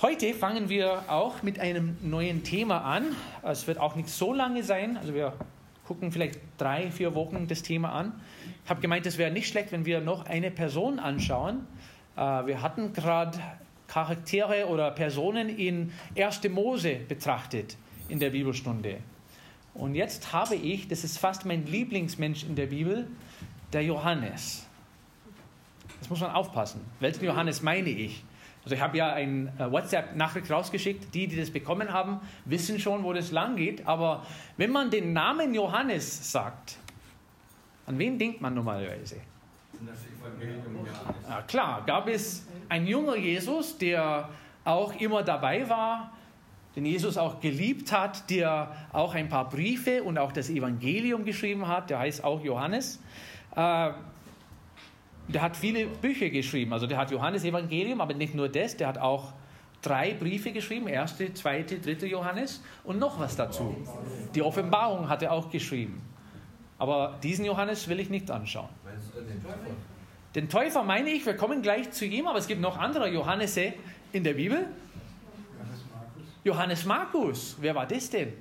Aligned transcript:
Heute 0.00 0.32
fangen 0.32 0.68
wir 0.68 1.10
auch 1.10 1.42
mit 1.42 1.58
einem 1.58 1.96
neuen 2.02 2.44
Thema 2.44 2.82
an. 2.82 3.16
Es 3.42 3.66
wird 3.66 3.78
auch 3.78 3.96
nicht 3.96 4.08
so 4.08 4.32
lange 4.32 4.62
sein. 4.62 4.96
Also 4.96 5.12
wir 5.12 5.32
gucken 5.88 6.12
vielleicht 6.12 6.38
drei, 6.56 6.92
vier 6.92 7.16
Wochen 7.16 7.48
das 7.48 7.62
Thema 7.62 7.90
an. 7.90 8.12
Ich 8.62 8.70
habe 8.70 8.80
gemeint, 8.80 9.06
es 9.06 9.18
wäre 9.18 9.32
nicht 9.32 9.48
schlecht, 9.48 9.72
wenn 9.72 9.86
wir 9.86 10.00
noch 10.00 10.26
eine 10.26 10.52
Person 10.52 11.00
anschauen. 11.00 11.66
Äh, 12.16 12.20
wir 12.20 12.62
hatten 12.62 12.92
gerade 12.92 13.40
Charaktere 13.88 14.68
oder 14.68 14.92
Personen 14.92 15.48
in 15.48 15.92
1. 16.16 16.48
Mose 16.48 16.94
betrachtet 17.08 17.76
in 18.08 18.20
der 18.20 18.30
Bibelstunde. 18.30 18.98
Und 19.74 19.96
jetzt 19.96 20.32
habe 20.32 20.54
ich, 20.54 20.86
das 20.86 21.02
ist 21.02 21.18
fast 21.18 21.44
mein 21.44 21.66
Lieblingsmensch 21.66 22.44
in 22.44 22.54
der 22.54 22.66
Bibel, 22.66 23.08
der 23.72 23.82
Johannes. 23.82 24.64
Das 25.98 26.08
muss 26.08 26.20
man 26.20 26.30
aufpassen. 26.30 26.82
Welchen 27.00 27.24
Johannes 27.24 27.62
meine 27.62 27.88
ich? 27.88 28.22
Also 28.68 28.74
ich 28.74 28.82
habe 28.82 28.98
ja 28.98 29.14
ein 29.14 29.50
äh, 29.58 29.72
WhatsApp-Nachricht 29.72 30.50
rausgeschickt. 30.50 31.14
Die, 31.14 31.26
die 31.26 31.36
das 31.36 31.50
bekommen 31.50 31.90
haben, 31.90 32.20
wissen 32.44 32.78
schon, 32.78 33.02
wo 33.02 33.14
das 33.14 33.30
lang 33.30 33.56
geht. 33.56 33.86
Aber 33.86 34.26
wenn 34.58 34.70
man 34.70 34.90
den 34.90 35.14
Namen 35.14 35.54
Johannes 35.54 36.30
sagt, 36.30 36.76
an 37.86 37.98
wen 37.98 38.18
denkt 38.18 38.42
man 38.42 38.52
normalerweise? 38.52 39.22
Ja, 41.26 41.40
klar, 41.46 41.82
gab 41.86 42.08
es 42.08 42.46
einen 42.68 42.86
junger 42.86 43.16
Jesus, 43.16 43.78
der 43.78 44.28
auch 44.66 45.00
immer 45.00 45.22
dabei 45.22 45.66
war, 45.70 46.12
den 46.76 46.84
Jesus 46.84 47.16
auch 47.16 47.40
geliebt 47.40 47.90
hat, 47.90 48.28
der 48.28 48.76
auch 48.92 49.14
ein 49.14 49.30
paar 49.30 49.48
Briefe 49.48 50.02
und 50.02 50.18
auch 50.18 50.32
das 50.32 50.50
Evangelium 50.50 51.24
geschrieben 51.24 51.66
hat, 51.66 51.88
der 51.88 52.00
heißt 52.00 52.22
auch 52.22 52.44
Johannes. 52.44 53.00
Der 55.28 55.42
hat 55.42 55.56
viele 55.56 55.86
Bücher 55.86 56.30
geschrieben. 56.30 56.72
Also 56.72 56.86
der 56.86 56.98
hat 56.98 57.10
Johannes 57.10 57.44
Evangelium, 57.44 58.00
aber 58.00 58.14
nicht 58.14 58.34
nur 58.34 58.48
das, 58.48 58.76
der 58.76 58.88
hat 58.88 58.98
auch 58.98 59.32
drei 59.82 60.14
Briefe 60.14 60.52
geschrieben, 60.52 60.88
erste, 60.88 61.32
zweite, 61.34 61.78
dritte 61.78 62.06
Johannes 62.06 62.62
und 62.84 62.98
noch 62.98 63.20
was 63.20 63.36
dazu. 63.36 63.76
Die 64.34 64.42
Offenbarung 64.42 65.08
hat 65.08 65.22
er 65.22 65.32
auch 65.32 65.50
geschrieben. 65.50 66.02
Aber 66.78 67.18
diesen 67.22 67.44
Johannes 67.44 67.88
will 67.88 68.00
ich 68.00 68.08
nicht 68.08 68.30
anschauen. 68.30 68.68
Den 70.34 70.48
Täufer 70.48 70.82
meine 70.82 71.10
ich, 71.10 71.24
wir 71.26 71.36
kommen 71.36 71.62
gleich 71.62 71.90
zu 71.90 72.04
ihm, 72.04 72.26
aber 72.26 72.38
es 72.38 72.46
gibt 72.46 72.60
noch 72.60 72.78
andere 72.78 73.08
Johannese 73.08 73.72
in 74.12 74.24
der 74.24 74.34
Bibel. 74.34 74.58
Johannes 74.58 75.84
Markus. 75.92 76.22
Johannes 76.44 76.84
Markus, 76.84 77.56
wer 77.60 77.74
war 77.74 77.86
das 77.86 78.10
denn? 78.10 78.32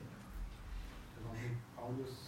Paulus 1.75 2.26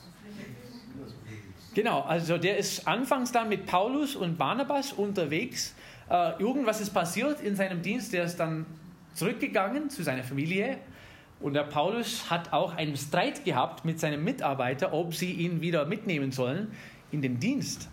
Genau, 1.74 2.02
also 2.02 2.38
der 2.38 2.58
ist 2.58 2.88
anfangs 2.88 3.32
dann 3.32 3.50
mit 3.50 3.66
Paulus 3.66 4.16
und 4.16 4.38
Barnabas 4.38 4.94
unterwegs. 4.94 5.76
Äh, 6.10 6.42
irgendwas 6.42 6.82
ist 6.82 6.90
passiert 6.92 7.42
in 7.42 7.56
seinem 7.56 7.82
Dienst, 7.82 8.12
der 8.12 8.24
ist 8.24 8.38
dann 8.38 8.66
zurückgegangen 9.14 9.90
zu 9.90 10.04
seiner 10.04 10.24
Familie. 10.24 10.78
Und 11.40 11.54
der 11.54 11.64
Paulus 11.64 12.30
hat 12.30 12.52
auch 12.52 12.76
einen 12.76 12.98
Streit 12.98 13.46
gehabt 13.46 13.86
mit 13.86 14.00
seinem 14.00 14.24
Mitarbeiter, 14.24 14.94
ob 14.94 15.14
sie 15.14 15.32
ihn 15.32 15.62
wieder 15.62 15.86
mitnehmen 15.86 16.32
sollen 16.32 16.72
in 17.12 17.22
den 17.22 17.40
Dienst. 17.40 17.88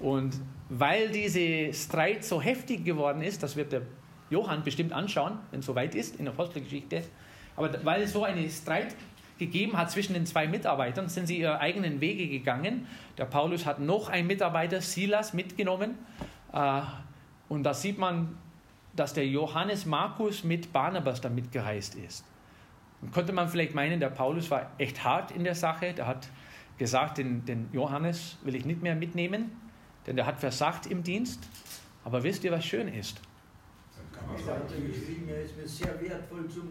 Und 0.00 0.34
weil 0.68 1.10
dieser 1.10 1.72
Streit 1.72 2.24
so 2.24 2.40
heftig 2.40 2.84
geworden 2.84 3.22
ist, 3.22 3.42
das 3.42 3.56
wird 3.56 3.72
der 3.72 3.82
Johann 4.30 4.62
bestimmt 4.62 4.92
anschauen, 4.92 5.38
wenn 5.50 5.60
es 5.60 5.66
soweit 5.66 5.94
ist 5.94 6.16
in 6.16 6.24
der 6.24 6.34
Apostelgeschichte, 6.34 7.02
aber 7.56 7.84
weil 7.84 8.06
so 8.06 8.24
einen 8.24 8.48
Streit 8.50 8.94
gegeben 9.38 9.76
hat 9.76 9.90
zwischen 9.90 10.14
den 10.14 10.26
zwei 10.26 10.46
Mitarbeitern, 10.46 11.08
sind 11.08 11.26
sie 11.26 11.38
ihre 11.38 11.60
eigenen 11.60 12.00
Wege 12.00 12.28
gegangen. 12.28 12.86
Der 13.16 13.24
Paulus 13.24 13.66
hat 13.66 13.80
noch 13.80 14.08
einen 14.08 14.26
Mitarbeiter, 14.26 14.80
Silas, 14.80 15.32
mitgenommen. 15.32 15.94
Äh, 16.52 16.82
und 17.48 17.62
da 17.62 17.74
sieht 17.74 17.98
man, 17.98 18.36
dass 18.94 19.14
der 19.14 19.26
Johannes 19.26 19.86
Markus 19.86 20.44
mit 20.44 20.72
Barnabas 20.72 21.20
da 21.20 21.28
mitgereist 21.28 21.94
ist. 21.94 22.24
Und 23.00 23.12
könnte 23.12 23.32
man 23.32 23.48
vielleicht 23.48 23.74
meinen, 23.74 24.00
der 24.00 24.10
Paulus 24.10 24.50
war 24.50 24.70
echt 24.78 25.04
hart 25.04 25.30
in 25.30 25.44
der 25.44 25.54
Sache. 25.54 25.94
Der 25.94 26.06
hat 26.06 26.28
gesagt, 26.78 27.18
den, 27.18 27.44
den 27.44 27.68
Johannes 27.72 28.38
will 28.42 28.54
ich 28.54 28.64
nicht 28.64 28.82
mehr 28.82 28.96
mitnehmen, 28.96 29.52
denn 30.06 30.16
der 30.16 30.26
hat 30.26 30.38
versagt 30.38 30.86
im 30.86 31.02
Dienst. 31.02 31.48
Aber 32.04 32.22
wisst 32.22 32.44
ihr, 32.44 32.50
was 32.50 32.64
schön 32.64 32.88
ist? 32.88 33.20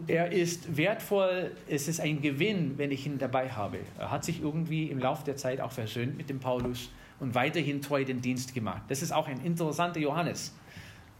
Er 0.06 0.32
ist 0.32 0.76
wertvoll, 0.76 1.52
es 1.68 1.88
ist 1.88 2.00
ein 2.00 2.20
Gewinn, 2.20 2.76
wenn 2.76 2.90
ich 2.90 3.06
ihn 3.06 3.18
dabei 3.18 3.50
habe. 3.50 3.78
Er 3.98 4.10
hat 4.10 4.24
sich 4.24 4.42
irgendwie 4.42 4.90
im 4.90 4.98
Laufe 4.98 5.24
der 5.24 5.36
Zeit 5.36 5.60
auch 5.60 5.72
versöhnt 5.72 6.16
mit 6.16 6.30
dem 6.30 6.40
Paulus 6.40 6.90
und 7.20 7.34
weiterhin 7.34 7.82
treu 7.82 8.04
den 8.04 8.20
Dienst 8.20 8.54
gemacht. 8.54 8.82
Das 8.88 9.02
ist 9.02 9.12
auch 9.12 9.28
ein 9.28 9.40
interessanter 9.44 10.00
Johannes. 10.00 10.54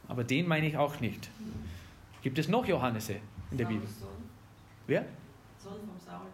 Aber 0.09 0.25
den 0.25 0.47
meine 0.47 0.67
ich 0.67 0.77
auch 0.77 1.01
nicht. 1.01 1.29
Gibt 2.23 2.39
es 2.39 2.49
noch 2.49 2.67
Johannese 2.67 3.17
in 3.51 3.59
der 3.59 3.67
Bibel? 3.67 3.87
Wer? 4.87 5.05
Sohn 5.59 5.73
von 5.73 5.99
Saul. 5.99 6.27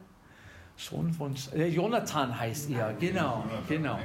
Sohn 0.77 1.13
von 1.13 1.35
äh, 1.59 1.67
Jonathan 1.69 2.39
heißt 2.39 2.71
er, 2.71 2.93
genau, 2.95 3.45
genau. 3.69 3.99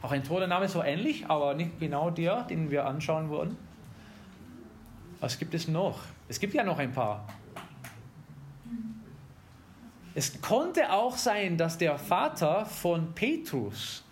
Auch 0.00 0.12
ein 0.12 0.22
toller 0.22 0.46
Name, 0.46 0.68
so 0.68 0.82
ähnlich, 0.82 1.26
aber 1.26 1.54
nicht 1.54 1.80
genau 1.80 2.10
der, 2.10 2.44
den 2.44 2.70
wir 2.70 2.86
anschauen 2.86 3.28
wollen. 3.28 3.56
Was 5.20 5.38
gibt 5.38 5.54
es 5.54 5.66
noch? 5.66 6.00
Es 6.28 6.38
gibt 6.38 6.54
ja 6.54 6.62
noch 6.62 6.78
ein 6.78 6.92
paar. 6.92 7.26
Es 10.14 10.40
konnte 10.40 10.92
auch 10.92 11.16
sein, 11.16 11.56
dass 11.56 11.78
der 11.78 11.98
Vater 11.98 12.66
von 12.66 13.14
Petrus 13.14 14.04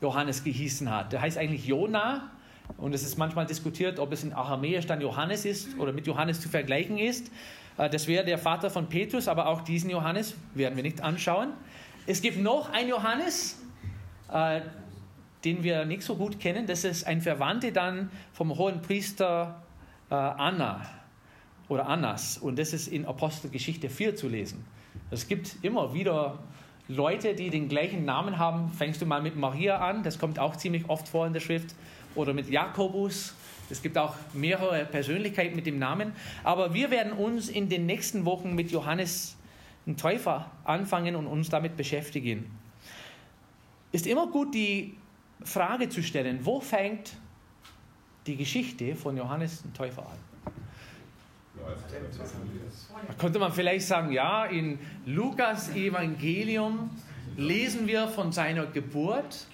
Johannes 0.00 0.42
gehießen 0.42 0.90
hat. 0.90 1.12
Der 1.12 1.20
heißt 1.20 1.38
eigentlich 1.38 1.66
Jona 1.66 2.30
und 2.76 2.94
es 2.94 3.02
ist 3.02 3.16
manchmal 3.16 3.46
diskutiert, 3.46 3.98
ob 3.98 4.12
es 4.12 4.24
in 4.24 4.32
Aramäisch 4.32 4.86
dann 4.86 5.00
Johannes 5.00 5.44
ist 5.44 5.78
oder 5.78 5.92
mit 5.92 6.06
Johannes 6.06 6.40
zu 6.40 6.48
vergleichen 6.48 6.98
ist. 6.98 7.30
Äh, 7.76 7.88
das 7.88 8.06
wäre 8.06 8.24
der 8.24 8.38
Vater 8.38 8.70
von 8.70 8.88
Petrus, 8.88 9.28
aber 9.28 9.46
auch 9.46 9.62
diesen 9.62 9.90
Johannes 9.90 10.34
werden 10.54 10.76
wir 10.76 10.82
nicht 10.82 11.00
anschauen. 11.00 11.52
Es 12.06 12.22
gibt 12.22 12.38
noch 12.38 12.72
einen 12.72 12.88
Johannes, 12.88 13.60
äh, 14.32 14.60
den 15.44 15.62
wir 15.62 15.84
nicht 15.84 16.02
so 16.02 16.16
gut 16.16 16.40
kennen. 16.40 16.66
Das 16.66 16.84
ist 16.84 17.06
ein 17.06 17.20
Verwandter 17.20 17.70
dann 17.70 18.10
vom 18.32 18.56
hohen 18.56 18.82
Priester 18.82 19.62
Anna 20.10 20.86
oder 21.68 21.86
Annas. 21.86 22.38
Und 22.38 22.58
das 22.58 22.72
ist 22.72 22.88
in 22.88 23.04
Apostelgeschichte 23.04 23.88
4 23.90 24.16
zu 24.16 24.28
lesen. 24.28 24.64
Es 25.10 25.28
gibt 25.28 25.56
immer 25.62 25.94
wieder 25.94 26.38
Leute, 26.88 27.34
die 27.34 27.50
den 27.50 27.68
gleichen 27.68 28.04
Namen 28.04 28.38
haben. 28.38 28.70
Fängst 28.70 29.02
du 29.02 29.06
mal 29.06 29.20
mit 29.20 29.36
Maria 29.36 29.78
an, 29.78 30.02
das 30.02 30.18
kommt 30.18 30.38
auch 30.38 30.56
ziemlich 30.56 30.88
oft 30.88 31.08
vor 31.08 31.26
in 31.26 31.32
der 31.32 31.40
Schrift. 31.40 31.74
Oder 32.14 32.32
mit 32.32 32.48
Jakobus. 32.48 33.34
Es 33.70 33.82
gibt 33.82 33.98
auch 33.98 34.14
mehrere 34.32 34.86
Persönlichkeiten 34.86 35.54
mit 35.54 35.66
dem 35.66 35.78
Namen. 35.78 36.12
Aber 36.42 36.72
wir 36.72 36.90
werden 36.90 37.12
uns 37.12 37.48
in 37.48 37.68
den 37.68 37.84
nächsten 37.84 38.24
Wochen 38.24 38.54
mit 38.54 38.70
Johannes 38.70 39.36
den 39.86 39.96
Täufer 39.96 40.50
anfangen 40.64 41.16
und 41.16 41.26
uns 41.26 41.50
damit 41.50 41.76
beschäftigen. 41.76 42.50
Ist 43.92 44.06
immer 44.06 44.26
gut, 44.26 44.54
die 44.54 44.96
Frage 45.42 45.88
zu 45.88 46.02
stellen, 46.02 46.40
wo 46.44 46.60
fängt 46.60 47.12
die 48.28 48.36
Geschichte 48.36 48.94
von 48.94 49.16
Johannes 49.16 49.62
dem 49.62 49.74
Täufer 49.74 50.02
an. 50.02 50.52
Da 53.08 53.14
könnte 53.14 53.38
man 53.38 53.52
vielleicht 53.52 53.86
sagen, 53.86 54.12
ja, 54.12 54.44
in 54.44 54.78
Lukas 55.06 55.74
Evangelium 55.74 56.90
lesen 57.36 57.86
wir 57.86 58.08
von 58.08 58.32
seiner 58.32 58.66
Geburt 58.66 59.46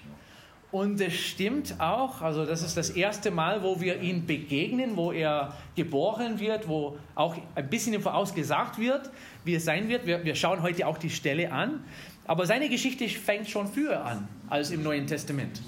und 0.71 0.99
es 0.99 1.13
stimmt 1.13 1.79
auch, 1.79 2.21
also 2.21 2.45
das 2.45 2.61
ist 2.61 2.75
das 2.75 2.89
erste 2.89 3.31
Mal, 3.31 3.63
wo 3.63 3.79
wir 3.79 4.01
ihn 4.01 4.25
begegnen, 4.25 4.97
wo 4.97 5.11
er 5.11 5.55
geboren 5.75 6.39
wird, 6.39 6.67
wo 6.67 6.97
auch 7.15 7.37
ein 7.55 7.69
bisschen 7.69 7.93
im 7.93 8.01
Voraus 8.01 8.33
gesagt 8.33 8.77
wird, 8.77 9.09
wie 9.45 9.55
es 9.55 9.65
sein 9.65 9.87
wird. 9.87 10.05
Wir, 10.05 10.25
wir 10.25 10.35
schauen 10.35 10.61
heute 10.61 10.85
auch 10.87 10.97
die 10.97 11.09
Stelle 11.09 11.51
an, 11.51 11.83
aber 12.27 12.45
seine 12.45 12.69
Geschichte 12.69 13.07
fängt 13.07 13.49
schon 13.49 13.67
früher 13.67 14.03
an 14.03 14.27
als 14.49 14.71
im 14.71 14.83
Neuen 14.83 15.07
Testament. 15.07 15.61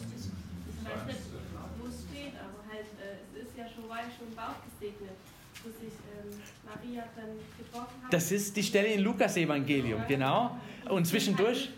Maria 6.77 7.03
dann 7.15 7.25
getroffen 7.57 8.03
hat. 8.03 8.13
Das 8.13 8.31
ist 8.31 8.55
die 8.55 8.63
Stelle 8.63 8.87
in 8.87 9.01
Lukas-Evangelium, 9.01 10.01
genau. 10.07 10.57
Und 10.89 11.05
zwischendurch. 11.05 11.69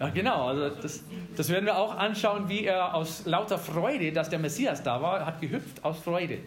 Ja, 0.00 0.08
genau, 0.08 0.48
also 0.48 0.70
das, 0.70 1.04
das 1.36 1.48
werden 1.48 1.66
wir 1.66 1.76
auch 1.76 1.96
anschauen, 1.96 2.48
wie 2.48 2.64
er 2.64 2.94
aus 2.94 3.26
lauter 3.26 3.58
Freude, 3.58 4.10
dass 4.12 4.28
der 4.28 4.40
Messias 4.40 4.82
da 4.82 5.00
war, 5.00 5.24
hat 5.24 5.40
gehüpft 5.40 5.84
aus 5.84 6.00
Freude. 6.00 6.38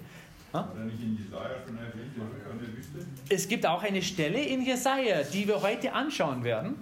Es 3.30 3.48
gibt 3.48 3.66
auch 3.66 3.84
eine 3.84 4.02
Stelle 4.02 4.42
in 4.42 4.66
Jesaja, 4.66 5.24
die 5.24 5.48
wir 5.48 5.62
heute 5.62 5.94
anschauen 5.94 6.44
werden. 6.44 6.76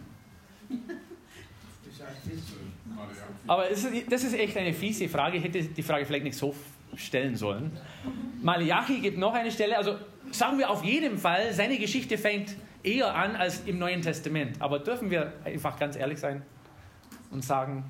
Aber 3.48 3.66
das 3.70 4.24
ist 4.24 4.34
echt 4.34 4.58
eine 4.58 4.74
fiese 4.74 5.08
Frage. 5.08 5.38
Ich 5.38 5.44
hätte 5.44 5.64
die 5.64 5.84
Frage 5.84 6.06
vielleicht 6.06 6.24
nicht 6.24 6.38
so 6.38 6.56
stellen 6.96 7.36
sollen. 7.36 7.72
Malachi 8.42 9.00
gibt 9.00 9.18
noch 9.18 9.34
eine 9.34 9.52
Stelle, 9.52 9.78
also 9.78 9.96
sagen 10.32 10.58
wir 10.58 10.70
auf 10.70 10.84
jeden 10.84 11.18
Fall, 11.18 11.54
seine 11.54 11.78
Geschichte 11.78 12.18
fängt 12.18 12.56
eher 12.84 13.14
an 13.16 13.36
als 13.36 13.62
im 13.66 13.80
Neuen 13.80 14.02
Testament. 14.02 14.56
Aber 14.60 14.80
dürfen 14.80 15.10
wir 15.10 15.34
einfach 15.44 15.78
ganz 15.80 15.96
ehrlich 15.96 16.20
sein 16.20 16.44
und 17.32 17.44
sagen, 17.44 17.84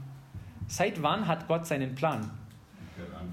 seit 0.67 1.01
wann 1.01 1.27
hat 1.27 1.47
Gott 1.47 1.67
seinen 1.67 1.95
Plan? 1.95 2.31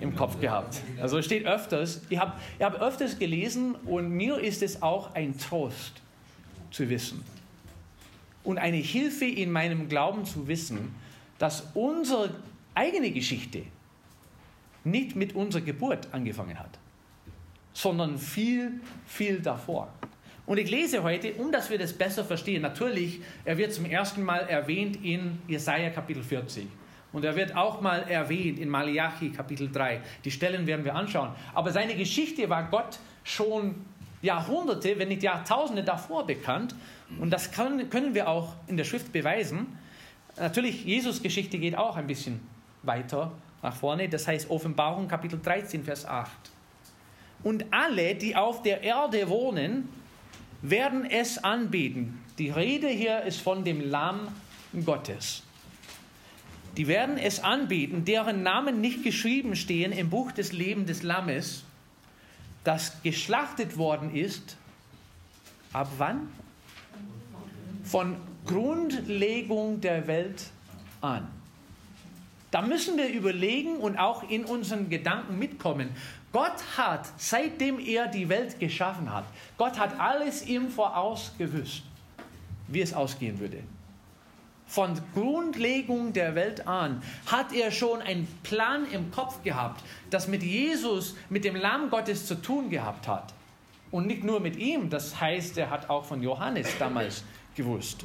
im 0.01 0.17
Kopf 0.17 0.41
gehabt. 0.41 0.81
Also 1.01 1.19
es 1.19 1.25
steht 1.27 1.47
öfters. 1.47 2.03
Ich 2.09 2.19
habe 2.19 2.33
ich 2.59 2.65
hab 2.65 2.81
öfters 2.81 3.19
gelesen 3.19 3.77
und 3.87 4.11
mir 4.11 4.39
ist 4.39 4.61
es 4.63 4.83
auch 4.83 5.15
ein 5.15 5.39
Trost 5.39 6.03
zu 6.73 6.89
wissen 6.91 7.23
und 8.45 8.59
eine 8.59 8.79
Hilfe 8.79 9.27
in 9.27 9.53
meinem 9.53 9.89
Glauben 9.89 10.25
zu 10.25 10.49
wissen, 10.49 10.95
dass 11.39 11.69
unsere 11.75 12.31
eigene 12.75 13.11
Geschichte 13.11 13.63
nicht 14.85 15.17
mit 15.17 15.35
unserer 15.35 15.63
Geburt 15.63 16.09
angefangen 16.13 16.59
hat, 16.59 16.79
sondern 17.73 18.19
viel, 18.19 18.81
viel 19.07 19.41
davor. 19.41 19.93
Und 20.45 20.59
ich 20.59 20.71
lese 20.71 21.03
heute, 21.03 21.35
um 21.35 21.53
dass 21.53 21.71
wir 21.71 21.79
das 21.79 21.93
besser 21.93 22.25
verstehen, 22.25 22.63
natürlich, 22.63 23.21
er 23.45 23.57
wird 23.59 23.73
zum 23.73 23.85
ersten 23.85 24.23
Mal 24.23 24.41
erwähnt 24.49 24.99
in 25.05 25.39
Jesaja 25.47 25.91
Kapitel 25.91 26.23
40. 26.23 26.67
Und 27.13 27.25
er 27.25 27.37
wird 27.37 27.55
auch 27.55 27.81
mal 27.81 28.03
erwähnt 28.09 28.59
in 28.59 28.69
Malachi 28.69 29.31
Kapitel 29.31 29.71
3. 29.71 30.01
Die 30.25 30.31
Stellen 30.31 30.67
werden 30.67 30.85
wir 30.85 30.95
anschauen. 30.95 31.31
Aber 31.55 31.71
seine 31.71 31.95
Geschichte 31.95 32.49
war 32.49 32.69
Gott 32.71 32.99
schon 33.23 33.75
Jahrhunderte, 34.23 34.99
wenn 34.99 35.09
nicht 35.09 35.23
Jahrtausende 35.23 35.85
davor 35.85 36.27
bekannt. 36.27 36.75
Und 37.21 37.31
das 37.31 37.53
können, 37.53 37.91
können 37.91 38.15
wir 38.15 38.29
auch 38.29 38.55
in 38.67 38.77
der 38.77 38.85
Schrift 38.85 39.13
beweisen. 39.13 39.79
Natürlich, 40.39 40.85
Jesus 40.85 41.23
Geschichte 41.23 41.59
geht 41.59 41.77
auch 41.77 41.97
ein 41.97 42.07
bisschen 42.07 42.41
weiter 42.83 43.33
nach 43.63 43.75
vorne. 43.75 44.09
Das 44.09 44.27
heißt 44.27 44.51
Offenbarung 44.51 45.09
Kapitel 45.09 45.41
13, 45.41 45.85
Vers 45.85 46.05
8. 46.05 46.31
Und 47.43 47.67
alle, 47.73 48.15
die 48.15 48.37
auf 48.37 48.63
der 48.63 48.83
Erde 48.83 49.29
wohnen, 49.29 49.89
werden 50.61 51.05
es 51.05 51.43
anbeten. 51.43 52.21
Die 52.39 52.51
Rede 52.51 52.89
hier 52.89 53.23
ist 53.23 53.41
von 53.41 53.65
dem 53.65 53.81
Lamm 53.81 54.29
Gottes. 54.85 55.43
Die 56.77 56.87
werden 56.87 57.19
es 57.19 57.41
anbeten, 57.41 58.05
deren 58.05 58.43
Namen 58.43 58.81
nicht 58.81 59.03
geschrieben 59.03 59.57
stehen 59.57 59.93
im 59.93 60.09
Buch 60.09 60.33
des 60.33 60.53
Lebens 60.53 60.87
des 60.87 61.03
Lammes, 61.03 61.65
das 62.65 63.03
geschlachtet 63.03 63.77
worden 63.77 64.15
ist. 64.15 64.57
Ab 65.73 65.89
wann? 65.99 66.29
Von 67.85 68.17
Grundlegung 68.47 69.81
der 69.81 70.07
Welt 70.07 70.45
an. 71.01 71.29
Da 72.53 72.61
müssen 72.61 72.99
wir 72.99 73.09
überlegen 73.09 73.79
und 73.79 73.97
auch 73.97 74.29
in 74.29 74.45
unseren 74.45 74.91
Gedanken 74.91 75.39
mitkommen. 75.39 75.89
Gott 76.33 76.63
hat, 76.77 77.09
seitdem 77.17 77.81
er 77.81 78.09
die 78.09 78.29
Welt 78.29 78.61
geschaffen 78.61 79.13
hat, 79.13 79.25
Gott 79.57 79.79
hat 79.79 79.99
alles 79.99 80.47
ihm 80.47 80.69
voraus 80.69 81.33
gewusst, 81.39 81.83
wie 82.69 82.83
es 82.83 82.93
ausgehen 82.93 83.41
würde. 83.41 83.65
Von 84.67 85.01
Grundlegung 85.15 86.13
der 86.13 86.35
Welt 86.35 86.67
an 86.67 87.03
hat 87.25 87.55
er 87.55 87.71
schon 87.71 88.03
einen 88.03 88.29
Plan 88.43 88.87
im 88.91 89.11
Kopf 89.11 89.43
gehabt, 89.43 89.83
das 90.11 90.29
mit 90.29 90.43
Jesus, 90.43 91.17
mit 91.31 91.45
dem 91.45 91.57
Lamm 91.57 91.89
Gottes 91.89 92.27
zu 92.27 92.35
tun 92.35 92.69
gehabt 92.69 93.09
hat. 93.09 93.33
Und 93.91 94.07
nicht 94.07 94.25
nur 94.25 94.41
mit 94.41 94.57
ihm, 94.57 94.91
das 94.91 95.19
heißt, 95.19 95.57
er 95.57 95.71
hat 95.71 95.89
auch 95.89 96.05
von 96.05 96.23
Johannes 96.23 96.77
damals 96.79 97.25
gewusst. 97.55 98.05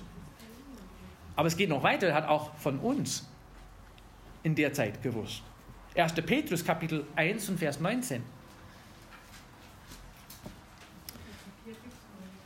Aber 1.35 1.47
es 1.47 1.57
geht 1.57 1.69
noch 1.69 1.83
weiter, 1.83 2.07
er 2.07 2.15
hat 2.15 2.29
auch 2.29 2.53
von 2.55 2.79
uns 2.79 3.26
in 4.43 4.55
der 4.55 4.73
Zeit 4.73 5.01
gewusst. 5.01 5.41
1. 5.95 6.13
Petrus 6.13 6.63
Kapitel 6.63 7.05
1 7.15 7.49
und 7.49 7.57
Vers 7.57 7.79
19. 7.79 8.21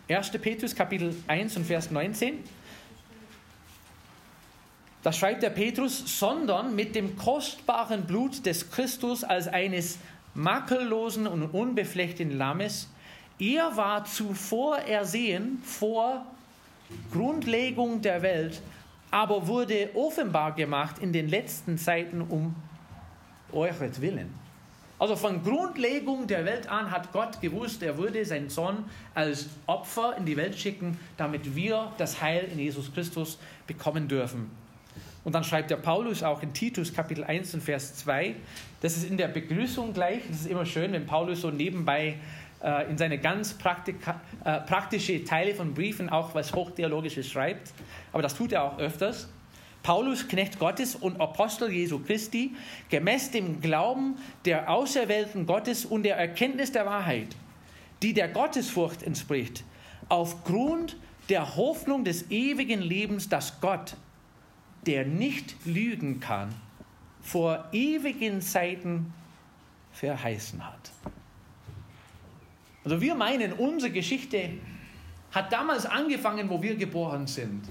1. 0.10 0.32
Petrus 0.32 0.76
Kapitel 0.76 1.16
1 1.28 1.58
und 1.58 1.66
Vers 1.66 1.92
19. 1.92 2.40
Da 5.04 5.12
schreibt 5.12 5.42
der 5.42 5.50
Petrus, 5.50 6.20
sondern 6.20 6.76
mit 6.76 6.96
dem 6.96 7.18
kostbaren 7.18 8.06
Blut 8.06 8.46
des 8.46 8.70
Christus 8.70 9.24
als 9.24 9.48
eines 9.48 9.98
makellosen 10.34 11.28
und 11.28 11.44
unbefleckten 11.44 12.38
Lammes. 12.38 12.88
Er 13.40 13.76
war 13.76 14.06
zuvor 14.06 14.78
ersehen 14.78 15.62
vor 15.64 16.26
Grundlegung 17.12 18.02
der 18.02 18.22
Welt, 18.22 18.62
aber 19.12 19.48
wurde 19.48 19.90
offenbar 19.94 20.56
gemacht 20.56 21.00
in 21.00 21.14
den 21.14 21.28
letzten 21.28 21.78
Zeiten 21.78 22.22
um 22.22 22.56
euretwillen. 23.52 24.34
Also 24.98 25.16
von 25.16 25.44
Grundlegung 25.44 26.28
der 26.28 26.46
Welt 26.46 26.70
an 26.70 26.92
hat 26.92 27.12
Gott 27.12 27.42
gewusst, 27.42 27.82
er 27.82 27.98
würde 27.98 28.24
seinen 28.24 28.50
Sohn 28.50 28.86
als 29.16 29.50
Opfer 29.66 30.16
in 30.16 30.26
die 30.26 30.38
Welt 30.38 30.58
schicken, 30.58 30.98
damit 31.18 31.56
wir 31.56 31.92
das 31.98 32.22
Heil 32.22 32.48
in 32.52 32.60
Jesus 32.60 32.94
Christus 32.94 33.40
bekommen 33.66 34.08
dürfen. 34.08 34.52
Und 35.24 35.34
dann 35.34 35.44
schreibt 35.44 35.72
der 35.72 35.78
Paulus 35.78 36.24
auch 36.24 36.42
in 36.42 36.54
Titus 36.54 36.94
Kapitel 36.94 37.24
1 37.24 37.56
und 37.56 37.62
Vers 37.62 37.96
2, 37.96 38.36
das 38.82 38.98
ist 38.98 39.10
in 39.10 39.18
der 39.18 39.28
Begrüßung 39.28 39.94
gleich, 39.94 40.22
das 40.28 40.42
ist 40.42 40.48
immer 40.48 40.66
schön, 40.66 40.92
wenn 40.94 41.06
Paulus 41.06 41.42
so 41.42 41.52
nebenbei 41.52 42.18
äh, 42.64 42.90
in 42.90 42.98
seine 42.98 43.18
ganz 43.18 43.54
Praktika, 43.54 44.22
äh, 44.44 44.60
praktische 44.62 45.24
Teile 45.24 45.56
von 45.56 45.74
Briefen 45.74 46.10
auch 46.10 46.36
was 46.36 46.54
Hochtheologisches 46.54 47.30
schreibt, 47.30 47.72
aber 48.12 48.22
das 48.22 48.36
tut 48.36 48.52
er 48.52 48.64
auch 48.64 48.80
öfters. 48.80 49.30
Paulus, 49.84 50.28
Knecht 50.28 50.60
Gottes 50.60 50.96
und 50.96 51.20
Apostel 51.20 51.72
Jesu 51.72 52.00
Christi, 52.00 52.56
gemäß 52.90 53.32
dem 53.32 53.62
Glauben 53.62 54.18
der 54.46 54.70
Auserwählten 54.70 55.48
Gottes 55.48 55.86
und 55.86 56.04
der 56.04 56.18
Erkenntnis 56.18 56.72
der 56.72 56.86
Wahrheit, 56.86 57.36
die 58.04 58.14
der 58.14 58.28
Gottesfurcht 58.28 59.02
entspricht, 59.02 59.64
aufgrund 60.08 60.98
der 61.30 61.56
Hoffnung 61.56 62.04
des 62.04 62.30
ewigen 62.30 62.82
Lebens, 62.82 63.28
das 63.28 63.60
Gott, 63.60 63.96
der 64.86 65.06
nicht 65.06 65.56
lügen 65.66 66.20
kann, 66.20 66.54
vor 67.22 67.66
ewigen 67.72 68.42
Zeiten 68.42 69.14
verheißen 69.94 70.66
hat. 70.66 70.92
Also 72.84 73.00
wir 73.00 73.16
meinen, 73.16 73.54
unsere 73.54 73.92
Geschichte 73.92 74.50
hat 75.32 75.54
damals 75.54 75.86
angefangen, 75.86 76.50
wo 76.50 76.62
wir 76.62 76.76
geboren 76.76 77.28
sind. 77.28 77.64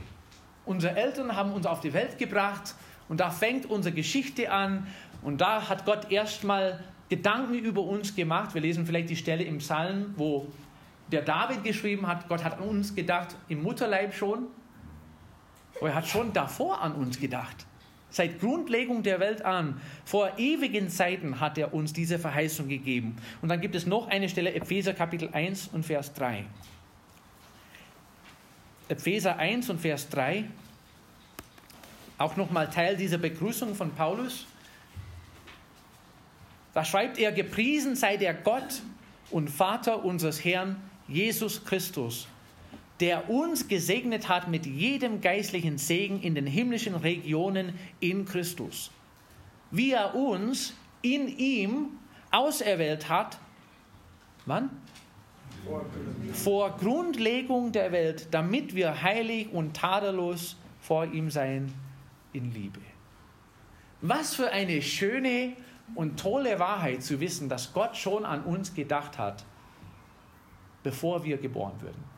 Unsere 0.65 0.97
Eltern 0.97 1.35
haben 1.35 1.53
uns 1.53 1.67
auf 1.67 1.81
die 1.81 1.93
Welt 1.93 2.19
gebracht 2.19 2.75
und 3.09 3.21
da 3.21 3.31
fängt 3.31 3.67
unsere 3.67 3.95
Geschichte 3.95 4.51
an 4.53 4.87
und 5.23 5.41
da 5.41 5.69
hat 5.69 5.85
Gott 5.85 6.11
erstmal 6.11 6.83
Gedanken 7.09 7.55
über 7.55 7.83
uns 7.83 8.15
gemacht. 8.15 8.55
Wir 8.55 8.61
lesen 8.61 8.87
vielleicht 8.87 9.11
die 9.11 9.17
Stelle 9.17 9.43
im 9.43 9.59
Psalm, 9.59 10.15
wo 10.17 10.47
der 11.11 11.23
David 11.23 11.65
geschrieben 11.65 12.07
hat, 12.07 12.29
Gott 12.29 12.45
hat 12.45 12.59
an 12.59 12.69
uns 12.69 12.95
gedacht, 12.95 13.35
im 13.49 13.63
Mutterleib 13.63 14.15
schon. 14.15 14.47
Aber 15.79 15.89
er 15.89 15.97
hat 15.97 16.07
schon 16.07 16.33
davor 16.33 16.81
an 16.81 16.93
uns 16.95 17.19
gedacht. 17.19 17.67
Seit 18.11 18.41
Grundlegung 18.41 19.03
der 19.03 19.21
Welt 19.21 19.45
an, 19.45 19.81
vor 20.05 20.39
ewigen 20.39 20.89
Zeiten 20.89 21.41
hat 21.41 21.57
er 21.59 21.73
uns 21.73 21.93
diese 21.93 22.19
Verheißung 22.19 22.69
gegeben. 22.69 23.17
Und 23.41 23.49
dann 23.49 23.61
gibt 23.61 23.75
es 23.75 23.87
noch 23.87 24.09
eine 24.09 24.29
Stelle, 24.29 24.53
Epheser 24.53 24.95
Kapitel 24.95 25.29
1 25.33 25.69
und 25.73 25.87
Vers 25.87 26.13
3. 26.15 26.45
Epheser 28.89 29.37
1 29.37 29.71
und 29.71 29.81
Vers 29.81 30.09
3, 30.09 30.45
auch 32.19 32.37
nochmal 32.37 32.69
Teil 32.69 32.97
dieser 32.97 33.19
Begrüßung 33.19 33.77
von 33.77 33.93
Paulus. 33.93 34.47
Da 36.75 36.85
schreibt 36.85 37.17
er, 37.19 37.31
gepriesen 37.31 37.95
sei 37.95 38.17
der 38.17 38.35
Gott 38.35 38.83
und 39.31 39.49
Vater 39.49 40.05
unseres 40.05 40.45
Herrn 40.45 40.77
Jesus 41.07 41.65
Christus, 41.65 42.27
der 43.01 43.31
uns 43.31 43.69
gesegnet 43.69 44.29
hat 44.29 44.49
mit 44.49 44.67
jedem 44.67 45.21
geistlichen 45.21 45.79
Segen 45.79 46.21
in 46.21 46.35
den 46.35 46.47
himmlischen 46.47 46.95
Regionen 46.95 47.79
in 47.99 48.25
Christus. 48.27 48.91
Wie 49.71 49.93
er 49.93 50.15
uns 50.15 50.75
in 51.03 51.29
ihm 51.29 51.89
auserwählt 52.31 53.09
hat, 53.09 53.39
wann? 54.47 54.71
vor 56.33 56.77
Grundlegung 56.79 57.73
der 57.73 57.93
Welt, 57.93 58.29
damit 58.31 58.75
wir 58.75 59.03
heilig 59.03 59.53
und 59.53 59.77
tadellos 59.77 60.57
vor 60.81 61.05
ihm 61.07 61.31
sein 61.31 61.73
in 62.33 62.53
Liebe. 62.53 62.81
Was 64.01 64.35
für 64.35 64.51
eine 64.51 64.81
schöne 64.81 65.53
und 65.95 66.19
tolle 66.19 66.59
Wahrheit 66.59 67.03
zu 67.03 67.21
wissen, 67.21 67.49
dass 67.49 67.73
Gott 67.73 67.97
schon 67.97 68.25
an 68.25 68.45
uns 68.45 68.75
gedacht 68.75 69.19
hat, 69.19 69.45
bevor 70.83 71.25
wir 71.25 71.37
geboren 71.37 71.75
würden. 71.81 72.10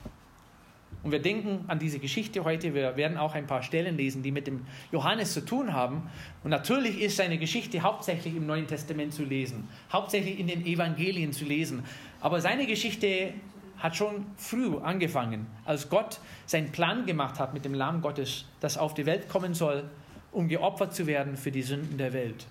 Und 1.02 1.10
wir 1.10 1.20
denken 1.20 1.64
an 1.66 1.78
diese 1.78 1.98
Geschichte 1.98 2.44
heute. 2.44 2.74
Wir 2.74 2.96
werden 2.96 3.16
auch 3.16 3.34
ein 3.34 3.46
paar 3.46 3.62
Stellen 3.62 3.96
lesen, 3.96 4.22
die 4.22 4.30
mit 4.30 4.46
dem 4.46 4.64
Johannes 4.92 5.32
zu 5.32 5.44
tun 5.44 5.72
haben. 5.72 6.08
Und 6.44 6.50
natürlich 6.50 7.00
ist 7.00 7.16
seine 7.16 7.38
Geschichte 7.38 7.82
hauptsächlich 7.82 8.36
im 8.36 8.46
Neuen 8.46 8.66
Testament 8.68 9.12
zu 9.12 9.24
lesen, 9.24 9.68
hauptsächlich 9.92 10.38
in 10.38 10.46
den 10.46 10.64
Evangelien 10.64 11.32
zu 11.32 11.44
lesen. 11.44 11.84
Aber 12.20 12.40
seine 12.40 12.66
Geschichte 12.66 13.34
hat 13.78 13.96
schon 13.96 14.26
früh 14.36 14.76
angefangen, 14.78 15.48
als 15.64 15.88
Gott 15.88 16.20
seinen 16.46 16.70
Plan 16.70 17.04
gemacht 17.04 17.40
hat 17.40 17.52
mit 17.52 17.64
dem 17.64 17.74
Lamm 17.74 18.00
Gottes, 18.00 18.44
das 18.60 18.78
auf 18.78 18.94
die 18.94 19.06
Welt 19.06 19.28
kommen 19.28 19.54
soll, 19.54 19.90
um 20.30 20.46
geopfert 20.46 20.94
zu 20.94 21.08
werden 21.08 21.36
für 21.36 21.50
die 21.50 21.62
Sünden 21.62 21.98
der 21.98 22.12
Welt. 22.12 22.46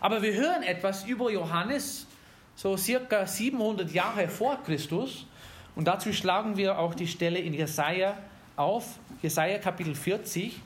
Aber 0.00 0.22
wir 0.22 0.32
hören 0.32 0.62
etwas 0.62 1.04
über 1.04 1.30
Johannes, 1.30 2.06
so 2.54 2.76
circa 2.78 3.26
700 3.26 3.92
Jahre 3.92 4.28
vor 4.28 4.62
Christus. 4.64 5.26
Und 5.76 5.84
dazu 5.84 6.12
schlagen 6.12 6.56
wir 6.56 6.78
auch 6.78 6.94
die 6.94 7.06
Stelle 7.06 7.38
in 7.38 7.52
Jesaja 7.52 8.16
auf, 8.56 8.98
Jesaja 9.22 9.58
Kapitel 9.58 9.94
40. 9.94 10.58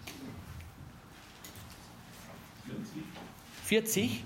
40. 3.65 4.23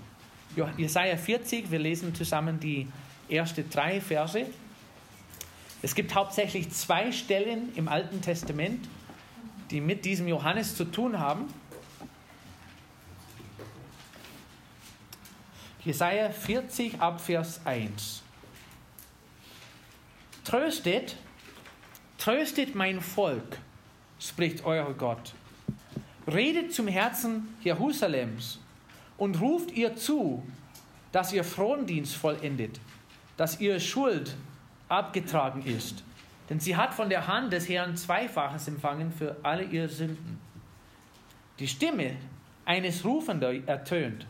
Jesaja 0.77 1.17
40, 1.17 1.71
wir 1.71 1.79
lesen 1.79 2.15
zusammen 2.15 2.61
die 2.61 2.87
ersten 3.31 3.69
drei 3.71 4.01
Verse. 4.01 4.47
Es 5.81 5.95
gibt 5.95 6.15
hauptsächlich 6.15 6.71
zwei 6.71 7.11
Stellen 7.13 7.75
im 7.77 7.89
Alten 7.89 8.21
Testament, 8.21 8.87
die 9.71 9.81
mit 9.81 10.05
diesem 10.05 10.29
Johannes 10.29 10.77
zu 10.77 10.85
tun 10.85 11.19
haben. 11.19 11.47
Jesaja 15.83 16.31
40 16.31 17.01
ab 17.01 17.21
Vers 17.21 17.61
1. 17.65 18.24
Tröstet, 20.45 21.17
tröstet 22.19 22.75
mein 22.75 23.01
Volk, 23.01 23.59
spricht 24.21 24.65
euer 24.67 24.93
Gott. 24.93 25.35
Redet 26.31 26.75
zum 26.75 26.87
Herzen 26.87 27.57
Jerusalems 27.63 28.61
und 29.17 29.41
ruft 29.41 29.73
ihr 29.73 29.97
zu, 29.97 30.47
dass 31.13 31.33
ihr 31.33 31.45
Frondienst 31.45 32.15
vollendet, 32.15 32.79
dass 33.39 33.59
ihr 33.59 33.81
Schuld 33.81 34.37
abgetragen 34.89 35.65
ist. 35.65 36.05
Denn 36.51 36.61
sie 36.61 36.77
hat 36.77 36.93
von 36.93 37.09
der 37.09 37.27
Hand 37.27 37.53
des 37.53 37.67
Herrn 37.69 37.97
Zweifaches 37.97 38.69
empfangen 38.69 39.13
für 39.13 39.37
alle 39.43 39.65
ihre 39.65 39.89
Sünden. 39.89 40.39
Die 41.59 41.69
Stimme 41.69 42.17
eines 42.67 43.03
Rufenden 43.03 43.67
ertönt. 43.67 44.27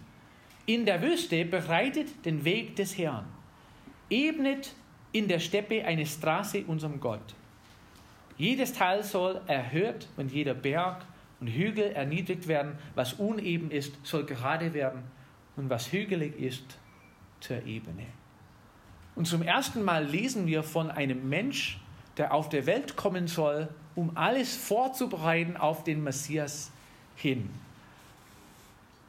In 0.66 0.86
der 0.86 1.02
Wüste 1.02 1.44
bereitet 1.44 2.24
den 2.24 2.44
Weg 2.44 2.76
des 2.76 2.96
Herrn. 2.96 3.26
Ebnet 4.10 4.74
in 5.14 5.28
der 5.28 5.38
Steppe 5.38 5.84
eine 5.84 6.04
Straße 6.04 6.64
unserem 6.66 6.98
Gott. 6.98 7.34
Jedes 8.36 8.72
Teil 8.72 9.04
soll 9.04 9.40
erhöht 9.46 10.08
und 10.16 10.32
jeder 10.32 10.54
Berg 10.54 11.04
und 11.40 11.46
Hügel 11.46 11.92
erniedrigt 11.92 12.48
werden. 12.48 12.76
Was 12.96 13.14
uneben 13.14 13.70
ist, 13.70 13.94
soll 14.02 14.26
gerade 14.26 14.74
werden 14.74 15.04
und 15.56 15.70
was 15.70 15.92
hügelig 15.92 16.36
ist, 16.38 16.64
zur 17.38 17.64
Ebene. 17.64 18.06
Und 19.14 19.28
zum 19.28 19.42
ersten 19.42 19.84
Mal 19.84 20.04
lesen 20.04 20.48
wir 20.48 20.64
von 20.64 20.90
einem 20.90 21.28
Mensch, 21.28 21.78
der 22.16 22.34
auf 22.34 22.48
der 22.48 22.66
Welt 22.66 22.96
kommen 22.96 23.28
soll, 23.28 23.68
um 23.94 24.16
alles 24.16 24.56
vorzubereiten 24.56 25.56
auf 25.56 25.84
den 25.84 26.02
Messias 26.02 26.72
hin. 27.14 27.50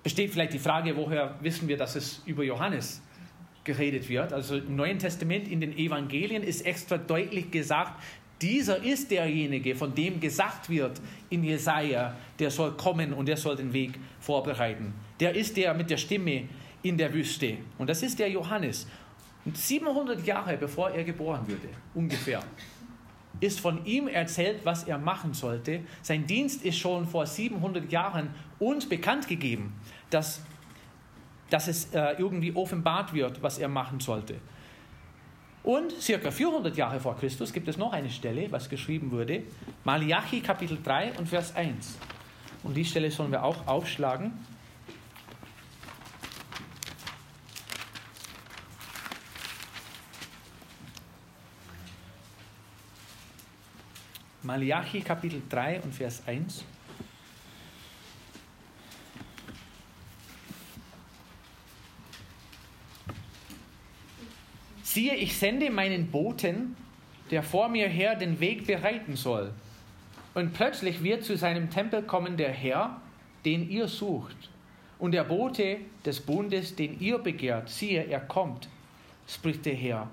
Besteht 0.03 0.31
vielleicht 0.31 0.53
die 0.53 0.59
Frage, 0.59 0.95
woher 0.95 1.33
wissen 1.41 1.67
wir, 1.67 1.77
dass 1.77 1.95
es 1.95 2.21
über 2.27 2.43
Johannes 2.43 3.01
geredet 3.65 4.07
wird? 4.07 4.31
Also 4.31 4.57
im 4.57 4.75
Neuen 4.75 4.99
Testament, 4.99 5.47
in 5.47 5.59
den 5.59 5.77
Evangelien 5.77 6.43
ist 6.43 6.65
extra 6.65 6.97
deutlich 6.97 7.51
gesagt, 7.51 8.01
dieser 8.41 8.83
ist 8.83 9.11
derjenige, 9.11 9.75
von 9.75 9.95
dem 9.95 10.19
gesagt 10.19 10.69
wird 10.69 11.01
in 11.29 11.43
Jesaja, 11.43 12.15
der 12.37 12.51
soll 12.51 12.73
kommen 12.73 13.13
und 13.13 13.27
der 13.27 13.37
soll 13.37 13.55
den 13.55 13.71
Weg 13.73 13.99
vorbereiten. 14.19 14.93
Der 15.19 15.35
ist 15.35 15.55
der 15.57 15.73
mit 15.73 15.89
der 15.89 15.97
Stimme 15.97 16.43
in 16.83 16.97
der 16.97 17.13
Wüste. 17.13 17.57
Und 17.77 17.89
das 17.89 18.03
ist 18.03 18.19
der 18.19 18.29
Johannes. 18.29 18.87
Und 19.45 19.57
700 19.57 20.25
Jahre 20.25 20.57
bevor 20.57 20.89
er 20.89 21.03
geboren 21.03 21.41
wurde, 21.47 21.69
ungefähr, 21.93 22.41
ist 23.39 23.59
von 23.59 23.85
ihm 23.85 24.07
erzählt, 24.07 24.61
was 24.63 24.83
er 24.83 24.97
machen 24.97 25.33
sollte. 25.33 25.81
Sein 26.01 26.25
Dienst 26.25 26.63
ist 26.63 26.77
schon 26.77 27.07
vor 27.07 27.25
700 27.25 27.91
Jahren 27.91 28.29
uns 28.59 28.87
bekannt 28.87 29.27
gegeben, 29.27 29.73
dass, 30.09 30.41
dass 31.49 31.67
es 31.67 31.93
äh, 31.93 32.15
irgendwie 32.17 32.55
offenbart 32.55 33.13
wird, 33.13 33.41
was 33.43 33.57
er 33.57 33.67
machen 33.67 33.99
sollte. 33.99 34.35
Und 35.63 35.91
circa 35.99 36.29
400 36.29 36.77
Jahre 36.77 36.99
vor 36.99 37.17
Christus 37.17 37.51
gibt 37.51 37.67
es 37.67 37.77
noch 37.77 37.91
eine 37.91 38.09
Stelle, 38.09 38.51
was 38.51 38.69
geschrieben 38.69 39.11
wurde, 39.11 39.43
Malachi 39.83 40.41
Kapitel 40.41 40.77
3 40.83 41.13
und 41.17 41.27
Vers 41.27 41.55
1. 41.55 41.97
Und 42.63 42.75
die 42.75 42.85
Stelle 42.85 43.09
sollen 43.09 43.31
wir 43.31 43.43
auch 43.43 43.65
aufschlagen. 43.67 44.33
Malachi 54.43 55.01
Kapitel 55.01 55.41
3 55.49 55.81
und 55.81 55.95
Vers 55.95 56.21
1. 56.27 56.63
Siehe, 64.95 65.15
ich 65.15 65.37
sende 65.37 65.69
meinen 65.71 66.07
Boten, 66.07 66.77
der 67.29 67.43
vor 67.43 67.67
mir 67.67 67.89
her 67.89 68.15
den 68.15 68.39
Weg 68.39 68.65
bereiten 68.65 69.17
soll. 69.17 69.51
Und 70.33 70.53
plötzlich 70.53 71.03
wird 71.03 71.25
zu 71.25 71.35
seinem 71.35 71.69
Tempel 71.69 72.01
kommen 72.03 72.37
der 72.37 72.51
Herr, 72.51 73.01
den 73.43 73.69
ihr 73.69 73.89
sucht. 73.89 74.37
Und 74.97 75.11
der 75.11 75.25
Bote 75.25 75.79
des 76.05 76.21
Bundes, 76.21 76.77
den 76.77 76.97
ihr 77.01 77.17
begehrt, 77.17 77.67
siehe, 77.67 78.05
er 78.05 78.21
kommt, 78.21 78.69
spricht 79.27 79.65
der 79.65 79.73
Herr, 79.73 80.09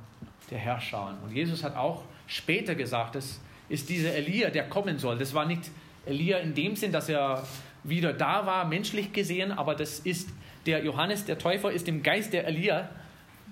der 0.51 0.59
Herrscher. 0.59 1.17
Und 1.23 1.33
Jesus 1.33 1.63
hat 1.63 1.77
auch 1.77 2.03
später 2.27 2.75
gesagt, 2.75 3.15
dass 3.15 3.39
ist 3.69 3.89
dieser 3.89 4.13
Elia, 4.17 4.51
der 4.51 4.65
kommen 4.65 4.99
soll. 4.99 5.17
Das 5.17 5.33
war 5.33 5.47
nicht 5.47 5.71
Elia 6.07 6.39
in 6.39 6.55
dem 6.55 6.75
Sinn, 6.75 6.91
dass 6.91 7.09
er 7.09 7.47
wieder 7.85 8.13
da 8.13 8.47
war, 8.47 8.65
menschlich 8.65 9.13
gesehen, 9.13 9.53
aber 9.53 9.77
das 9.77 10.01
ist 10.01 10.31
der 10.67 10.83
Johannes, 10.85 11.25
der 11.25 11.39
Täufer, 11.39 11.71
ist 11.71 11.87
im 11.87 12.03
Geist 12.03 12.33
der 12.33 12.49
Elia, 12.49 12.91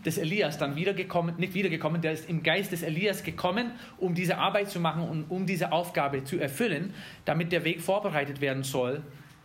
des 0.04 0.19
Elias 0.19 0.59
dann 0.59 0.76
wiedergekommen, 0.76 1.37
nicht 1.37 1.54
wiedergekommen, 1.54 2.00
der 2.00 2.12
ist 2.12 2.28
im 2.28 2.42
Geist 2.42 2.73
des 2.73 2.83
Elias 2.83 3.23
gekommen, 3.23 3.73
um 3.99 4.14
diese 4.14 4.38
Arbeit 4.38 4.71
zu 4.71 4.80
machen 4.80 5.02
und 5.02 5.25
um 5.30 5.47
diese 5.47 5.73
Aufgabe 5.73 6.25
zu 6.25 6.38
erfüllen, 6.38 6.95
damit 7.25 7.52
der 7.52 7.64
Weg 7.64 7.80
vorbereitet 7.80 8.40
werden 8.40 8.62
soll 8.62 9.02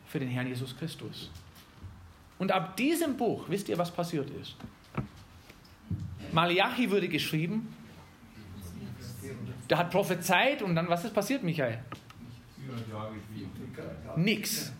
für 0.08 0.20
den 0.20 0.30
Herrn 0.30 0.48
Jesus 0.48 0.78
Christus. 0.78 1.30
Und 2.38 2.52
ab 2.52 2.76
diesem 2.78 3.18
Buch, 3.18 3.46
wisst 3.48 3.70
ihr, 3.70 3.78
was 3.78 3.92
passiert 3.92 4.30
ist? 4.42 4.56
Malachi 6.32 6.90
wurde 6.90 7.08
geschrieben, 7.08 7.74
der 9.70 9.78
hat 9.78 9.92
prophezeit 9.92 10.62
und 10.62 10.76
dann, 10.76 10.88
was 10.90 11.06
ist 11.06 11.14
passiert, 11.14 11.44
Michael? 11.44 11.80
Nix. 14.18 14.74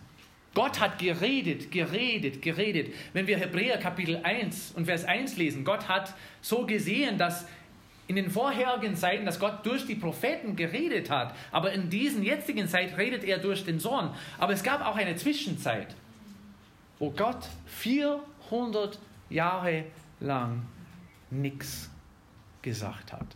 Gott 0.56 0.80
hat 0.80 0.98
geredet, 0.98 1.70
geredet, 1.70 2.40
geredet. 2.40 2.94
Wenn 3.12 3.26
wir 3.26 3.36
Hebräer 3.36 3.76
Kapitel 3.76 4.16
1 4.22 4.72
und 4.74 4.86
Vers 4.86 5.04
1 5.04 5.36
lesen, 5.36 5.66
Gott 5.66 5.86
hat 5.86 6.14
so 6.40 6.64
gesehen, 6.64 7.18
dass 7.18 7.46
in 8.06 8.16
den 8.16 8.30
vorherigen 8.30 8.96
Zeiten, 8.96 9.26
dass 9.26 9.38
Gott 9.38 9.66
durch 9.66 9.86
die 9.86 9.96
Propheten 9.96 10.56
geredet 10.56 11.10
hat, 11.10 11.34
aber 11.52 11.72
in 11.72 11.90
diesen 11.90 12.22
jetzigen 12.22 12.68
Zeit 12.68 12.96
redet 12.96 13.22
er 13.24 13.36
durch 13.36 13.66
den 13.66 13.78
Sohn. 13.78 14.08
Aber 14.38 14.54
es 14.54 14.62
gab 14.62 14.80
auch 14.80 14.96
eine 14.96 15.14
Zwischenzeit, 15.16 15.94
wo 16.98 17.10
Gott 17.10 17.50
400 17.66 18.98
Jahre 19.28 19.84
lang 20.20 20.62
nichts 21.30 21.90
gesagt 22.62 23.12
hat 23.12 23.26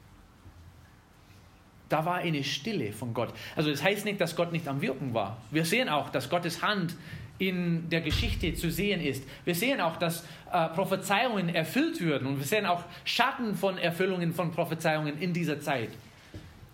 da 1.91 2.07
war 2.07 2.17
eine 2.17 2.43
Stille 2.43 2.93
von 2.93 3.13
Gott. 3.13 3.35
Also 3.57 3.71
das 3.71 3.83
heißt 3.83 4.07
nicht, 4.07 4.21
dass 4.21 4.37
Gott 4.37 4.53
nicht 4.53 4.67
am 4.67 4.81
Wirken 4.81 5.13
war. 5.13 5.37
Wir 5.51 5.65
sehen 5.67 5.89
auch, 5.89 6.09
dass 6.09 6.31
Gottes 6.31 6.63
Hand 6.63 6.97
in 7.39 7.89
der 7.91 8.01
Geschichte 8.01 8.55
zu 8.55 8.71
sehen 8.71 9.01
ist. 9.01 9.25
Wir 9.45 9.55
sehen 9.55 9.81
auch, 9.81 9.97
dass 9.97 10.25
äh, 10.53 10.69
Prophezeiungen 10.69 11.49
erfüllt 11.49 12.01
würden 12.01 12.29
und 12.29 12.39
wir 12.39 12.47
sehen 12.47 12.65
auch 12.65 12.85
Schatten 13.05 13.55
von 13.55 13.77
Erfüllungen 13.77 14.33
von 14.33 14.53
Prophezeiungen 14.53 15.19
in 15.19 15.33
dieser 15.33 15.61
Zeit. 15.61 15.91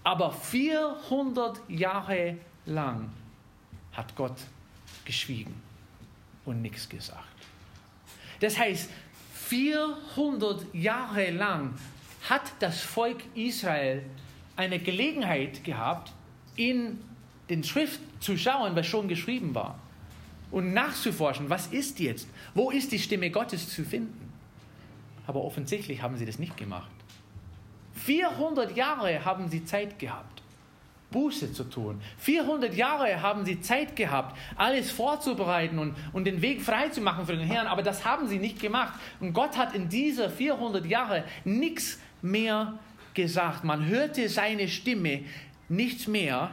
Aber 0.05 0.33
400 0.33 1.61
Jahre 1.69 2.37
lang 2.67 3.11
hat 3.93 4.15
Gott 4.17 4.37
geschwiegen 5.05 5.55
und 6.45 6.63
nichts 6.63 6.89
gesagt. 6.89 7.23
Das 8.41 8.59
heißt, 8.59 8.91
400 9.33 10.75
Jahre 10.75 11.31
lang 11.31 11.75
hat 12.29 12.43
das 12.59 12.81
Volk 12.83 13.23
Israel 13.35 14.03
eine 14.57 14.79
Gelegenheit 14.79 15.65
gehabt, 15.65 16.13
in 16.57 16.99
den 17.49 17.63
Schrift 17.63 18.01
zu 18.21 18.37
schauen, 18.37 18.75
was 18.75 18.87
schon 18.87 19.09
geschrieben 19.09 19.55
war 19.55 19.79
und 20.51 20.73
nachzuforschen, 20.73 21.51
was 21.51 21.69
ist 21.69 22.01
jetzt, 22.01 22.29
wo 22.55 22.71
ist 22.71 22.93
die 22.93 22.99
Stimme 22.99 23.31
Gottes 23.31 23.69
zu 23.69 23.85
finden. 23.85 24.33
Aber 25.27 25.45
offensichtlich 25.45 26.03
haben 26.03 26.17
sie 26.17 26.25
das 26.25 26.39
nicht 26.39 26.57
gemacht. 26.57 26.91
400 27.95 28.77
Jahre 28.77 29.25
haben 29.25 29.49
sie 29.49 29.65
Zeit 29.65 29.99
gehabt, 29.99 30.43
Buße 31.11 31.53
zu 31.53 31.65
tun. 31.65 32.01
400 32.19 32.75
Jahre 32.75 33.21
haben 33.23 33.45
sie 33.45 33.61
Zeit 33.61 33.97
gehabt, 33.97 34.37
alles 34.57 34.91
vorzubereiten 34.91 35.79
und, 35.79 35.97
und 36.13 36.25
den 36.25 36.43
Weg 36.43 36.63
frei 36.63 36.89
zu 36.89 37.01
machen 37.01 37.27
für 37.27 37.37
den 37.37 37.47
Herrn, 37.47 37.67
aber 37.67 37.83
das 37.83 38.05
haben 38.05 38.29
sie 38.29 38.39
nicht 38.39 38.61
gemacht. 38.61 38.95
Und 39.21 39.33
Gott 39.33 39.57
hat 39.57 39.75
in 39.75 39.89
diese 39.89 40.31
400 40.31 40.87
Jahre 40.87 41.25
nichts 41.45 41.99
mehr 42.23 42.79
gesagt. 43.17 43.65
Man 43.65 43.87
hörte 43.87 44.29
seine 44.29 44.69
Stimme 44.69 45.23
nichts 45.69 46.07
mehr 46.07 46.53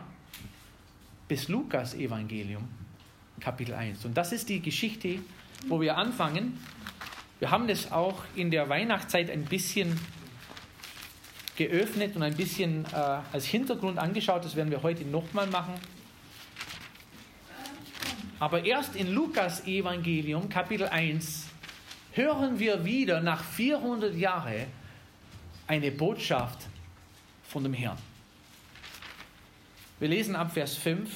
bis 1.27 1.47
Lukas 1.47 1.93
Evangelium, 1.93 2.67
Kapitel 3.39 3.75
1. 3.75 4.03
Und 4.05 4.17
das 4.17 4.31
ist 4.31 4.49
die 4.49 4.59
Geschichte, 4.59 5.19
wo 5.67 5.79
wir 5.79 5.97
anfangen. 5.97 6.59
Wir 7.37 7.51
haben 7.51 7.67
das 7.67 7.91
auch 7.91 8.23
in 8.35 8.49
der 8.49 8.67
Weihnachtszeit 8.69 9.29
ein 9.29 9.45
bisschen 9.45 9.99
geöffnet 11.55 12.15
und 12.15 12.23
ein 12.23 12.35
bisschen 12.35 12.85
äh, 12.85 13.19
als 13.31 13.45
Hintergrund 13.45 13.99
angeschaut. 13.99 14.43
Das 14.43 14.55
werden 14.55 14.71
wir 14.71 14.81
heute 14.81 15.05
nochmal 15.05 15.47
machen. 15.47 15.75
Aber 18.39 18.65
erst 18.65 18.95
in 18.95 19.13
Lukas 19.13 19.65
Evangelium, 19.67 20.49
Kapitel 20.49 20.87
1, 20.87 21.47
hören 22.13 22.59
wir 22.59 22.83
wieder 22.83 23.21
nach 23.21 23.43
400 23.43 24.15
Jahren 24.15 24.65
eine 25.73 25.91
Botschaft 25.91 26.67
von 27.47 27.63
dem 27.63 27.73
Herrn. 27.73 27.97
Wir 29.99 30.07
lesen 30.07 30.35
ab 30.35 30.53
Vers 30.53 30.75
5. 30.75 31.09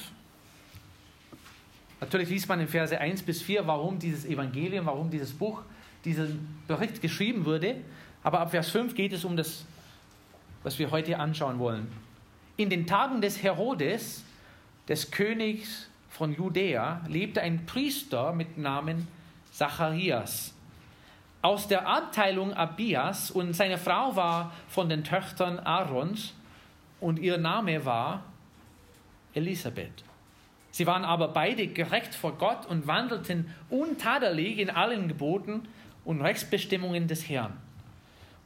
Natürlich 2.00 2.28
liest 2.28 2.48
man 2.48 2.58
in 2.58 2.66
Verse 2.66 2.98
1 2.98 3.22
bis 3.22 3.40
4, 3.42 3.66
warum 3.68 4.00
dieses 4.00 4.24
Evangelium, 4.24 4.86
warum 4.86 5.10
dieses 5.10 5.32
Buch, 5.32 5.62
dieser 6.04 6.26
Bericht 6.66 7.00
geschrieben 7.00 7.44
wurde. 7.44 7.76
Aber 8.24 8.40
ab 8.40 8.50
Vers 8.50 8.70
5 8.70 8.96
geht 8.96 9.12
es 9.12 9.24
um 9.24 9.36
das, 9.36 9.64
was 10.64 10.78
wir 10.78 10.90
heute 10.90 11.18
anschauen 11.18 11.60
wollen. 11.60 11.86
In 12.56 12.68
den 12.68 12.86
Tagen 12.86 13.20
des 13.20 13.40
Herodes, 13.40 14.24
des 14.88 15.12
Königs 15.12 15.88
von 16.08 16.34
Judäa, 16.34 17.04
lebte 17.06 17.42
ein 17.42 17.64
Priester 17.64 18.32
mit 18.32 18.58
Namen 18.58 19.06
Zacharias 19.52 20.52
aus 21.42 21.68
der 21.68 21.86
Abteilung 21.86 22.52
Abias 22.52 23.30
und 23.30 23.52
seine 23.54 23.78
Frau 23.78 24.16
war 24.16 24.52
von 24.68 24.88
den 24.88 25.04
Töchtern 25.04 25.58
Aarons 25.58 26.34
und 27.00 27.18
ihr 27.18 27.38
Name 27.38 27.84
war 27.84 28.24
Elisabeth. 29.34 30.04
Sie 30.70 30.86
waren 30.86 31.04
aber 31.04 31.28
beide 31.28 31.68
gerecht 31.68 32.14
vor 32.14 32.36
Gott 32.38 32.66
und 32.66 32.86
wandelten 32.86 33.52
untadelig 33.70 34.58
in 34.58 34.70
allen 34.70 35.08
Geboten 35.08 35.68
und 36.04 36.20
Rechtsbestimmungen 36.20 37.06
des 37.06 37.28
Herrn. 37.28 37.56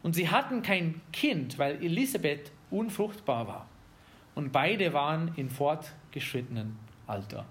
Und 0.02 0.14
sie 0.14 0.30
hatten 0.30 0.62
kein 0.62 1.00
Kind, 1.12 1.58
weil 1.58 1.82
Elisabeth 1.82 2.50
unfruchtbar 2.70 3.46
war. 3.46 3.66
Und 4.34 4.52
beide 4.52 4.92
waren 4.92 5.32
in 5.36 5.50
fortgeschrittenen 5.50 6.78
Alter. 7.06 7.44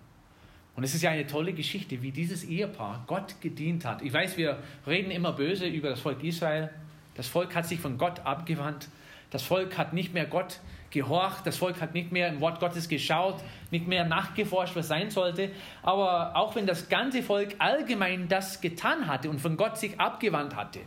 Und 0.75 0.83
es 0.83 0.95
ist 0.95 1.01
ja 1.01 1.11
eine 1.11 1.27
tolle 1.27 1.53
Geschichte, 1.53 2.01
wie 2.01 2.11
dieses 2.11 2.43
Ehepaar 2.43 3.03
Gott 3.07 3.41
gedient 3.41 3.85
hat. 3.85 4.01
Ich 4.01 4.13
weiß, 4.13 4.37
wir 4.37 4.59
reden 4.87 5.11
immer 5.11 5.33
böse 5.33 5.67
über 5.67 5.89
das 5.89 5.99
Volk 5.99 6.23
Israel. 6.23 6.69
Das 7.15 7.27
Volk 7.27 7.53
hat 7.55 7.65
sich 7.65 7.79
von 7.79 7.97
Gott 7.97 8.21
abgewandt. 8.21 8.87
Das 9.31 9.43
Volk 9.43 9.77
hat 9.77 9.93
nicht 9.93 10.13
mehr 10.13 10.25
Gott 10.25 10.59
gehorcht. 10.91 11.45
Das 11.45 11.57
Volk 11.57 11.81
hat 11.81 11.93
nicht 11.93 12.11
mehr 12.11 12.29
im 12.29 12.39
Wort 12.39 12.59
Gottes 12.59 12.87
geschaut, 12.87 13.41
nicht 13.69 13.87
mehr 13.87 14.05
nachgeforscht, 14.05 14.75
was 14.75 14.87
sein 14.87 15.09
sollte. 15.09 15.51
Aber 15.83 16.35
auch 16.35 16.55
wenn 16.55 16.65
das 16.65 16.89
ganze 16.89 17.21
Volk 17.23 17.55
allgemein 17.59 18.27
das 18.27 18.61
getan 18.61 19.07
hatte 19.07 19.29
und 19.29 19.39
von 19.39 19.57
Gott 19.57 19.77
sich 19.77 19.99
abgewandt 19.99 20.55
hatte, 20.55 20.79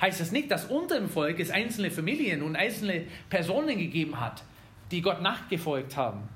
heißt 0.00 0.20
das 0.20 0.32
nicht, 0.32 0.50
dass 0.50 0.66
unter 0.66 0.98
dem 0.98 1.08
Volk 1.08 1.40
es 1.40 1.50
einzelne 1.50 1.90
Familien 1.90 2.42
und 2.42 2.56
einzelne 2.56 3.04
Personen 3.30 3.78
gegeben 3.78 4.20
hat, 4.20 4.42
die 4.90 5.00
Gott 5.00 5.22
nachgefolgt 5.22 5.96
haben. 5.96 6.35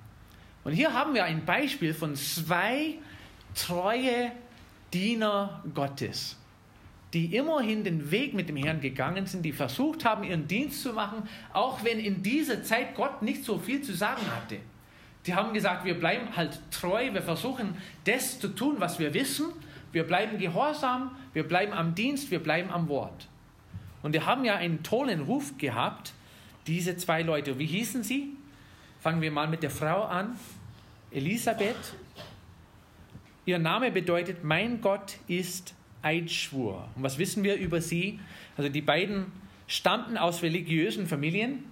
Und 0.64 0.72
hier 0.72 0.92
haben 0.92 1.14
wir 1.14 1.24
ein 1.24 1.44
Beispiel 1.44 1.94
von 1.94 2.14
zwei 2.16 2.98
treue 3.54 4.32
Diener 4.92 5.62
Gottes, 5.74 6.36
die 7.12 7.36
immerhin 7.36 7.84
den 7.84 8.10
Weg 8.10 8.34
mit 8.34 8.48
dem 8.48 8.56
Herrn 8.56 8.80
gegangen 8.80 9.26
sind, 9.26 9.42
die 9.44 9.52
versucht 9.52 10.04
haben, 10.04 10.24
ihren 10.24 10.46
Dienst 10.46 10.82
zu 10.82 10.92
machen, 10.92 11.28
auch 11.52 11.82
wenn 11.84 11.98
in 11.98 12.22
dieser 12.22 12.62
Zeit 12.62 12.94
Gott 12.94 13.22
nicht 13.22 13.44
so 13.44 13.58
viel 13.58 13.82
zu 13.82 13.94
sagen 13.94 14.22
hatte. 14.34 14.58
Die 15.26 15.34
haben 15.34 15.52
gesagt, 15.52 15.84
wir 15.84 15.98
bleiben 15.98 16.36
halt 16.36 16.58
treu, 16.70 17.12
wir 17.12 17.22
versuchen 17.22 17.76
das 18.04 18.40
zu 18.40 18.48
tun, 18.48 18.76
was 18.78 18.98
wir 18.98 19.12
wissen, 19.14 19.46
wir 19.92 20.04
bleiben 20.04 20.38
gehorsam, 20.38 21.16
wir 21.32 21.46
bleiben 21.46 21.72
am 21.72 21.94
Dienst, 21.94 22.30
wir 22.30 22.42
bleiben 22.42 22.70
am 22.70 22.88
Wort. 22.88 23.28
Und 24.02 24.14
die 24.14 24.20
haben 24.20 24.44
ja 24.44 24.56
einen 24.56 24.82
tollen 24.82 25.20
Ruf 25.20 25.58
gehabt, 25.58 26.14
diese 26.66 26.96
zwei 26.96 27.22
Leute. 27.22 27.58
Wie 27.58 27.66
hießen 27.66 28.02
sie? 28.02 28.36
Fangen 29.00 29.22
wir 29.22 29.30
mal 29.30 29.48
mit 29.48 29.62
der 29.62 29.70
Frau 29.70 30.04
an. 30.04 30.38
Elisabeth. 31.10 31.94
Ihr 33.46 33.58
Name 33.58 33.90
bedeutet, 33.90 34.44
mein 34.44 34.82
Gott 34.82 35.16
ist 35.26 35.74
Eidschwur. 36.02 36.86
Und 36.94 37.02
was 37.02 37.16
wissen 37.16 37.42
wir 37.42 37.56
über 37.56 37.80
sie? 37.80 38.20
Also 38.58 38.68
die 38.68 38.82
beiden 38.82 39.32
stammten 39.66 40.18
aus 40.18 40.42
religiösen 40.42 41.06
Familien. 41.06 41.64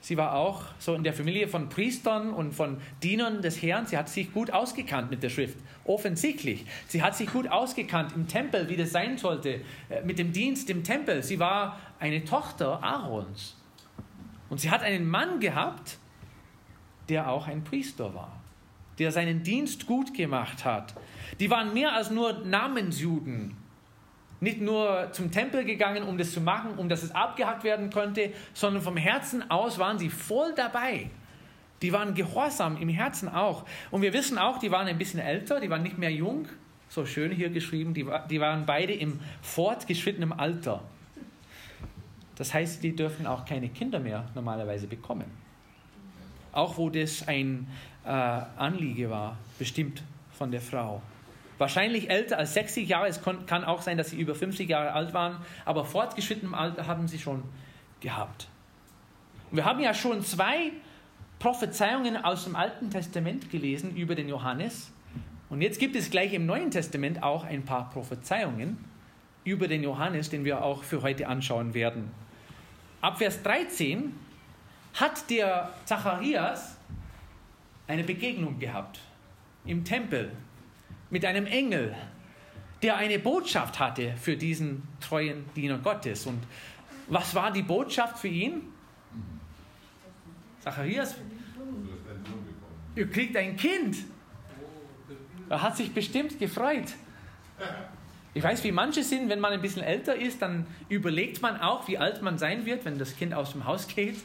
Sie 0.00 0.18
war 0.18 0.34
auch 0.34 0.64
so 0.78 0.94
in 0.94 1.04
der 1.04 1.14
Familie 1.14 1.48
von 1.48 1.70
Priestern 1.70 2.34
und 2.34 2.52
von 2.52 2.82
Dienern 3.02 3.40
des 3.40 3.62
Herrn. 3.62 3.86
Sie 3.86 3.96
hat 3.96 4.10
sich 4.10 4.30
gut 4.34 4.50
ausgekannt 4.50 5.10
mit 5.10 5.22
der 5.22 5.30
Schrift. 5.30 5.56
Offensichtlich. 5.84 6.66
Sie 6.86 7.02
hat 7.02 7.16
sich 7.16 7.32
gut 7.32 7.48
ausgekannt 7.48 8.12
im 8.14 8.28
Tempel, 8.28 8.68
wie 8.68 8.76
das 8.76 8.90
sein 8.90 9.16
sollte, 9.16 9.62
äh, 9.88 10.02
mit 10.04 10.18
dem 10.18 10.32
Dienst 10.32 10.68
im 10.68 10.84
Tempel. 10.84 11.22
Sie 11.22 11.38
war 11.38 11.80
eine 11.98 12.24
Tochter 12.24 12.82
Aarons. 12.82 13.56
Und 14.50 14.60
sie 14.60 14.70
hat 14.70 14.82
einen 14.82 15.08
Mann 15.08 15.40
gehabt, 15.40 15.98
der 17.08 17.28
auch 17.28 17.46
ein 17.48 17.64
Priester 17.64 18.14
war, 18.14 18.40
der 18.98 19.12
seinen 19.12 19.42
Dienst 19.42 19.86
gut 19.86 20.14
gemacht 20.14 20.64
hat. 20.64 20.94
Die 21.40 21.50
waren 21.50 21.74
mehr 21.74 21.92
als 21.94 22.10
nur 22.10 22.44
Namensjuden. 22.44 23.56
Nicht 24.40 24.60
nur 24.60 25.08
zum 25.12 25.30
Tempel 25.30 25.64
gegangen, 25.64 26.02
um 26.02 26.18
das 26.18 26.32
zu 26.32 26.40
machen, 26.40 26.74
um 26.76 26.88
dass 26.88 27.02
es 27.02 27.14
abgehackt 27.14 27.62
werden 27.62 27.90
konnte, 27.90 28.32
sondern 28.54 28.82
vom 28.82 28.96
Herzen 28.96 29.48
aus 29.50 29.78
waren 29.78 29.98
sie 29.98 30.10
voll 30.10 30.52
dabei. 30.56 31.10
Die 31.80 31.92
waren 31.92 32.14
gehorsam 32.14 32.76
im 32.76 32.88
Herzen 32.88 33.28
auch. 33.28 33.64
Und 33.90 34.02
wir 34.02 34.12
wissen 34.12 34.38
auch, 34.38 34.58
die 34.58 34.70
waren 34.70 34.86
ein 34.86 34.98
bisschen 34.98 35.20
älter, 35.20 35.60
die 35.60 35.70
waren 35.70 35.82
nicht 35.82 35.98
mehr 35.98 36.12
jung. 36.12 36.48
So 36.88 37.06
schön 37.06 37.32
hier 37.32 37.50
geschrieben, 37.50 37.94
die, 37.94 38.06
die 38.30 38.40
waren 38.40 38.66
beide 38.66 38.92
im 38.92 39.20
fortgeschrittenen 39.42 40.32
Alter. 40.32 40.82
Das 42.36 42.52
heißt, 42.52 42.82
die 42.82 42.94
dürfen 42.94 43.26
auch 43.26 43.44
keine 43.44 43.68
Kinder 43.68 44.00
mehr 44.00 44.28
normalerweise 44.34 44.86
bekommen 44.86 45.41
auch 46.52 46.76
wo 46.76 46.90
das 46.90 47.26
ein 47.26 47.66
äh, 48.04 48.08
Anliege 48.08 49.10
war, 49.10 49.36
bestimmt 49.58 50.02
von 50.32 50.50
der 50.50 50.60
Frau. 50.60 51.02
Wahrscheinlich 51.58 52.10
älter 52.10 52.38
als 52.38 52.54
60 52.54 52.88
Jahre, 52.88 53.06
es 53.06 53.20
kann 53.22 53.64
auch 53.64 53.82
sein, 53.82 53.96
dass 53.96 54.10
sie 54.10 54.16
über 54.16 54.34
50 54.34 54.68
Jahre 54.68 54.92
alt 54.92 55.14
waren, 55.14 55.36
aber 55.64 55.84
fortgeschrittenem 55.84 56.54
Alter 56.54 56.86
haben 56.86 57.08
sie 57.08 57.18
schon 57.18 57.42
gehabt. 58.00 58.48
Wir 59.52 59.64
haben 59.64 59.80
ja 59.80 59.94
schon 59.94 60.22
zwei 60.22 60.72
Prophezeiungen 61.38 62.16
aus 62.16 62.44
dem 62.44 62.56
Alten 62.56 62.90
Testament 62.90 63.50
gelesen 63.50 63.94
über 63.96 64.14
den 64.14 64.28
Johannes. 64.28 64.92
Und 65.50 65.60
jetzt 65.60 65.78
gibt 65.78 65.94
es 65.94 66.10
gleich 66.10 66.32
im 66.32 66.46
Neuen 66.46 66.70
Testament 66.70 67.22
auch 67.22 67.44
ein 67.44 67.64
paar 67.64 67.90
Prophezeiungen 67.90 68.78
über 69.44 69.68
den 69.68 69.82
Johannes, 69.82 70.30
den 70.30 70.44
wir 70.44 70.64
auch 70.64 70.82
für 70.82 71.02
heute 71.02 71.28
anschauen 71.28 71.74
werden. 71.74 72.10
Ab 73.00 73.18
Vers 73.18 73.42
13 73.42 74.14
hat 74.94 75.28
der 75.30 75.70
Zacharias 75.84 76.76
eine 77.86 78.04
Begegnung 78.04 78.58
gehabt 78.58 79.00
im 79.64 79.84
Tempel 79.84 80.30
mit 81.10 81.24
einem 81.24 81.46
Engel, 81.46 81.94
der 82.82 82.96
eine 82.96 83.18
Botschaft 83.18 83.78
hatte 83.78 84.14
für 84.16 84.36
diesen 84.36 84.82
treuen 85.00 85.44
Diener 85.54 85.78
Gottes. 85.78 86.26
Und 86.26 86.42
was 87.08 87.34
war 87.34 87.52
die 87.52 87.62
Botschaft 87.62 88.18
für 88.18 88.28
ihn? 88.28 88.62
Zacharias, 90.60 91.16
ihr 92.94 93.10
kriegt 93.10 93.36
ein 93.36 93.56
Kind. 93.56 93.96
Er 95.48 95.62
hat 95.62 95.76
sich 95.76 95.92
bestimmt 95.92 96.38
gefreut. 96.38 96.94
Ich 98.34 98.42
weiß, 98.42 98.64
wie 98.64 98.72
manche 98.72 99.02
sind, 99.02 99.28
wenn 99.28 99.40
man 99.40 99.52
ein 99.52 99.60
bisschen 99.60 99.82
älter 99.82 100.16
ist, 100.16 100.40
dann 100.40 100.66
überlegt 100.88 101.42
man 101.42 101.60
auch, 101.60 101.86
wie 101.88 101.98
alt 101.98 102.22
man 102.22 102.38
sein 102.38 102.64
wird, 102.64 102.84
wenn 102.84 102.98
das 102.98 103.16
Kind 103.16 103.34
aus 103.34 103.52
dem 103.52 103.66
Haus 103.66 103.86
geht 103.86 104.16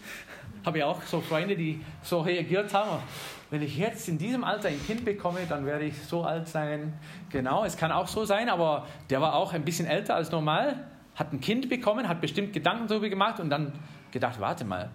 habe 0.65 0.79
ja 0.79 0.85
auch 0.85 1.01
so 1.03 1.21
Freunde, 1.21 1.55
die 1.55 1.81
so 2.01 2.21
reagiert 2.21 2.73
haben. 2.73 3.01
Wenn 3.49 3.61
ich 3.61 3.77
jetzt 3.77 4.09
in 4.09 4.17
diesem 4.17 4.43
Alter 4.43 4.67
ein 4.69 4.85
Kind 4.85 5.05
bekomme, 5.05 5.39
dann 5.47 5.65
werde 5.65 5.85
ich 5.85 6.01
so 6.03 6.23
alt 6.23 6.47
sein. 6.47 6.93
Genau, 7.29 7.63
es 7.63 7.77
kann 7.77 7.91
auch 7.91 8.07
so 8.07 8.25
sein, 8.25 8.49
aber 8.49 8.85
der 9.09 9.21
war 9.21 9.35
auch 9.35 9.53
ein 9.53 9.63
bisschen 9.63 9.87
älter 9.87 10.15
als 10.15 10.31
normal, 10.31 10.85
hat 11.15 11.31
ein 11.31 11.39
Kind 11.39 11.69
bekommen, 11.69 12.07
hat 12.07 12.21
bestimmt 12.21 12.53
Gedanken 12.53 12.87
darüber 12.87 13.09
gemacht 13.09 13.39
und 13.39 13.49
dann 13.49 13.71
gedacht, 14.11 14.39
warte 14.39 14.65
mal, 14.65 14.89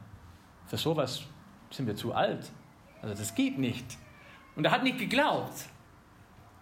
für 0.66 0.76
sowas 0.76 1.22
sind 1.70 1.86
wir 1.86 1.96
zu 1.96 2.14
alt. 2.14 2.50
Also 3.00 3.14
das 3.14 3.34
geht 3.34 3.58
nicht. 3.58 3.96
Und 4.54 4.64
er 4.64 4.70
hat 4.70 4.82
nicht 4.82 4.98
geglaubt. 4.98 5.64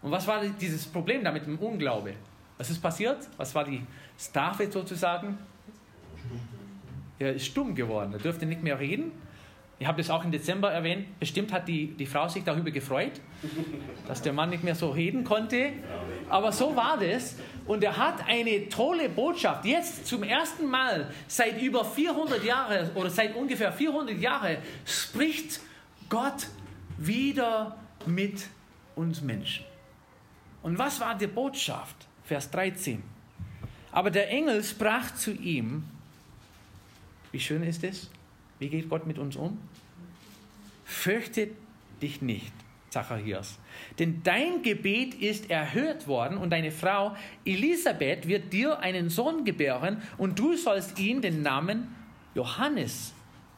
Und 0.02 0.10
was 0.10 0.26
war 0.26 0.40
dieses 0.40 0.86
Problem 0.86 1.24
da 1.24 1.32
mit 1.32 1.44
dem 1.44 1.58
Unglaube? 1.58 2.14
Was 2.56 2.70
ist 2.70 2.80
passiert? 2.80 3.28
Was 3.36 3.54
war 3.54 3.64
die 3.64 3.84
Strafe 4.18 4.70
sozusagen? 4.70 5.38
Er 7.20 7.35
ist 7.35 7.44
stumm 7.44 7.74
geworden, 7.74 8.14
er 8.14 8.18
dürfte 8.18 8.46
nicht 8.46 8.62
mehr 8.62 8.80
reden. 8.80 9.12
Ich 9.78 9.87
habe 9.87 9.98
das 9.98 10.09
auch 10.09 10.24
im 10.24 10.30
Dezember 10.30 10.72
erwähnt. 10.72 11.06
Bestimmt 11.20 11.52
hat 11.52 11.68
die, 11.68 11.88
die 11.88 12.06
Frau 12.06 12.28
sich 12.28 12.44
darüber 12.44 12.70
gefreut, 12.70 13.12
dass 14.09 14.22
der 14.22 14.33
Mann 14.33 14.48
nicht 14.48 14.64
mehr 14.64 14.74
so 14.74 14.88
reden 14.88 15.22
konnte. 15.22 15.72
Aber 16.30 16.50
so 16.50 16.74
war 16.76 16.98
das. 16.98 17.37
Und 17.66 17.85
er 17.85 17.98
hat 17.98 18.26
eine 18.26 18.70
tolle 18.70 19.11
Botschaft. 19.11 19.66
Jetzt 19.66 20.06
zum 20.06 20.22
ersten 20.22 20.66
Mal 20.70 21.12
seit 21.28 21.61
über 21.61 21.85
400 21.85 22.42
Jahren 22.42 22.90
oder 22.94 23.11
seit 23.11 23.37
ungefähr 23.37 23.70
400 23.70 24.18
Jahren 24.18 24.56
spricht 24.87 25.61
Gott 26.09 26.46
wieder 26.96 27.76
mit 28.06 28.46
uns 28.96 29.20
Menschen. 29.20 29.66
Und 30.62 30.78
was 30.78 31.00
war 31.00 31.18
die 31.18 31.26
Botschaft? 31.26 31.96
Vers 32.24 32.50
13. 32.50 33.02
Aber 33.92 34.11
der 34.11 34.30
Engel 34.30 34.64
sprach 34.64 35.14
zu 35.14 35.33
ihm, 35.33 35.85
wie 37.33 37.40
schön 37.40 37.62
ist 37.62 37.85
es? 37.85 38.11
Wie 38.59 38.69
geht 38.69 38.88
Gott 38.88 39.07
mit 39.07 39.19
uns 39.19 39.37
um? 39.37 39.59
Fürchte 40.85 41.49
dich 42.03 42.21
nicht, 42.21 42.53
Zacharias. 42.90 43.59
Denn 43.99 44.23
dein 44.23 44.62
Gebet 44.62 45.14
ist 45.14 45.51
erhört 45.51 46.07
worden 46.09 46.37
und 46.37 46.51
deine 46.51 46.71
Frau 46.71 47.14
Elisabeth 47.45 48.27
wird 48.27 48.53
dir 48.53 48.81
einen 48.81 49.09
Sohn 49.09 49.45
gebären 49.45 50.03
und 50.19 50.38
du 50.38 50.57
sollst 50.57 50.99
ihm 50.99 51.23
den 51.23 51.43
Namen 51.43 51.95
Johannes 52.35 53.14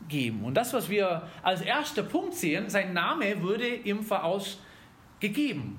geben. 0.09 0.45
Und 0.45 0.55
das, 0.55 0.73
was 0.73 0.89
wir 0.89 1.29
als 1.43 1.63
erster 1.63 2.03
Punkt 2.03 2.35
sehen, 2.35 2.69
sein 2.69 2.93
Name 2.93 3.43
wurde 3.43 3.67
ihm 3.67 4.03
vorausgegeben. 4.03 5.79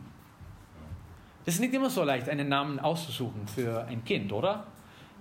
Das 1.46 1.56
ist 1.56 1.60
nicht 1.60 1.74
immer 1.74 1.90
so 1.90 2.04
leicht, 2.04 2.30
einen 2.30 2.48
Namen 2.48 2.80
auszusuchen 2.80 3.48
für 3.48 3.86
ein 3.86 4.04
Kind, 4.06 4.32
oder? 4.32 4.66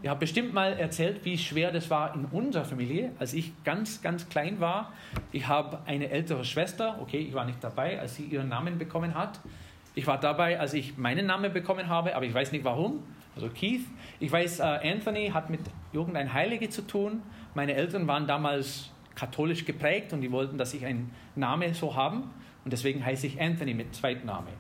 Ich 0.03 0.09
habe 0.09 0.19
bestimmt 0.19 0.53
mal 0.53 0.73
erzählt, 0.73 1.25
wie 1.25 1.39
schwer 1.39 1.71
das 1.71 1.89
war 1.89 2.13
in 2.17 2.25
unserer 2.25 2.65
Familie, 2.65 3.13
als 3.21 3.35
ich 3.35 3.53
ganz, 3.63 4.03
ganz 4.03 4.29
klein 4.29 4.59
war. 4.59 4.93
Ich 5.31 5.47
habe 5.47 5.79
eine 5.87 6.11
ältere 6.11 6.45
Schwester, 6.45 6.99
okay, 7.01 7.19
ich 7.19 7.35
war 7.35 7.45
nicht 7.45 7.63
dabei, 7.63 8.01
als 8.01 8.17
sie 8.17 8.25
ihren 8.25 8.49
Namen 8.49 8.79
bekommen 8.79 9.15
hat. 9.15 9.39
Ich 9.95 10.09
war 10.09 10.19
dabei, 10.19 10.59
als 10.59 10.75
ich 10.75 10.99
meinen 10.99 11.27
Namen 11.27 11.53
bekommen 11.53 11.89
habe, 11.89 12.17
aber 12.17 12.25
ich 12.25 12.35
weiß 12.35 12.51
nicht 12.51 12.65
warum. 12.65 13.05
Also 13.37 13.49
Keith. 13.49 13.85
Ich 14.19 14.33
weiß, 14.33 14.59
äh, 14.59 14.63
Anthony 14.63 15.31
hat 15.33 15.51
mit 15.51 15.61
irgendein 15.93 16.33
Heilige 16.33 16.69
zu 16.69 16.83
tun. 16.83 17.23
Meine 17.55 17.75
Eltern 17.75 18.09
waren 18.09 18.27
damals 18.27 18.91
katholisch 19.15 19.65
geprägt 19.65 20.13
und 20.13 20.21
die 20.21 20.33
wollten, 20.33 20.59
dass 20.59 20.75
ich 20.75 20.85
einen 20.85 21.13
Namen 21.37 21.75
so 21.75 21.95
haben. 21.95 22.31
Und 22.65 22.73
deswegen 22.73 23.05
heiße 23.05 23.29
ich 23.29 23.41
Anthony 23.41 23.73
mit 23.73 23.95
Zweitname. 23.95 24.51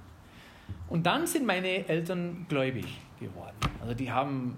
Und 0.88 1.04
dann 1.04 1.26
sind 1.26 1.46
meine 1.46 1.88
Eltern 1.88 2.46
gläubig 2.48 2.86
geworden. 3.18 3.56
Also 3.80 3.94
die 3.94 4.12
haben 4.12 4.56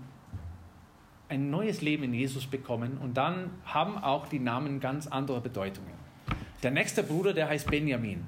ein 1.29 1.51
neues 1.51 1.81
Leben 1.81 2.05
in 2.05 2.15
Jesus 2.15 2.47
bekommen 2.47 2.99
und 2.99 3.17
dann 3.17 3.51
haben 3.65 3.99
auch 3.99 4.29
die 4.29 4.39
Namen 4.39 4.81
ganz 4.81 5.07
andere 5.07 5.41
Bedeutungen. 5.41 5.95
Der 6.63 6.71
nächste 6.71 7.03
Bruder, 7.03 7.33
der 7.33 7.49
heißt 7.49 7.71
Benjamin. 7.71 8.25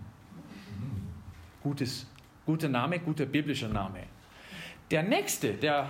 Gutes, 1.63 2.07
guter 2.45 2.69
Name, 2.69 2.99
guter 2.99 3.27
biblischer 3.27 3.69
Name. 3.69 4.01
Der 4.91 5.03
nächste, 5.03 5.55
der 5.55 5.89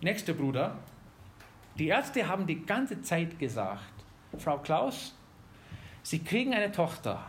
nächste 0.00 0.34
Bruder, 0.34 0.76
die 1.78 1.88
Ärzte 1.88 2.26
haben 2.26 2.46
die 2.46 2.64
ganze 2.64 3.02
Zeit 3.02 3.38
gesagt, 3.38 3.92
Frau 4.38 4.58
Klaus, 4.58 5.14
Sie 6.02 6.18
kriegen 6.18 6.52
eine 6.52 6.70
Tochter. 6.70 7.24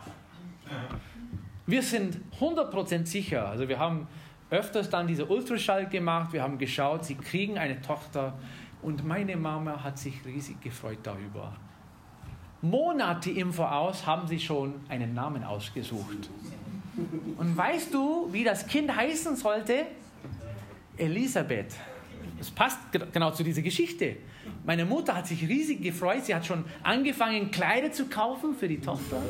Wir 1.66 1.82
sind 1.82 2.18
100% 2.38 3.06
sicher, 3.06 3.48
also 3.48 3.68
wir 3.68 3.78
haben 3.78 4.06
öfters 4.50 4.90
dann 4.90 5.06
diese 5.06 5.26
Ultraschall 5.26 5.88
gemacht, 5.88 6.32
wir 6.32 6.42
haben 6.42 6.58
geschaut, 6.58 7.04
Sie 7.04 7.14
kriegen 7.14 7.58
eine 7.58 7.80
Tochter 7.80 8.34
und 8.82 9.04
meine 9.04 9.36
Mama 9.36 9.82
hat 9.82 9.98
sich 9.98 10.24
riesig 10.24 10.60
gefreut 10.60 10.98
darüber. 11.02 11.52
Monate 12.62 13.30
im 13.30 13.52
Voraus 13.52 14.06
haben 14.06 14.26
sie 14.26 14.40
schon 14.40 14.74
einen 14.88 15.14
Namen 15.14 15.44
ausgesucht. 15.44 16.30
Und 17.36 17.56
weißt 17.56 17.92
du, 17.92 18.32
wie 18.32 18.44
das 18.44 18.66
Kind 18.66 18.94
heißen 18.94 19.36
sollte? 19.36 19.86
Elisabeth. 20.96 21.74
Das 22.38 22.50
passt 22.50 22.78
genau 23.12 23.30
zu 23.30 23.42
dieser 23.42 23.62
Geschichte. 23.62 24.16
Meine 24.64 24.84
Mutter 24.84 25.14
hat 25.14 25.26
sich 25.26 25.46
riesig 25.46 25.82
gefreut. 25.82 26.24
Sie 26.24 26.34
hat 26.34 26.46
schon 26.46 26.64
angefangen, 26.82 27.50
Kleider 27.50 27.92
zu 27.92 28.06
kaufen 28.06 28.54
für 28.54 28.68
die 28.68 28.80
Tochter. 28.80 29.22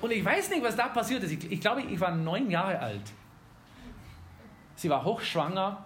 Und 0.00 0.12
ich 0.12 0.24
weiß 0.24 0.50
nicht, 0.50 0.62
was 0.62 0.76
da 0.76 0.88
passiert 0.88 1.22
ist. 1.24 1.32
Ich, 1.32 1.50
ich 1.50 1.60
glaube, 1.60 1.82
ich 1.82 1.98
war 2.00 2.14
neun 2.14 2.50
Jahre 2.50 2.78
alt. 2.78 3.12
Sie 4.76 4.90
war 4.90 5.04
hochschwanger 5.04 5.84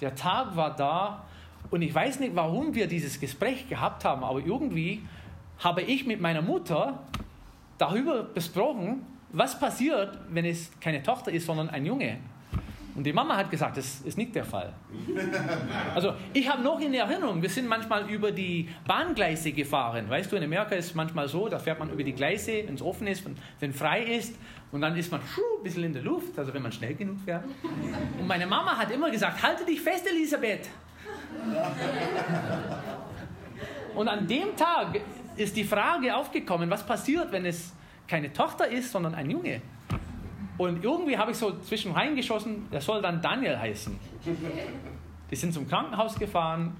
der 0.00 0.14
Tag 0.14 0.56
war 0.56 0.74
da 0.74 1.24
und 1.70 1.82
ich 1.82 1.94
weiß 1.94 2.20
nicht, 2.20 2.34
warum 2.36 2.74
wir 2.74 2.86
dieses 2.86 3.18
Gespräch 3.18 3.68
gehabt 3.68 4.04
haben, 4.04 4.22
aber 4.22 4.40
irgendwie 4.40 5.02
habe 5.58 5.82
ich 5.82 6.06
mit 6.06 6.20
meiner 6.20 6.42
Mutter 6.42 7.02
darüber 7.78 8.22
besprochen, 8.22 9.04
was 9.32 9.58
passiert, 9.58 10.18
wenn 10.30 10.44
es 10.44 10.70
keine 10.80 11.02
Tochter 11.02 11.32
ist, 11.32 11.46
sondern 11.46 11.70
ein 11.70 11.84
Junge. 11.84 12.18
Und 12.96 13.04
die 13.04 13.12
Mama 13.12 13.36
hat 13.36 13.50
gesagt, 13.50 13.76
das 13.76 14.00
ist 14.00 14.16
nicht 14.16 14.34
der 14.34 14.44
Fall. 14.44 14.72
Also 15.94 16.14
ich 16.32 16.48
habe 16.50 16.62
noch 16.62 16.80
in 16.80 16.94
Erinnerung, 16.94 17.42
wir 17.42 17.50
sind 17.50 17.68
manchmal 17.68 18.08
über 18.08 18.32
die 18.32 18.70
Bahngleise 18.86 19.52
gefahren. 19.52 20.08
Weißt 20.08 20.32
du, 20.32 20.36
in 20.36 20.44
Amerika 20.44 20.74
ist 20.74 20.86
es 20.86 20.94
manchmal 20.94 21.28
so, 21.28 21.46
da 21.48 21.58
fährt 21.58 21.78
man 21.78 21.90
über 21.90 22.02
die 22.02 22.14
Gleise, 22.14 22.62
wenn 22.66 22.74
es 22.74 22.80
offen 22.80 23.06
ist, 23.06 23.22
wenn 23.60 23.72
frei 23.74 24.02
ist. 24.02 24.34
Und 24.72 24.80
dann 24.80 24.96
ist 24.96 25.12
man 25.12 25.20
ein 25.20 25.62
bisschen 25.62 25.84
in 25.84 25.92
der 25.92 26.02
Luft, 26.02 26.38
also 26.38 26.54
wenn 26.54 26.62
man 26.62 26.72
schnell 26.72 26.94
genug 26.94 27.20
fährt. 27.20 27.44
Und 28.18 28.26
meine 28.26 28.46
Mama 28.46 28.78
hat 28.78 28.90
immer 28.90 29.10
gesagt, 29.10 29.42
halte 29.42 29.66
dich 29.66 29.80
fest, 29.80 30.06
Elisabeth. 30.10 30.70
Und 33.94 34.08
an 34.08 34.26
dem 34.26 34.56
Tag 34.56 35.00
ist 35.36 35.54
die 35.54 35.64
Frage 35.64 36.16
aufgekommen, 36.16 36.70
was 36.70 36.84
passiert, 36.84 37.30
wenn 37.30 37.44
es 37.44 37.74
keine 38.08 38.32
Tochter 38.32 38.66
ist, 38.68 38.90
sondern 38.90 39.14
ein 39.14 39.28
Junge. 39.28 39.60
Und 40.58 40.82
irgendwie 40.82 41.16
habe 41.18 41.32
ich 41.32 41.36
so 41.36 41.58
zwischen 41.60 41.92
reingeschossen, 41.92 42.68
der 42.70 42.80
soll 42.80 43.02
dann 43.02 43.20
Daniel 43.20 43.58
heißen. 43.58 43.96
Die 45.30 45.36
sind 45.36 45.52
zum 45.52 45.68
Krankenhaus 45.68 46.18
gefahren. 46.18 46.76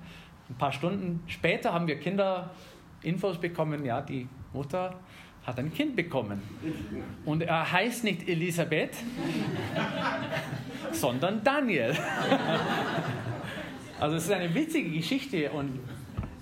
Ein 0.48 0.54
paar 0.54 0.72
Stunden 0.72 1.22
später 1.26 1.72
haben 1.72 1.86
wir 1.88 1.98
Kinderinfos 1.98 3.38
bekommen, 3.40 3.84
ja, 3.84 4.00
die 4.00 4.28
Mutter 4.52 4.94
hat 5.44 5.58
ein 5.58 5.72
Kind 5.72 5.96
bekommen. 5.96 6.40
Und 7.24 7.42
er 7.42 7.70
heißt 7.70 8.04
nicht 8.04 8.28
Elisabeth, 8.28 8.96
sondern 10.92 11.42
Daniel. 11.42 11.94
Also 13.98 14.16
es 14.16 14.24
ist 14.24 14.30
eine 14.30 14.54
witzige 14.54 14.90
Geschichte 14.90 15.50
und 15.52 15.80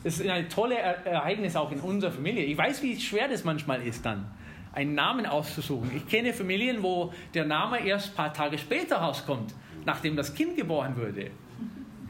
es 0.03 0.19
ist 0.19 0.29
ein 0.29 0.49
tolles 0.49 0.77
Ereignis 0.77 1.55
auch 1.55 1.71
in 1.71 1.79
unserer 1.79 2.11
Familie. 2.11 2.43
Ich 2.43 2.59
weiß, 2.59 2.83
wie 2.83 2.99
schwer 2.99 3.29
das 3.29 3.45
manchmal 3.45 3.81
ist 3.83 4.05
dann 4.05 4.27
einen 4.75 4.95
Namen 4.95 5.27
auszusuchen. 5.27 5.91
Ich 5.97 6.07
kenne 6.09 6.33
Familien, 6.33 6.83
wo 6.83 7.13
der 7.33 7.45
Name 7.45 7.81
erst 7.81 8.11
ein 8.11 8.15
paar 8.15 8.33
Tage 8.33 8.59
später 8.59 8.97
rauskommt, 8.97 9.55
nachdem 9.85 10.17
das 10.17 10.35
Kind 10.35 10.57
geboren 10.57 10.97
wurde. 10.97 11.31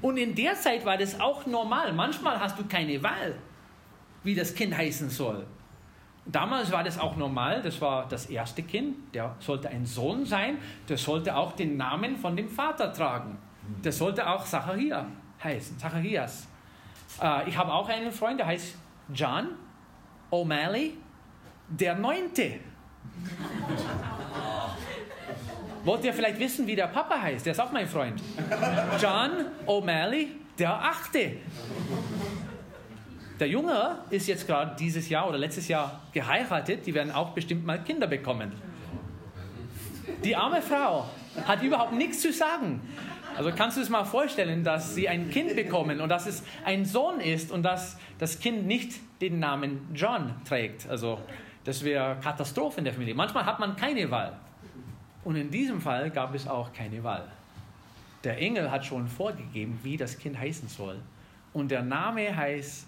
Und 0.00 0.16
in 0.16 0.35
der 0.35 0.55
Zeit 0.55 0.85
war 0.85 0.96
das 0.96 1.18
auch 1.20 1.46
normal. 1.46 1.92
Manchmal 1.92 2.38
hast 2.38 2.59
du 2.59 2.64
keine 2.64 3.03
Wahl, 3.03 3.37
wie 4.22 4.35
das 4.35 4.55
Kind 4.55 4.77
heißen 4.77 5.11
soll. 5.11 5.46
Damals 6.27 6.72
war 6.72 6.83
das 6.83 6.98
auch 6.98 7.16
normal, 7.16 7.61
das 7.61 7.81
war 7.83 8.09
das 8.09 8.27
erste 8.27 8.62
Kind, 8.62 9.14
der 9.14 9.37
sollte 9.40 9.68
ein 9.68 9.85
Sohn 9.85 10.24
sein, 10.24 10.57
der 10.88 10.96
sollte 10.96 11.37
auch 11.37 11.53
den 11.53 11.77
Namen 11.77 12.16
von 12.16 12.35
dem 12.35 12.48
Vater 12.48 12.92
tragen. 12.92 13.37
Der 13.83 13.92
sollte 13.92 14.27
auch 14.27 14.44
Zachariah 14.44 15.07
heißen, 15.42 15.79
Zacharias. 15.79 16.48
Äh, 17.20 17.48
ich 17.48 17.57
habe 17.57 17.72
auch 17.72 17.88
einen 17.88 18.11
Freund, 18.11 18.40
der 18.40 18.46
heißt 18.46 18.77
John 19.12 19.48
O'Malley 20.31 20.92
der 21.68 21.94
Neunte. 21.94 22.55
Wollt 25.85 26.05
ihr 26.05 26.14
vielleicht 26.14 26.38
wissen, 26.38 26.66
wie 26.66 26.77
der 26.77 26.87
Papa 26.87 27.20
heißt? 27.20 27.44
Der 27.44 27.53
ist 27.53 27.61
auch 27.61 27.72
mein 27.72 27.87
Freund. 27.87 28.20
John 29.00 29.31
O'Malley, 29.66 30.29
der 30.59 30.72
Achte. 30.72 31.37
Der 33.38 33.48
Junge 33.48 33.98
ist 34.11 34.29
jetzt 34.29 34.46
gerade 34.46 34.77
dieses 34.79 35.09
Jahr 35.09 35.29
oder 35.29 35.38
letztes 35.38 35.68
Jahr 35.68 36.00
geheiratet. 36.12 36.87
Die 36.87 36.94
werden 36.94 37.12
auch 37.12 37.31
bestimmt 37.31 37.66
mal 37.66 37.83
Kinder 37.83 38.07
bekommen. 38.07 38.53
Die 40.22 40.35
arme 40.37 40.62
Frau 40.62 41.07
hat 41.46 41.62
überhaupt 41.62 41.92
nichts 41.92 42.20
zu 42.20 42.33
sagen. 42.33 42.81
Also 43.37 43.50
kannst 43.50 43.77
du 43.77 43.81
es 43.81 43.88
mal 43.88 44.05
vorstellen, 44.05 44.62
dass 44.62 44.94
sie 44.94 45.09
ein 45.09 45.31
Kind 45.31 45.57
bekommen 45.57 46.00
und 46.00 46.09
dass 46.09 46.27
es 46.27 46.44
ein 46.64 46.85
Sohn 46.85 47.20
ist 47.20 47.50
und 47.50 47.64
dass 47.64 47.98
das 48.18 48.38
Kind 48.38 48.66
nicht 48.66 48.92
den 49.20 49.40
Namen 49.40 49.88
John 49.92 50.35
trägt. 50.44 50.88
Also 50.88 51.18
das 51.64 51.83
wäre 51.83 52.16
Katastrophe 52.20 52.79
in 52.79 52.85
der 52.85 52.92
Familie. 52.92 53.14
Manchmal 53.14 53.44
hat 53.44 53.59
man 53.59 53.74
keine 53.74 54.11
Wahl. 54.11 54.38
Und 55.24 55.37
in 55.37 55.50
diesem 55.50 55.81
Fall 55.81 56.11
gab 56.11 56.35
es 56.35 56.46
auch 56.46 56.72
keine 56.72 57.03
Wahl. 57.03 57.27
Der 58.22 58.38
Engel 58.38 58.70
hat 58.70 58.85
schon 58.85 59.09
vorgegeben, 59.09 59.79
wie 59.83 59.96
das 59.96 60.18
Kind 60.18 60.38
heißen 60.38 60.68
soll. 60.68 61.00
Und 61.53 61.70
der 61.70 61.83
Name 61.83 62.35
heißt 62.35 62.87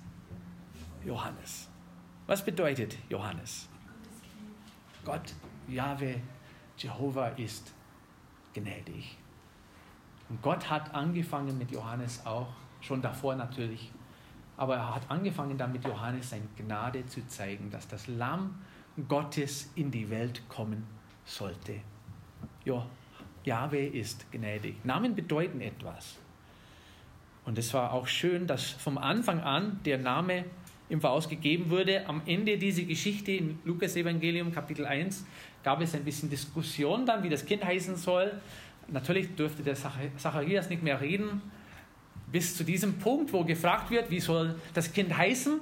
Johannes. 1.05 1.69
Was 2.27 2.45
bedeutet 2.45 2.97
Johannes? 3.09 3.69
Gott, 5.05 5.35
Jahwe, 5.69 6.21
Jehova 6.77 7.29
ist 7.29 7.73
gnädig. 8.53 9.17
Und 10.29 10.43
Gott 10.43 10.69
hat 10.69 10.95
angefangen 10.95 11.57
mit 11.57 11.71
Johannes 11.71 12.27
auch, 12.27 12.49
schon 12.81 13.01
davor 13.01 13.37
natürlich, 13.37 13.93
aber 14.57 14.77
er 14.77 14.95
hat 14.95 15.11
angefangen 15.11 15.59
damit 15.59 15.85
Johannes 15.85 16.31
seine 16.31 16.47
Gnade 16.57 17.07
zu 17.07 17.27
zeigen, 17.27 17.71
dass 17.71 17.89
das 17.89 18.07
Lamm 18.07 18.55
Gottes 19.09 19.71
in 19.75 19.91
die 19.91 20.09
Welt 20.09 20.43
kommen 20.49 20.87
sollte. 21.25 21.81
Ja, 22.65 22.87
Jahwe 23.45 23.87
ist 23.87 24.31
gnädig. 24.33 24.85
Namen 24.85 25.15
bedeuten 25.15 25.61
etwas. 25.61 26.17
Und 27.45 27.59
es 27.59 27.73
war 27.75 27.93
auch 27.93 28.07
schön, 28.07 28.47
dass 28.47 28.71
vom 28.71 28.99
Anfang 28.99 29.41
an 29.41 29.81
der 29.85 29.99
Name 29.99 30.45
ihm 30.89 31.01
vorausgegeben 31.01 31.71
wurde. 31.71 32.09
Am 32.09 32.23
Ende 32.27 32.59
dieser 32.59 32.83
Geschichte 32.83 33.33
im 33.33 33.59
Lukas-Evangelium, 33.65 34.53
Kapitel 34.53 34.87
1, 34.87 35.25
gab 35.63 35.81
es 35.81 35.95
ein 35.95 36.05
bisschen 36.05 36.31
Diskussion 36.31 37.07
dann, 37.07 37.23
wie 37.23 37.29
das 37.29 37.45
Kind 37.45 37.65
heißen 37.65 37.97
soll. 37.97 38.33
Natürlich 38.89 39.35
dürfte 39.35 39.63
der 39.63 39.75
Zacharias 39.75 40.69
nicht 40.69 40.83
mehr 40.83 41.01
reden, 41.01 41.43
bis 42.31 42.57
zu 42.57 42.65
diesem 42.65 42.99
Punkt, 42.99 43.33
wo 43.33 43.45
gefragt 43.45 43.91
wird, 43.91 44.11
wie 44.11 44.21
soll 44.21 44.55
das 44.75 44.93
Kind 44.93 45.17
heißen. 45.17 45.61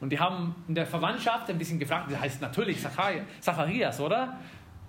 Und 0.00 0.10
die 0.10 0.18
haben 0.18 0.54
in 0.68 0.74
der 0.74 0.86
Verwandtschaft 0.86 1.48
ein 1.50 1.58
bisschen 1.58 1.78
gefragt, 1.78 2.10
der 2.10 2.20
heißt 2.20 2.40
natürlich 2.40 2.78
Zacharias, 3.40 4.00
oder? 4.00 4.38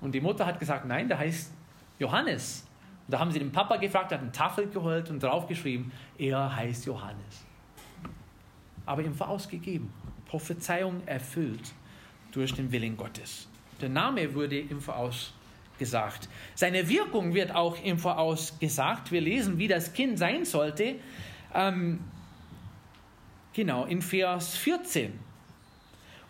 Und 0.02 0.14
die 0.14 0.22
Mutter 0.22 0.46
hat 0.46 0.60
gesagt, 0.60 0.86
nein, 0.86 1.08
der 1.08 1.20
heißt 1.20 1.52
Johannes. 2.00 2.66
Und 3.08 3.14
da 3.14 3.20
haben 3.20 3.32
sie 3.32 3.40
den 3.40 3.52
Papa 3.52 3.78
gefragt, 3.78 4.12
hat 4.12 4.20
eine 4.20 4.32
Tafel 4.32 4.68
geholt 4.70 5.10
und 5.10 5.22
draufgeschrieben, 5.22 5.92
er 6.18 6.56
heißt 6.56 6.86
Johannes. 6.86 7.46
Aber 8.86 9.04
ihm 9.04 9.14
vorausgegeben, 9.14 9.92
Prophezeiung 10.28 11.02
erfüllt 11.06 11.74
durch 12.32 12.54
den 12.54 12.72
Willen 12.72 12.98
Gottes. 12.98 13.48
Der 13.80 13.90
Name 13.90 14.34
wurde 14.34 14.60
ihm 14.60 14.82
vorausgesagt. 15.76 16.30
Seine 16.56 16.88
Wirkung 16.90 17.34
wird 17.34 17.54
auch 17.54 17.82
ihm 17.84 18.00
vorausgesagt. 18.00 19.12
Wir 19.12 19.22
lesen, 19.22 19.58
wie 19.58 19.68
das 19.68 19.94
Kind 19.94 20.18
sein 20.18 20.46
sollte. 20.46 20.96
Ähm, 21.54 22.00
genau, 23.54 23.86
in 23.86 24.02
Vers 24.02 24.56
14. 24.58 25.14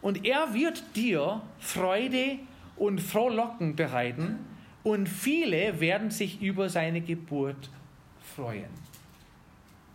Und 0.02 0.26
er 0.26 0.54
wird 0.54 0.84
dir 0.96 1.42
Freude 1.60 2.40
und 2.76 3.02
Frohlocken 3.02 3.76
bereiten 3.76 4.40
und 4.84 5.08
viele 5.08 5.80
werden 5.80 6.12
sich 6.12 6.42
über 6.42 6.70
seine 6.70 7.02
Geburt 7.02 7.70
freuen. 8.36 8.70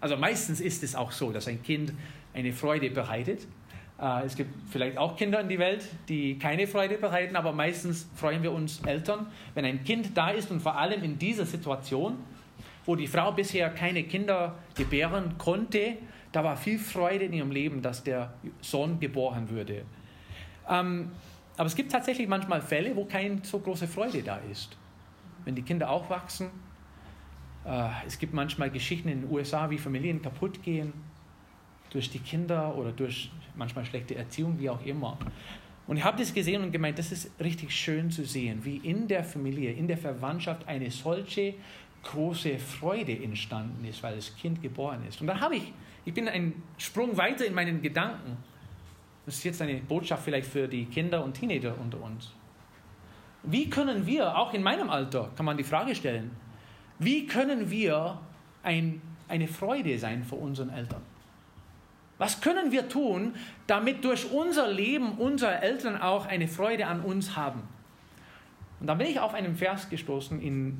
Also 0.00 0.16
meistens 0.16 0.60
ist 0.60 0.82
es 0.82 0.94
auch 0.94 1.12
so, 1.12 1.30
dass 1.30 1.46
ein 1.46 1.62
Kind 1.62 1.92
eine 2.34 2.52
Freude 2.52 2.90
bereitet. 2.90 3.46
Äh, 4.00 4.24
es 4.24 4.36
gibt 4.36 4.54
vielleicht 4.70 4.98
auch 4.98 5.16
Kinder 5.16 5.40
in 5.40 5.48
die 5.48 5.58
Welt, 5.58 5.84
die 6.08 6.38
keine 6.38 6.66
Freude 6.66 6.98
bereiten, 6.98 7.36
aber 7.36 7.52
meistens 7.52 8.08
freuen 8.14 8.42
wir 8.42 8.52
uns 8.52 8.80
Eltern, 8.84 9.26
wenn 9.54 9.64
ein 9.64 9.84
Kind 9.84 10.16
da 10.16 10.30
ist 10.30 10.50
und 10.50 10.60
vor 10.60 10.76
allem 10.76 11.02
in 11.02 11.18
dieser 11.18 11.46
Situation, 11.46 12.18
wo 12.86 12.96
die 12.96 13.06
Frau 13.06 13.32
bisher 13.32 13.70
keine 13.70 14.04
Kinder 14.04 14.56
gebären 14.74 15.36
konnte, 15.38 15.96
da 16.32 16.44
war 16.44 16.56
viel 16.56 16.78
Freude 16.78 17.24
in 17.24 17.32
ihrem 17.32 17.50
Leben, 17.50 17.82
dass 17.82 18.02
der 18.02 18.32
Sohn 18.60 19.00
geboren 19.00 19.50
würde. 19.50 19.84
Ähm, 20.68 21.10
aber 21.56 21.66
es 21.66 21.74
gibt 21.74 21.92
tatsächlich 21.92 22.28
manchmal 22.28 22.62
Fälle, 22.62 22.94
wo 22.96 23.04
keine 23.04 23.40
so 23.42 23.58
große 23.58 23.86
Freude 23.86 24.22
da 24.22 24.38
ist 24.50 24.76
wenn 25.44 25.54
die 25.54 25.62
Kinder 25.62 25.90
auch 25.90 26.08
wachsen. 26.10 26.50
Äh, 27.64 27.88
es 28.06 28.18
gibt 28.18 28.32
manchmal 28.32 28.70
Geschichten 28.70 29.08
in 29.08 29.22
den 29.22 29.30
USA, 29.30 29.70
wie 29.70 29.78
Familien 29.78 30.22
kaputt 30.22 30.62
gehen 30.62 30.92
durch 31.90 32.10
die 32.10 32.20
Kinder 32.20 32.74
oder 32.76 32.92
durch 32.92 33.30
manchmal 33.56 33.84
schlechte 33.84 34.14
Erziehung, 34.14 34.58
wie 34.58 34.70
auch 34.70 34.84
immer. 34.84 35.18
Und 35.86 35.96
ich 35.96 36.04
habe 36.04 36.18
das 36.18 36.32
gesehen 36.32 36.62
und 36.62 36.70
gemeint, 36.70 36.98
das 36.98 37.10
ist 37.10 37.32
richtig 37.40 37.72
schön 37.72 38.10
zu 38.10 38.24
sehen, 38.24 38.64
wie 38.64 38.76
in 38.76 39.08
der 39.08 39.24
Familie, 39.24 39.72
in 39.72 39.88
der 39.88 39.98
Verwandtschaft 39.98 40.66
eine 40.68 40.90
solche 40.90 41.54
große 42.02 42.58
Freude 42.58 43.12
entstanden 43.12 43.84
ist, 43.84 44.02
weil 44.02 44.16
das 44.16 44.36
Kind 44.36 44.62
geboren 44.62 45.04
ist. 45.08 45.20
Und 45.20 45.26
dann 45.26 45.40
habe 45.40 45.56
ich, 45.56 45.72
ich 46.04 46.14
bin 46.14 46.28
einen 46.28 46.62
Sprung 46.78 47.16
weiter 47.16 47.44
in 47.44 47.54
meinen 47.54 47.82
Gedanken. 47.82 48.36
Das 49.26 49.36
ist 49.36 49.44
jetzt 49.44 49.62
eine 49.62 49.74
Botschaft 49.80 50.24
vielleicht 50.24 50.46
für 50.46 50.66
die 50.66 50.86
Kinder 50.86 51.24
und 51.24 51.34
Teenager 51.34 51.76
unter 51.78 52.00
uns. 52.02 52.32
Wie 53.42 53.68
können 53.68 54.06
wir, 54.06 54.36
auch 54.36 54.54
in 54.54 54.62
meinem 54.62 54.90
Alter, 54.90 55.30
kann 55.34 55.46
man 55.46 55.56
die 55.56 55.64
Frage 55.64 55.94
stellen, 55.94 56.30
wie 56.98 57.26
können 57.26 57.70
wir 57.70 58.20
ein, 58.62 59.00
eine 59.28 59.48
Freude 59.48 59.98
sein 59.98 60.22
für 60.22 60.36
unseren 60.36 60.70
Eltern? 60.70 61.02
Was 62.20 62.42
können 62.42 62.70
wir 62.70 62.86
tun, 62.86 63.34
damit 63.66 64.04
durch 64.04 64.30
unser 64.30 64.68
Leben 64.70 65.12
unsere 65.12 65.62
Eltern 65.62 65.96
auch 65.96 66.26
eine 66.26 66.48
Freude 66.48 66.86
an 66.86 67.00
uns 67.00 67.34
haben? 67.34 67.62
Und 68.78 68.88
da 68.88 68.94
bin 68.94 69.06
ich 69.06 69.18
auf 69.18 69.32
einen 69.32 69.56
Vers 69.56 69.88
gestoßen 69.88 70.38
in 70.42 70.78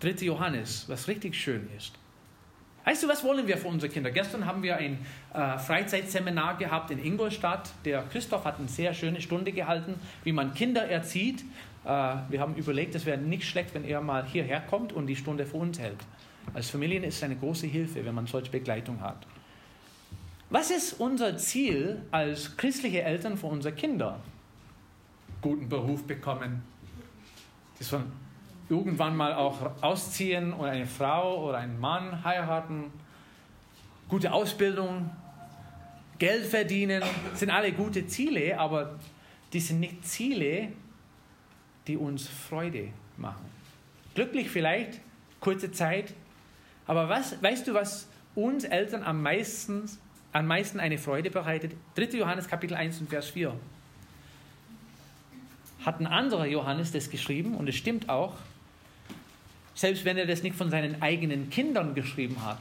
3. 0.00 0.26
Johannes, 0.26 0.88
was 0.88 1.06
richtig 1.06 1.36
schön 1.36 1.68
ist. 1.76 1.92
Weißt 2.84 3.00
du, 3.00 3.06
was 3.06 3.22
wollen 3.22 3.46
wir 3.46 3.58
für 3.58 3.68
unsere 3.68 3.92
Kinder? 3.92 4.10
Gestern 4.10 4.44
haben 4.44 4.64
wir 4.64 4.76
ein 4.76 4.98
äh, 5.32 5.56
Freizeitseminar 5.56 6.58
gehabt 6.58 6.90
in 6.90 6.98
Ingolstadt. 6.98 7.70
Der 7.84 8.02
Christoph 8.10 8.44
hat 8.44 8.58
eine 8.58 8.66
sehr 8.66 8.92
schöne 8.92 9.20
Stunde 9.20 9.52
gehalten, 9.52 9.94
wie 10.24 10.32
man 10.32 10.52
Kinder 10.52 10.82
erzieht. 10.84 11.42
Äh, 11.84 11.86
wir 12.28 12.40
haben 12.40 12.56
überlegt, 12.56 12.96
es 12.96 13.06
wäre 13.06 13.18
nicht 13.18 13.44
schlecht, 13.44 13.72
wenn 13.74 13.84
er 13.84 14.00
mal 14.00 14.26
hierher 14.26 14.60
kommt 14.60 14.92
und 14.92 15.06
die 15.06 15.14
Stunde 15.14 15.46
für 15.46 15.58
uns 15.58 15.78
hält. 15.78 16.00
Als 16.54 16.70
Familien 16.70 17.04
ist 17.04 17.18
es 17.18 17.22
eine 17.22 17.36
große 17.36 17.68
Hilfe, 17.68 18.04
wenn 18.04 18.16
man 18.16 18.26
solche 18.26 18.50
Begleitung 18.50 19.00
hat. 19.00 19.28
Was 20.52 20.70
ist 20.70 21.00
unser 21.00 21.38
Ziel 21.38 22.02
als 22.10 22.58
christliche 22.58 23.02
Eltern 23.02 23.38
für 23.38 23.46
unsere 23.46 23.74
Kinder? 23.74 24.20
Guten 25.40 25.66
Beruf 25.66 26.06
bekommen, 26.06 26.62
dass 27.78 27.90
wir 27.90 28.04
irgendwann 28.68 29.16
mal 29.16 29.32
auch 29.32 29.82
ausziehen 29.82 30.52
oder 30.52 30.72
eine 30.72 30.84
Frau 30.84 31.48
oder 31.48 31.56
einen 31.56 31.80
Mann 31.80 32.22
heiraten, 32.22 32.92
gute 34.10 34.30
Ausbildung, 34.30 35.10
Geld 36.18 36.44
verdienen, 36.44 37.02
sind 37.32 37.48
alle 37.48 37.72
gute 37.72 38.06
Ziele, 38.06 38.60
aber 38.60 38.98
die 39.54 39.60
sind 39.60 39.80
nicht 39.80 40.04
Ziele, 40.04 40.68
die 41.86 41.96
uns 41.96 42.28
Freude 42.28 42.88
machen. 43.16 43.46
Glücklich 44.14 44.50
vielleicht, 44.50 45.00
kurze 45.40 45.72
Zeit, 45.72 46.12
aber 46.86 47.08
was, 47.08 47.42
weißt 47.42 47.68
du, 47.68 47.72
was 47.72 48.06
uns 48.34 48.64
Eltern 48.64 49.02
am 49.02 49.22
meisten, 49.22 49.88
am 50.32 50.46
meisten 50.46 50.80
eine 50.80 50.98
Freude 50.98 51.30
bereitet? 51.30 51.72
3. 51.96 52.18
Johannes 52.18 52.48
Kapitel 52.48 52.74
1 52.74 53.00
und 53.00 53.10
Vers 53.10 53.28
4. 53.30 53.54
Hat 55.84 56.00
ein 56.00 56.06
anderer 56.06 56.46
Johannes 56.46 56.92
das 56.92 57.10
geschrieben 57.10 57.54
und 57.54 57.68
es 57.68 57.76
stimmt 57.76 58.08
auch, 58.08 58.34
selbst 59.74 60.04
wenn 60.04 60.16
er 60.16 60.26
das 60.26 60.42
nicht 60.42 60.56
von 60.56 60.70
seinen 60.70 61.02
eigenen 61.02 61.50
Kindern 61.50 61.94
geschrieben 61.94 62.44
hat. 62.44 62.58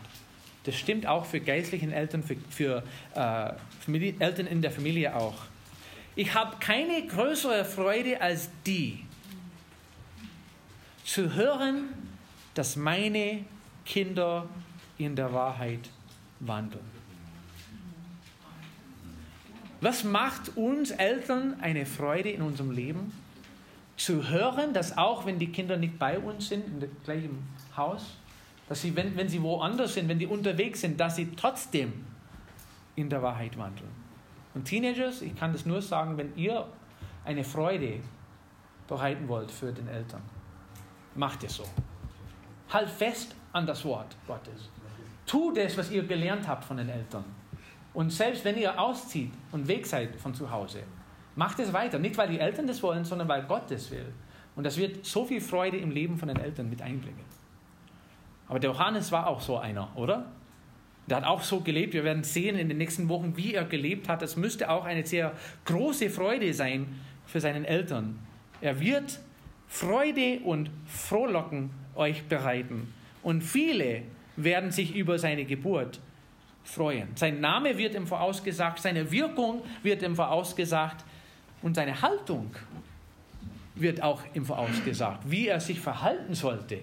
Das 0.63 0.75
stimmt 0.75 1.07
auch 1.07 1.25
für 1.25 1.39
geistlichen 1.39 1.91
Eltern, 1.91 2.23
für, 2.23 2.35
für 2.49 2.83
äh, 3.15 3.53
Familie, 3.79 4.15
Eltern 4.19 4.47
in 4.47 4.61
der 4.61 4.71
Familie 4.71 5.15
auch. 5.15 5.35
Ich 6.15 6.33
habe 6.33 6.57
keine 6.59 7.05
größere 7.07 7.65
Freude 7.65 8.21
als 8.21 8.49
die, 8.65 9.05
zu 11.03 11.33
hören, 11.33 11.89
dass 12.53 12.75
meine 12.75 13.45
Kinder 13.85 14.47
in 14.97 15.15
der 15.15 15.33
Wahrheit 15.33 15.89
wandeln. 16.39 16.90
Was 19.81 20.03
macht 20.03 20.55
uns 20.55 20.91
Eltern 20.91 21.55
eine 21.59 21.87
Freude 21.87 22.29
in 22.29 22.43
unserem 22.43 22.69
Leben? 22.71 23.11
Zu 23.97 24.29
hören, 24.29 24.73
dass 24.73 24.97
auch 24.97 25.25
wenn 25.25 25.39
die 25.39 25.51
Kinder 25.51 25.75
nicht 25.75 25.97
bei 25.97 26.19
uns 26.19 26.49
sind, 26.49 26.65
in 26.67 26.79
dem 26.79 26.95
gleichen 27.03 27.47
Haus, 27.75 28.17
dass 28.69 28.81
sie, 28.81 28.95
wenn, 28.95 29.15
wenn 29.17 29.27
sie 29.27 29.41
woanders 29.41 29.95
sind, 29.95 30.07
wenn 30.07 30.19
die 30.19 30.27
unterwegs 30.27 30.81
sind, 30.81 30.99
dass 30.99 31.15
sie 31.15 31.31
trotzdem 31.35 31.93
in 32.95 33.09
der 33.09 33.21
Wahrheit 33.21 33.57
wandeln. 33.57 33.89
Und 34.53 34.65
Teenagers, 34.65 35.21
ich 35.21 35.35
kann 35.35 35.51
das 35.51 35.65
nur 35.65 35.81
sagen, 35.81 36.17
wenn 36.17 36.35
ihr 36.35 36.67
eine 37.25 37.43
Freude 37.43 37.99
bereiten 38.87 39.27
wollt 39.27 39.49
für 39.49 39.71
den 39.71 39.87
Eltern, 39.87 40.21
macht 41.15 41.43
es 41.43 41.55
so. 41.55 41.65
Halt 42.69 42.89
fest 42.89 43.35
an 43.51 43.65
das 43.65 43.83
Wort 43.83 44.15
Gottes. 44.27 44.69
Tu 45.25 45.51
das, 45.53 45.77
was 45.77 45.89
ihr 45.91 46.03
gelernt 46.03 46.47
habt 46.47 46.65
von 46.65 46.77
den 46.77 46.89
Eltern. 46.89 47.23
Und 47.93 48.11
selbst 48.11 48.45
wenn 48.45 48.57
ihr 48.57 48.79
auszieht 48.79 49.31
und 49.51 49.67
weg 49.67 49.85
seid 49.85 50.15
von 50.15 50.33
zu 50.33 50.49
Hause, 50.49 50.83
macht 51.35 51.59
es 51.59 51.73
weiter. 51.73 51.99
Nicht, 51.99 52.17
weil 52.17 52.29
die 52.29 52.39
Eltern 52.39 52.67
das 52.67 52.81
wollen, 52.81 53.03
sondern 53.03 53.27
weil 53.27 53.43
Gott 53.43 53.69
das 53.69 53.91
will. 53.91 54.05
Und 54.55 54.63
das 54.63 54.77
wird 54.77 55.05
so 55.05 55.25
viel 55.25 55.41
Freude 55.41 55.77
im 55.77 55.91
Leben 55.91 56.17
von 56.17 56.27
den 56.27 56.37
Eltern 56.37 56.69
mit 56.69 56.81
einbringen. 56.81 57.23
Aber 58.47 58.59
der 58.59 58.71
Johannes 58.71 59.11
war 59.11 59.27
auch 59.27 59.41
so 59.41 59.57
einer, 59.57 59.95
oder? 59.95 60.25
Der 61.07 61.17
hat 61.17 61.23
auch 61.23 61.41
so 61.41 61.61
gelebt. 61.61 61.93
Wir 61.93 62.03
werden 62.03 62.23
sehen 62.23 62.57
in 62.57 62.69
den 62.69 62.77
nächsten 62.77 63.09
Wochen, 63.09 63.35
wie 63.35 63.53
er 63.53 63.65
gelebt 63.65 64.07
hat. 64.07 64.21
Das 64.21 64.35
müsste 64.35 64.69
auch 64.69 64.85
eine 64.85 65.05
sehr 65.05 65.33
große 65.65 66.09
Freude 66.09 66.53
sein 66.53 66.99
für 67.25 67.39
seinen 67.39 67.65
Eltern. 67.65 68.19
Er 68.59 68.79
wird 68.79 69.19
Freude 69.67 70.39
und 70.43 70.69
Frohlocken 70.85 71.71
euch 71.95 72.23
bereiten. 72.25 72.93
Und 73.23 73.41
viele 73.41 74.03
werden 74.35 74.71
sich 74.71 74.95
über 74.95 75.17
seine 75.17 75.45
Geburt 75.45 75.99
freuen. 76.63 77.09
Sein 77.15 77.41
Name 77.41 77.77
wird 77.77 77.95
ihm 77.95 78.07
vorausgesagt, 78.07 78.79
seine 78.79 79.11
Wirkung 79.11 79.63
wird 79.83 80.01
ihm 80.03 80.15
vorausgesagt 80.15 81.03
und 81.61 81.75
seine 81.75 82.01
Haltung 82.01 82.55
wird 83.75 84.03
auch 84.03 84.21
ihm 84.33 84.45
vorausgesagt, 84.45 85.29
wie 85.29 85.47
er 85.47 85.59
sich 85.59 85.79
verhalten 85.79 86.33
sollte. 86.33 86.79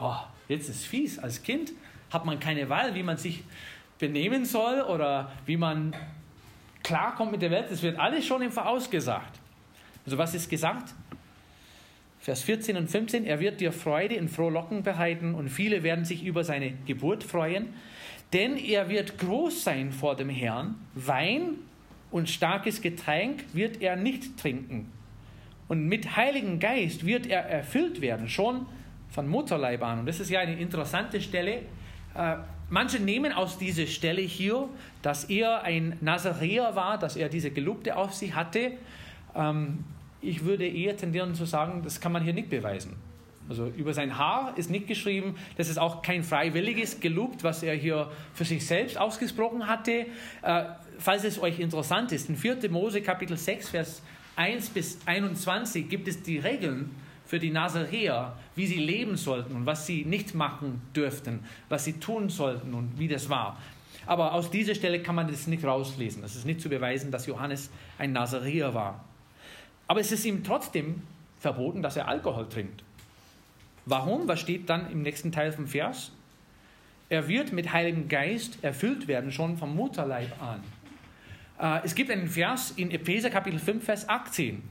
Oh, 0.00 0.16
jetzt 0.48 0.68
ist 0.68 0.76
es 0.76 0.84
fies. 0.84 1.18
Als 1.18 1.42
Kind 1.42 1.72
hat 2.10 2.24
man 2.24 2.40
keine 2.40 2.68
Wahl, 2.68 2.94
wie 2.94 3.02
man 3.02 3.16
sich 3.16 3.44
benehmen 3.98 4.44
soll 4.44 4.80
oder 4.80 5.30
wie 5.46 5.56
man 5.56 5.94
klarkommt 6.82 7.32
mit 7.32 7.42
der 7.42 7.50
Welt. 7.50 7.66
Das 7.70 7.82
wird 7.82 7.98
alles 7.98 8.26
schon 8.26 8.42
ihm 8.42 8.50
vorausgesagt. 8.50 9.38
Also 10.04 10.18
was 10.18 10.34
ist 10.34 10.48
gesagt? 10.48 10.94
Vers 12.18 12.42
14 12.42 12.76
und 12.76 12.90
15, 12.90 13.24
er 13.24 13.40
wird 13.40 13.60
dir 13.60 13.72
Freude 13.72 14.14
in 14.14 14.28
Frohlocken 14.28 14.82
bereiten 14.82 15.34
und 15.34 15.48
viele 15.48 15.82
werden 15.82 16.04
sich 16.04 16.24
über 16.24 16.44
seine 16.44 16.72
Geburt 16.86 17.24
freuen, 17.24 17.72
denn 18.32 18.56
er 18.56 18.88
wird 18.88 19.18
groß 19.18 19.64
sein 19.64 19.92
vor 19.92 20.16
dem 20.16 20.28
Herrn. 20.28 20.76
Wein 20.94 21.56
und 22.10 22.28
starkes 22.28 22.80
Getränk 22.80 23.44
wird 23.52 23.80
er 23.82 23.96
nicht 23.96 24.38
trinken. 24.38 24.90
Und 25.68 25.86
mit 25.86 26.16
Heiligen 26.16 26.58
Geist 26.58 27.06
wird 27.06 27.26
er 27.26 27.42
erfüllt 27.42 28.00
werden, 28.00 28.28
schon 28.28 28.66
von 29.08 29.28
Mutterleib 29.28 29.82
an. 29.82 30.00
Und 30.00 30.06
das 30.06 30.20
ist 30.20 30.30
ja 30.30 30.40
eine 30.40 30.58
interessante 30.58 31.20
Stelle. 31.20 31.62
Äh, 32.14 32.36
manche 32.68 33.00
nehmen 33.00 33.32
aus 33.32 33.58
dieser 33.58 33.86
Stelle 33.86 34.22
hier, 34.22 34.68
dass 35.02 35.24
er 35.24 35.62
ein 35.62 35.96
Nazaräer 36.00 36.74
war, 36.74 36.98
dass 36.98 37.16
er 37.16 37.28
diese 37.28 37.50
Gelübde 37.50 37.96
auf 37.96 38.14
sich 38.14 38.34
hatte. 38.34 38.72
Ähm, 39.34 39.84
ich 40.20 40.44
würde 40.44 40.66
eher 40.66 40.96
tendieren 40.96 41.34
zu 41.34 41.44
sagen, 41.44 41.82
das 41.82 42.00
kann 42.00 42.12
man 42.12 42.22
hier 42.22 42.34
nicht 42.34 42.50
beweisen. 42.50 42.96
Also 43.50 43.66
über 43.66 43.92
sein 43.92 44.16
Haar 44.16 44.56
ist 44.56 44.70
nicht 44.70 44.86
geschrieben, 44.86 45.34
das 45.56 45.68
ist 45.68 45.76
auch 45.76 46.02
kein 46.02 46.22
freiwilliges 46.22 47.00
Gelobt, 47.00 47.42
was 47.42 47.64
er 47.64 47.74
hier 47.74 48.08
für 48.32 48.44
sich 48.44 48.64
selbst 48.64 48.96
ausgesprochen 48.96 49.66
hatte. 49.66 50.06
Äh, 50.42 50.64
falls 50.98 51.24
es 51.24 51.42
euch 51.42 51.58
interessant 51.58 52.12
ist, 52.12 52.28
in 52.28 52.36
4. 52.36 52.70
Mose 52.70 53.02
Kapitel 53.02 53.36
6, 53.36 53.70
Vers 53.70 54.02
1 54.36 54.70
bis 54.70 54.98
21 55.04 55.88
gibt 55.88 56.06
es 56.06 56.22
die 56.22 56.38
Regeln 56.38 56.94
für 57.26 57.40
die 57.40 57.50
Nazaräer, 57.50 58.36
wie 58.54 58.66
sie 58.66 58.78
leben 58.78 59.16
sollten 59.16 59.56
und 59.56 59.66
was 59.66 59.84
sie 59.84 60.04
nicht 60.04 60.32
machen 60.34 60.80
dürften, 60.94 61.40
was 61.68 61.84
sie 61.84 61.94
tun 61.94 62.28
sollten 62.28 62.72
und 62.72 63.00
wie 63.00 63.08
das 63.08 63.28
war. 63.28 63.58
Aber 64.06 64.32
aus 64.32 64.50
dieser 64.50 64.76
Stelle 64.76 65.02
kann 65.02 65.16
man 65.16 65.26
das 65.26 65.48
nicht 65.48 65.64
rauslesen. 65.64 66.22
Es 66.22 66.36
ist 66.36 66.46
nicht 66.46 66.60
zu 66.60 66.68
beweisen, 66.68 67.10
dass 67.10 67.26
Johannes 67.26 67.68
ein 67.98 68.12
Nazaräer 68.12 68.74
war. 68.74 69.04
Aber 69.88 69.98
es 69.98 70.12
ist 70.12 70.24
ihm 70.24 70.44
trotzdem 70.44 71.02
verboten, 71.40 71.82
dass 71.82 71.96
er 71.96 72.06
Alkohol 72.06 72.48
trinkt. 72.48 72.84
Warum? 73.90 74.26
Was 74.28 74.40
steht 74.40 74.70
dann 74.70 74.90
im 74.90 75.02
nächsten 75.02 75.32
Teil 75.32 75.52
vom 75.52 75.66
Vers? 75.66 76.12
Er 77.08 77.28
wird 77.28 77.52
mit 77.52 77.72
Heiligem 77.72 78.08
Geist 78.08 78.58
erfüllt 78.62 79.08
werden, 79.08 79.32
schon 79.32 79.58
vom 79.58 79.74
Mutterleib 79.74 80.30
an. 80.40 80.62
Äh, 81.60 81.84
es 81.84 81.94
gibt 81.94 82.10
einen 82.10 82.28
Vers 82.28 82.72
in 82.76 82.90
Epheser 82.90 83.30
Kapitel 83.30 83.58
5, 83.58 83.84
Vers 83.84 84.08
18 84.08 84.62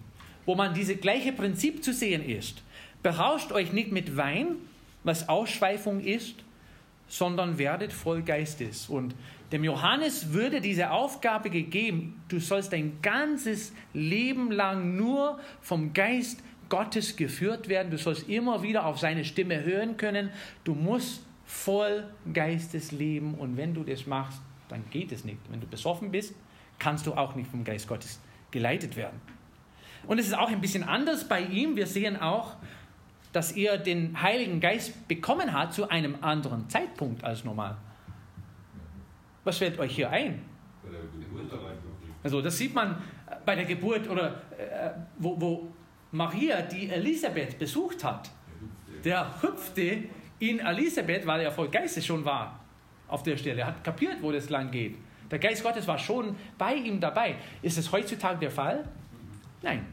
wo 0.50 0.56
man 0.56 0.74
dieses 0.74 1.00
gleiche 1.00 1.32
Prinzip 1.32 1.84
zu 1.84 1.94
sehen 1.94 2.28
ist. 2.28 2.64
Berauscht 3.04 3.52
euch 3.52 3.72
nicht 3.72 3.92
mit 3.92 4.18
Wein, 4.18 4.56
was 5.04 5.30
Ausschweifung 5.30 6.00
ist, 6.00 6.38
sondern 7.08 7.60
werdet 7.60 7.94
voll 7.94 8.24
Geistes. 8.24 8.90
Und 8.90 9.14
dem 9.52 9.64
Johannes 9.64 10.34
würde 10.34 10.60
diese 10.60 10.90
Aufgabe 10.90 11.52
gegeben, 11.52 12.20
du 12.30 12.40
sollst 12.40 12.74
dein 12.74 13.00
ganzes 13.04 13.74
Leben 13.94 14.52
lang 14.52 14.96
nur 14.96 15.40
vom 15.62 15.94
Geist 15.94 16.42
Gottes 16.70 17.16
geführt 17.16 17.68
werden. 17.68 17.92
Du 17.92 17.98
sollst 17.98 18.30
immer 18.30 18.64
wieder 18.64 18.86
auf 18.86 19.00
seine 19.00 19.26
Stimme 19.26 19.64
hören 19.64 19.98
können. 19.98 20.32
Du 20.64 20.76
musst 20.76 21.26
voll 21.46 22.06
Geistes 22.32 22.92
leben. 22.92 23.34
Und 23.34 23.58
wenn 23.58 23.74
du 23.74 23.84
das 23.84 24.06
machst, 24.06 24.42
dann 24.70 24.84
geht 24.92 25.12
es 25.12 25.26
nicht. 25.26 25.40
Wenn 25.50 25.60
du 25.60 25.68
besoffen 25.68 26.12
bist, 26.12 26.36
kannst 26.78 27.08
du 27.08 27.14
auch 27.14 27.36
nicht 27.36 27.50
vom 27.50 27.64
Geist 27.64 27.88
Gottes 27.88 28.20
geleitet 28.52 28.96
werden. 28.96 29.20
Und 30.08 30.20
es 30.20 30.28
ist 30.28 30.38
auch 30.38 30.50
ein 30.50 30.62
bisschen 30.62 30.84
anders 30.84 31.28
bei 31.28 31.42
ihm. 31.42 31.76
Wir 31.76 31.88
sehen 31.88 32.18
auch, 32.18 32.56
dass 33.34 33.52
er 33.52 33.78
den 33.78 34.22
Heiligen 34.22 34.60
Geist 34.60 35.08
bekommen 35.08 35.54
hat 35.54 35.74
zu 35.74 35.90
einem 35.90 36.18
anderen 36.22 36.70
Zeitpunkt 36.70 37.24
als 37.24 37.44
normal. 37.44 37.78
Was 39.44 39.58
fällt 39.58 39.80
euch 39.80 39.96
hier 39.96 40.10
ein? 40.10 40.42
Also 42.24 42.42
das 42.42 42.58
sieht 42.58 42.74
man 42.74 43.02
bei 43.46 43.56
der 43.56 43.66
Geburt 43.66 44.10
oder 44.10 44.42
äh, 44.58 44.92
wo, 45.18 45.40
wo 45.40 45.68
Maria 46.12 46.62
die 46.62 46.90
Elisabeth 46.90 47.58
besucht 47.60 48.04
hat. 48.04 48.30
Der 49.04 49.42
hüpfte 49.42 50.04
in 50.40 50.60
Elisabeth, 50.60 51.26
weil 51.26 51.42
er 51.42 51.52
voll 51.52 51.70
Geistes 51.70 52.06
schon 52.06 52.26
war 52.26 52.60
auf 53.08 53.24
der 53.24 53.38
Stelle, 53.38 53.66
hat 53.66 53.84
kapiert, 53.84 54.22
wo 54.22 54.32
das 54.32 54.50
lang 54.50 54.72
geht. 54.72 54.98
Der 55.32 55.40
Geist 55.40 55.64
Gottes 55.64 55.88
war 55.88 55.98
schon 55.98 56.36
bei 56.58 56.74
ihm 56.76 57.00
dabei. 57.00 57.36
Ist 57.62 57.78
es 57.78 57.92
heutzutage 57.92 58.40
der 58.40 58.52
Fall? 58.52 58.88
Nein, 59.62 59.86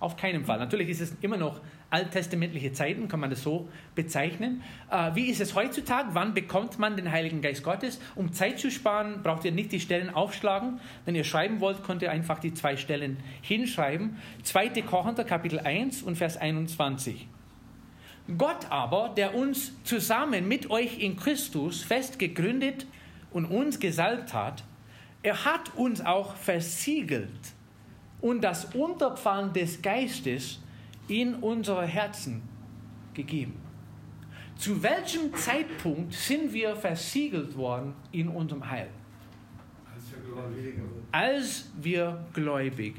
auf 0.00 0.16
keinen 0.16 0.44
Fall. 0.44 0.58
Natürlich 0.58 0.88
ist 0.88 1.00
es 1.00 1.16
immer 1.20 1.36
noch 1.36 1.60
alttestamentliche 1.90 2.72
Zeiten, 2.72 3.08
kann 3.08 3.20
man 3.20 3.30
das 3.30 3.42
so 3.42 3.68
bezeichnen. 3.94 4.62
Äh, 4.90 5.14
wie 5.14 5.26
ist 5.26 5.40
es 5.40 5.54
heutzutage? 5.54 6.10
Wann 6.12 6.34
bekommt 6.34 6.78
man 6.78 6.96
den 6.96 7.10
Heiligen 7.10 7.42
Geist 7.42 7.62
Gottes? 7.62 8.00
Um 8.14 8.32
Zeit 8.32 8.58
zu 8.58 8.70
sparen, 8.70 9.22
braucht 9.22 9.44
ihr 9.44 9.52
nicht 9.52 9.72
die 9.72 9.80
Stellen 9.80 10.10
aufschlagen. 10.10 10.80
Wenn 11.04 11.14
ihr 11.14 11.24
schreiben 11.24 11.60
wollt, 11.60 11.82
könnt 11.84 12.02
ihr 12.02 12.10
einfach 12.10 12.38
die 12.38 12.54
zwei 12.54 12.76
Stellen 12.76 13.18
hinschreiben. 13.42 14.16
2. 14.44 14.82
Korinther 14.82 15.24
Kapitel 15.24 15.58
1 15.58 16.02
und 16.02 16.16
Vers 16.16 16.36
21. 16.36 17.26
Gott 18.38 18.70
aber, 18.70 19.12
der 19.16 19.34
uns 19.34 19.72
zusammen 19.82 20.46
mit 20.46 20.70
euch 20.70 21.00
in 21.00 21.16
Christus 21.16 21.82
fest 21.82 22.18
gegründet 22.18 22.86
und 23.32 23.46
uns 23.46 23.80
gesalbt 23.80 24.32
hat, 24.32 24.62
er 25.22 25.44
hat 25.44 25.74
uns 25.74 26.00
auch 26.00 26.36
versiegelt 26.36 27.28
und 28.20 28.42
das 28.42 28.66
Unterpfand 28.74 29.56
des 29.56 29.82
Geistes 29.82 30.60
in 31.10 31.34
unsere 31.34 31.84
Herzen 31.86 32.42
gegeben. 33.14 33.56
Zu 34.56 34.82
welchem 34.82 35.34
Zeitpunkt 35.34 36.12
sind 36.12 36.52
wir 36.52 36.76
versiegelt 36.76 37.56
worden 37.56 37.94
in 38.12 38.28
unserem 38.28 38.70
Heil? 38.70 38.88
Als 41.12 41.70
wir 41.80 42.24
gläubig 42.32 42.96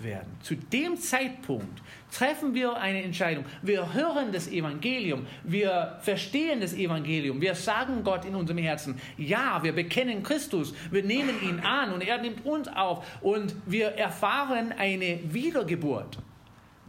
werden. 0.00 0.26
Zu 0.42 0.56
dem 0.56 0.96
Zeitpunkt 0.96 1.80
treffen 2.12 2.52
wir 2.54 2.76
eine 2.76 3.02
Entscheidung. 3.02 3.44
Wir 3.62 3.94
hören 3.94 4.30
das 4.32 4.48
Evangelium, 4.48 5.26
wir 5.44 5.96
verstehen 6.00 6.60
das 6.60 6.74
Evangelium, 6.74 7.40
wir 7.40 7.54
sagen 7.54 8.04
Gott 8.04 8.24
in 8.24 8.34
unserem 8.34 8.58
Herzen, 8.58 9.00
ja, 9.16 9.62
wir 9.62 9.72
bekennen 9.72 10.22
Christus, 10.22 10.74
wir 10.90 11.02
nehmen 11.02 11.42
ihn 11.42 11.60
an 11.60 11.92
und 11.92 12.06
er 12.06 12.20
nimmt 12.20 12.44
uns 12.44 12.68
auf 12.68 13.06
und 13.22 13.54
wir 13.64 13.88
erfahren 13.88 14.74
eine 14.76 15.20
Wiedergeburt. 15.32 16.18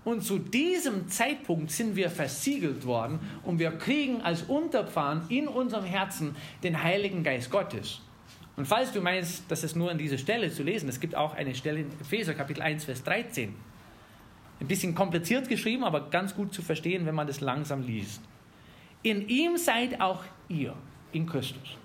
Und 0.07 0.21
zu 0.21 0.39
diesem 0.39 1.09
Zeitpunkt 1.09 1.69
sind 1.69 1.97
wir 1.97 2.09
versiegelt 2.09 2.85
worden 2.85 3.19
und 3.43 3.59
wir 3.59 3.71
kriegen 3.71 4.21
als 4.21 4.43
Unterpfand 4.43 5.29
in 5.29 5.49
unserem 5.49 5.83
Herzen 5.83 6.33
den 6.63 6.81
Heiligen 6.81 7.25
Geist 7.25 7.51
Gottes. 7.51 7.99
Und 8.55 8.65
falls 8.69 8.93
du 8.93 9.01
meinst, 9.01 9.43
das 9.49 9.65
ist 9.65 9.75
nur 9.75 9.91
an 9.91 9.97
dieser 9.97 10.17
Stelle 10.17 10.49
zu 10.49 10.63
lesen, 10.63 10.87
es 10.87 11.01
gibt 11.01 11.13
auch 11.13 11.35
eine 11.35 11.53
Stelle 11.55 11.81
in 11.81 11.91
Epheser 11.99 12.33
Kapitel 12.35 12.61
1, 12.61 12.85
Vers 12.85 13.03
13. 13.03 13.53
Ein 14.61 14.67
bisschen 14.67 14.95
kompliziert 14.95 15.49
geschrieben, 15.49 15.83
aber 15.83 16.09
ganz 16.09 16.33
gut 16.33 16.53
zu 16.53 16.61
verstehen, 16.61 17.05
wenn 17.05 17.13
man 17.13 17.27
das 17.27 17.41
langsam 17.41 17.81
liest. 17.81 18.21
In 19.03 19.27
ihm 19.27 19.57
seid 19.57 19.99
auch 19.99 20.23
ihr, 20.47 20.73
in 21.11 21.25
Christus. 21.25 21.75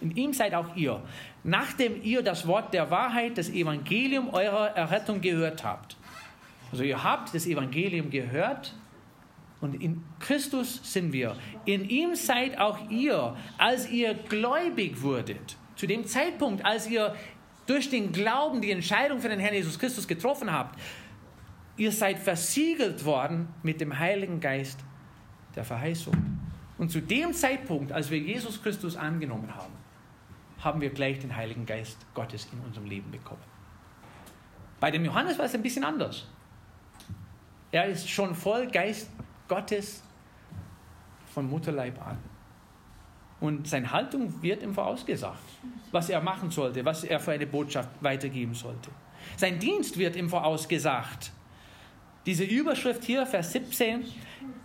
In 0.00 0.16
ihm 0.16 0.32
seid 0.32 0.54
auch 0.54 0.76
ihr, 0.76 1.02
nachdem 1.42 2.00
ihr 2.04 2.22
das 2.22 2.46
Wort 2.46 2.72
der 2.74 2.92
Wahrheit, 2.92 3.38
das 3.38 3.50
Evangelium 3.50 4.28
eurer 4.28 4.68
Errettung 4.68 5.20
gehört 5.20 5.64
habt. 5.64 5.96
Also 6.72 6.84
ihr 6.84 7.04
habt 7.04 7.34
das 7.34 7.46
Evangelium 7.46 8.10
gehört 8.10 8.74
und 9.60 9.80
in 9.80 10.02
Christus 10.18 10.80
sind 10.82 11.12
wir. 11.12 11.36
In 11.66 11.88
ihm 11.88 12.16
seid 12.16 12.58
auch 12.58 12.90
ihr, 12.90 13.36
als 13.58 13.88
ihr 13.88 14.14
gläubig 14.14 15.02
wurdet 15.02 15.56
zu 15.76 15.86
dem 15.86 16.04
Zeitpunkt, 16.06 16.64
als 16.64 16.88
ihr 16.88 17.14
durch 17.66 17.90
den 17.90 18.10
Glauben 18.10 18.60
die 18.60 18.70
Entscheidung 18.70 19.20
für 19.20 19.28
den 19.28 19.38
Herrn 19.38 19.54
Jesus 19.54 19.78
Christus 19.78 20.08
getroffen 20.08 20.50
habt, 20.50 20.80
ihr 21.76 21.92
seid 21.92 22.18
versiegelt 22.18 23.04
worden 23.04 23.48
mit 23.62 23.80
dem 23.80 23.98
Heiligen 23.98 24.40
Geist 24.40 24.80
der 25.54 25.64
Verheißung. 25.64 26.14
Und 26.78 26.90
zu 26.90 27.00
dem 27.00 27.32
Zeitpunkt, 27.32 27.92
als 27.92 28.10
wir 28.10 28.18
Jesus 28.18 28.62
Christus 28.62 28.96
angenommen 28.96 29.54
haben, 29.54 29.74
haben 30.58 30.80
wir 30.80 30.90
gleich 30.90 31.18
den 31.18 31.36
Heiligen 31.36 31.66
Geist 31.66 31.98
Gottes 32.14 32.48
in 32.52 32.58
unserem 32.60 32.86
Leben 32.86 33.10
bekommen. 33.10 33.42
Bei 34.80 34.90
dem 34.90 35.04
Johannes 35.04 35.38
war 35.38 35.44
es 35.44 35.54
ein 35.54 35.62
bisschen 35.62 35.84
anders. 35.84 36.26
Er 37.72 37.86
ist 37.86 38.08
schon 38.08 38.34
voll 38.34 38.68
Geist 38.68 39.08
Gottes 39.48 40.02
von 41.32 41.48
Mutterleib 41.48 42.00
an. 42.06 42.18
Und 43.40 43.66
seine 43.66 43.90
Haltung 43.90 44.40
wird 44.42 44.62
ihm 44.62 44.72
vorausgesagt, 44.72 45.42
was 45.90 46.08
er 46.10 46.20
machen 46.20 46.50
sollte, 46.50 46.84
was 46.84 47.02
er 47.02 47.18
für 47.18 47.32
eine 47.32 47.46
Botschaft 47.46 47.88
weitergeben 48.00 48.54
sollte. 48.54 48.90
Sein 49.36 49.58
Dienst 49.58 49.98
wird 49.98 50.14
ihm 50.14 50.28
vorausgesagt. 50.28 51.32
Diese 52.24 52.44
Überschrift 52.44 53.02
hier, 53.02 53.26
Vers 53.26 53.52
17, 53.52 54.04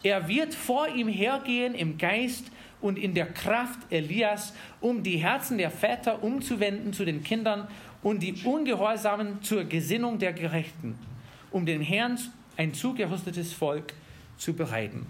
er 0.03 0.27
wird 0.27 0.53
vor 0.53 0.87
ihm 0.89 1.07
hergehen 1.07 1.73
im 1.73 1.97
Geist 1.97 2.51
und 2.81 2.99
in 2.99 3.15
der 3.15 3.25
Kraft 3.27 3.79
Elias, 3.89 4.53
um 4.79 5.01
die 5.01 5.17
Herzen 5.17 5.57
der 5.57 5.71
Väter 5.71 6.21
umzuwenden 6.21 6.93
zu 6.93 7.03
den 7.03 7.23
Kindern 7.23 7.67
und 8.03 8.21
die 8.21 8.33
Ungehorsamen 8.43 9.41
zur 9.41 9.63
Gesinnung 9.63 10.19
der 10.19 10.33
Gerechten, 10.33 10.99
um 11.49 11.65
den 11.65 11.81
Herrn 11.81 12.19
ein 12.57 12.73
zugerüstetes 12.73 13.53
Volk 13.53 13.93
zu 14.37 14.53
bereiten. 14.53 15.05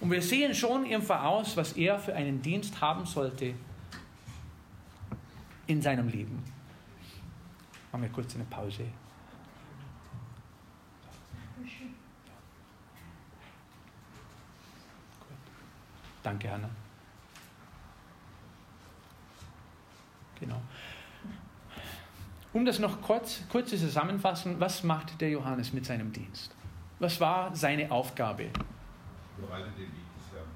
Und 0.00 0.10
wir 0.10 0.22
sehen 0.22 0.54
schon 0.54 0.86
im 0.86 1.02
Voraus, 1.02 1.56
was 1.56 1.72
er 1.72 1.98
für 1.98 2.14
einen 2.14 2.40
Dienst 2.40 2.80
haben 2.80 3.04
sollte 3.04 3.54
in 5.66 5.82
seinem 5.82 6.08
Leben. 6.08 6.42
Machen 7.90 8.02
wir 8.02 8.10
kurz 8.10 8.34
eine 8.34 8.44
Pause. 8.44 8.84
Danke, 16.22 16.50
Hanna. 16.50 16.68
Genau. 20.38 20.60
Um 22.52 22.64
das 22.64 22.78
noch 22.78 23.00
kurz, 23.02 23.42
kurz 23.48 23.70
zu 23.70 23.78
zusammenfassen, 23.78 24.60
was 24.60 24.82
macht 24.82 25.20
der 25.20 25.30
Johannes 25.30 25.72
mit 25.72 25.86
seinem 25.86 26.12
Dienst? 26.12 26.54
Was 26.98 27.20
war 27.20 27.54
seine 27.54 27.90
Aufgabe? 27.90 28.46
Bereitet 29.40 29.78
den 29.78 29.86
Weg 29.86 30.14
des 30.16 30.32
Herrn. 30.32 30.48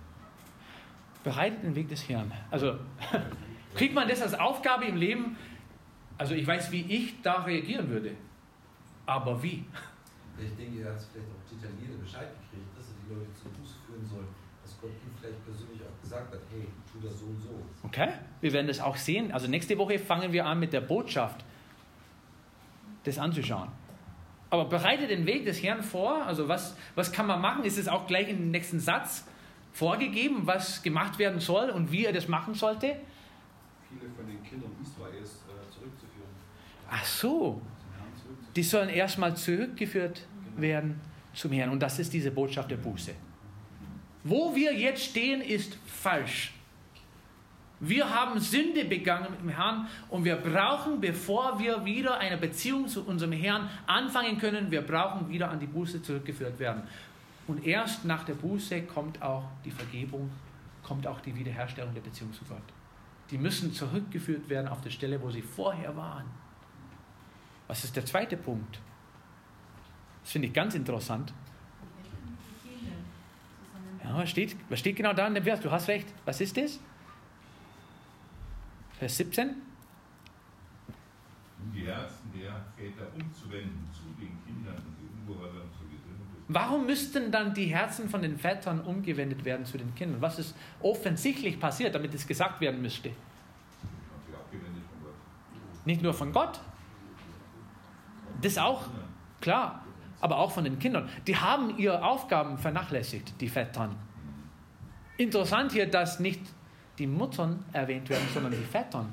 Bereitet 1.23 1.63
den 1.63 1.75
Weg 1.75 1.89
des 1.89 2.09
Herrn. 2.09 2.33
Also, 2.51 2.79
Kriegt 3.75 3.95
man 3.95 4.09
das 4.09 4.21
als 4.21 4.35
Aufgabe 4.35 4.85
im 4.85 4.97
Leben? 4.97 5.37
Also 6.19 6.35
ich 6.35 6.47
weiß, 6.47 6.71
wie 6.73 6.83
ich 6.83 7.23
da 7.23 7.43
reagieren 7.43 7.89
würde. 7.89 8.13
Aber 9.07 9.43
wie? 9.43 9.65
Ich 10.39 10.57
denke, 10.57 10.83
er 10.83 10.93
hat 10.93 11.01
vielleicht 11.01 11.29
auch 11.29 11.51
detailliert 11.51 12.01
Bescheid 12.01 12.29
gekriegt, 12.41 12.77
dass 12.77 12.87
er 12.89 12.95
die 13.05 13.15
Leute 13.15 13.33
zu 13.35 13.49
Buße 13.49 13.75
führen 13.87 14.07
soll. 14.07 14.25
Dass 14.63 14.79
Gott 14.81 14.91
ihm 14.91 15.13
vielleicht 15.19 15.45
persönlich 15.45 15.81
auch 15.83 16.03
gesagt 16.03 16.33
hat, 16.33 16.41
hey, 16.51 16.67
tu 16.91 17.07
das 17.07 17.19
so 17.19 17.27
und 17.27 17.41
so. 17.41 17.63
Okay, 17.85 18.13
wir 18.41 18.53
werden 18.53 18.67
das 18.67 18.81
auch 18.81 18.97
sehen. 18.97 19.33
Also 19.33 19.49
nächste 19.49 19.77
Woche 19.79 19.99
fangen 19.99 20.33
wir 20.33 20.47
an 20.47 20.61
mit 20.61 20.73
der 20.73 20.81
Botschaft, 20.83 21.45
das 23.05 23.19
anzuschauen. 23.19 23.69
Aber 24.53 24.67
bereite 24.67 25.07
den 25.07 25.25
Weg 25.25 25.47
des 25.47 25.63
Herrn 25.63 25.83
vor. 25.83 26.27
Also 26.27 26.47
was, 26.47 26.77
was 26.95 27.11
kann 27.11 27.27
man 27.27 27.41
machen? 27.41 27.65
Ist 27.65 27.79
es 27.79 27.89
auch 27.89 28.07
gleich 28.07 28.29
im 28.29 28.51
nächsten 28.51 28.81
Satz 28.81 29.27
vorgegeben, 29.73 30.43
was 30.43 30.83
gemacht 30.83 31.19
werden 31.19 31.41
soll 31.41 31.71
und 31.71 31.91
wie 31.91 32.05
er 32.05 32.13
das 32.13 32.29
machen 32.29 32.53
sollte? 32.53 32.97
Viele 33.89 34.13
von 34.15 34.27
den 34.27 34.43
Kindern 34.43 34.71
Israels 34.83 35.43
äh, 35.49 35.73
zurückzuführen. 35.73 36.29
Ach 36.91 37.03
so. 37.03 37.63
Die 38.55 38.63
sollen 38.63 38.91
erstmal 38.91 39.35
zurückgeführt 39.35 40.21
genau. 40.45 40.61
werden 40.61 41.01
zum 41.33 41.51
Herrn. 41.53 41.71
Und 41.71 41.81
das 41.81 41.99
ist 41.99 42.13
diese 42.13 42.31
Botschaft 42.31 42.71
der 42.71 42.77
Buße. 42.77 43.13
Wo 44.23 44.55
wir 44.55 44.75
jetzt 44.75 45.03
stehen, 45.03 45.41
ist 45.41 45.79
falsch. 45.87 46.53
Wir 47.85 48.09
haben 48.09 48.39
Sünde 48.39 48.85
begangen 48.85 49.27
mit 49.33 49.41
dem 49.41 49.49
Herrn 49.49 49.89
und 50.09 50.25
wir 50.25 50.37
brauchen, 50.37 51.01
bevor 51.01 51.59
wir 51.59 51.85
wieder 51.85 52.17
eine 52.17 52.39
Beziehung 52.39 52.87
zu 52.87 53.05
unserem 53.05 53.33
Herrn 53.33 53.69
anfangen 53.89 54.39
können, 54.39 54.71
wir 54.71 54.83
brauchen 54.83 55.29
wieder 55.29 55.51
an 55.51 55.59
die 55.59 55.67
Buße 55.67 56.01
zurückgeführt 56.01 56.61
werden. 56.61 56.85
Und 57.49 57.67
erst 57.67 58.05
nach 58.05 58.23
der 58.23 58.35
Buße 58.35 58.83
kommt 58.83 59.21
auch 59.21 59.43
die 59.65 59.73
Vergebung, 59.73 60.31
kommt 60.85 61.09
auch 61.09 61.21
die 61.23 61.35
Wiederherstellung 61.35 61.93
der 61.93 62.03
Beziehung 62.03 62.33
zu 62.33 62.45
Gott. 62.45 62.63
Die 63.33 63.39
müssen 63.39 63.73
zurückgeführt 63.73 64.49
werden 64.49 64.69
auf 64.69 64.81
die 64.81 64.91
Stelle, 64.93 65.21
wo 65.21 65.33
sie 65.33 65.43
vorher 65.43 65.97
waren. 65.97 66.27
Was 67.67 67.83
ist 67.83 67.97
der 67.97 68.07
zweite 68.07 68.37
Punkt? 68.37 68.79
Das 70.23 70.31
finde 70.31 70.47
ich 70.47 70.55
ganz 70.55 70.77
interessant. 70.77 71.35
Ja, 74.05 74.19
was 74.19 74.31
steht, 74.31 74.55
was 74.69 74.79
steht 74.79 74.95
genau 74.95 75.15
da 75.15 75.27
in 75.27 75.35
dem 75.35 75.43
Vers? 75.43 75.59
Du 75.59 75.71
hast 75.73 75.89
recht. 75.89 76.07
Was 76.25 76.41
ist 76.41 76.57
das? 76.57 76.79
Vers 79.03 79.17
17. 79.17 79.49
Um 81.59 81.73
die 81.75 81.85
Herzen 81.85 82.31
der 82.41 82.53
Väter 82.77 83.09
umzuwenden 83.13 83.91
zu 83.93 84.05
den 84.17 84.39
Kindern 84.47 84.77
und 84.77 84.97
die 84.97 85.09
Ungehorsam 85.29 85.69
zu 85.77 85.83
Gesinnung. 85.87 86.25
Warum 86.47 86.87
müssten 86.87 87.33
dann 87.33 87.53
die 87.53 87.67
Herzen 87.67 88.09
von 88.09 88.23
den 88.23 88.39
Vätern 88.39 88.81
umgewendet 88.81 89.45
werden 89.45 89.67
zu 89.67 89.77
den 89.77 89.93
Kindern? 89.97 90.23
Was 90.23 90.39
ist 90.39 90.55
offensichtlich 90.81 91.59
passiert, 91.59 91.97
damit 91.97 92.15
es 92.15 92.29
gesagt 92.29 92.61
werden 92.61 92.81
müsste? 92.81 93.11
Nicht 95.85 96.01
nur 96.01 96.15
von 96.15 96.33
Gott. 96.33 96.61
Das 98.41 98.57
auch, 98.57 98.87
klar, 99.41 99.85
aber 100.21 100.37
auch 100.37 100.53
von 100.53 100.63
den 100.63 100.79
Kindern. 100.79 101.09
Die 101.27 101.37
haben 101.37 101.77
ihre 101.77 102.05
Aufgaben 102.05 102.57
vernachlässigt, 102.57 103.35
die 103.41 103.49
Vätern. 103.49 103.97
Interessant 105.17 105.73
hier, 105.73 105.91
dass 105.91 106.21
nicht 106.21 106.41
die 106.99 107.07
Muttern 107.07 107.65
erwähnt 107.73 108.09
werden, 108.09 108.27
sondern 108.33 108.53
die 108.53 108.59
Vätern. 108.59 109.13